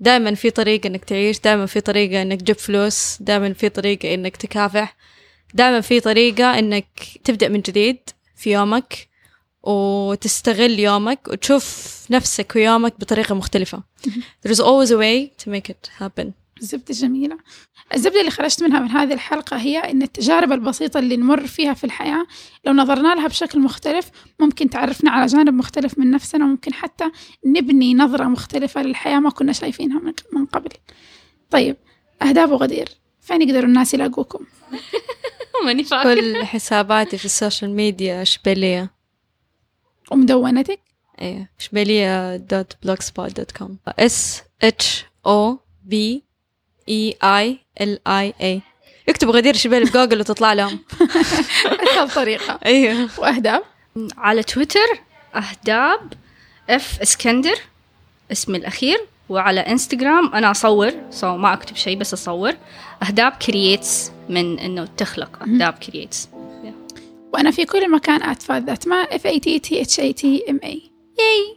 دائما 0.00 0.34
في 0.34 0.50
طريقة 0.50 0.86
إنك 0.86 1.04
تعيش 1.04 1.40
دائما 1.40 1.66
في 1.66 1.80
طريقة 1.80 2.22
إنك 2.22 2.40
تجيب 2.40 2.56
فلوس 2.56 3.16
دائما 3.20 3.52
في 3.52 3.68
طريقة 3.68 4.14
إنك 4.14 4.36
تكافح 4.36 4.96
دائما 5.54 5.80
في 5.80 6.00
طريقة 6.00 6.58
إنك 6.58 6.86
تبدأ 7.24 7.48
من 7.48 7.60
جديد 7.60 7.98
في 8.36 8.52
يومك 8.52 9.08
وتستغل 9.62 10.78
يومك 10.78 11.28
وتشوف 11.28 11.96
نفسك 12.10 12.52
ويومك 12.56 13.00
بطريقة 13.00 13.34
مختلفة. 13.34 13.82
There 14.42 14.50
is 14.50 14.60
always 14.60 14.90
a 14.90 14.98
way 14.98 15.44
to 15.44 15.50
make 15.50 15.70
it 15.70 15.90
happen. 16.00 16.43
الزبدة 16.64 16.94
جميلة. 16.94 17.38
الزبدة 17.94 18.20
اللي 18.20 18.30
خرجت 18.30 18.62
منها 18.62 18.80
من 18.80 18.88
هذه 18.90 19.12
الحلقة 19.12 19.56
هي 19.56 19.78
أن 19.78 20.02
التجارب 20.02 20.52
البسيطة 20.52 20.98
اللي 20.98 21.16
نمر 21.16 21.46
فيها 21.46 21.74
في 21.74 21.84
الحياة 21.84 22.26
لو 22.66 22.72
نظرنا 22.72 23.14
لها 23.14 23.26
بشكل 23.28 23.60
مختلف 23.60 24.10
ممكن 24.40 24.70
تعرفنا 24.70 25.10
على 25.10 25.26
جانب 25.26 25.54
مختلف 25.54 25.98
من 25.98 26.10
نفسنا 26.10 26.44
وممكن 26.44 26.74
حتى 26.74 27.04
نبني 27.46 27.94
نظرة 27.94 28.24
مختلفة 28.24 28.82
للحياة 28.82 29.18
ما 29.18 29.30
كنا 29.30 29.52
شايفينها 29.52 29.98
من- 30.00 30.12
من 30.32 30.46
قبل. 30.46 30.70
طيب 31.50 31.76
أهداب 32.22 32.50
وغدير. 32.52 32.88
فين 33.20 33.42
يقدروا 33.42 33.64
الناس 33.68 33.94
يلاقوكم؟ 33.94 34.44
ماني 35.66 35.84
كل 35.84 36.44
حساباتي 36.44 37.18
في 37.18 37.24
ال 37.24 37.31
social 37.31 37.70
media 37.70 38.24
شبيلية. 38.24 38.90
ومدونتك؟ 40.10 40.80
إيه 41.20 41.50
شبيلية 41.58 42.36
dot 42.36 42.72
Blogspot 42.82 43.36
dot 43.36 43.52
com 43.52 43.78
S 43.98 44.42
H 44.62 45.04
O 45.26 45.58
B 45.84 46.24
A 46.88 47.16
I 47.22 47.58
L 47.80 48.08
I 48.08 48.34
A 48.40 48.62
اكتبوا 49.08 49.32
غدير 49.32 49.54
شبيلي 49.56 49.84
بجوجل 49.84 50.20
وتطلع 50.20 50.52
لهم. 50.52 50.78
أسهل 51.82 52.10
طريقة. 52.10 52.58
أيوه. 52.66 53.08
وأهداب؟ 53.18 53.62
على 54.16 54.42
تويتر 54.42 55.00
أهداب 55.34 56.12
F 56.70 57.02
إسكندر 57.02 57.58
اسمي 58.32 58.58
الأخير. 58.58 59.06
وعلى 59.28 59.60
إنستغرام 59.60 60.34
أنا 60.34 60.50
أصور 60.50 60.92
so 61.10 61.36
ما 61.36 61.52
أكتب 61.52 61.76
شيء 61.76 61.98
بس 61.98 62.12
أصور. 62.12 62.52
أهداب 63.02 63.32
creates 63.32 64.12
من 64.28 64.58
إنه 64.58 64.88
تخلق 64.96 65.42
أهداب 65.42 65.72
creates 65.72 66.28
وأنا 67.32 67.50
في 67.50 67.64
كل 67.64 67.90
مكان 67.90 68.22
أتفاد 68.22 68.66
ذات 68.66 68.88
ما 68.88 69.04
F 69.04 69.20
A 69.26 69.38
T 69.40 69.60
T 69.66 69.70
H 69.70 69.96
A 69.98 70.12
T 70.20 70.50
M 70.50 70.58
A. 70.64 70.74
ياي 71.18 71.56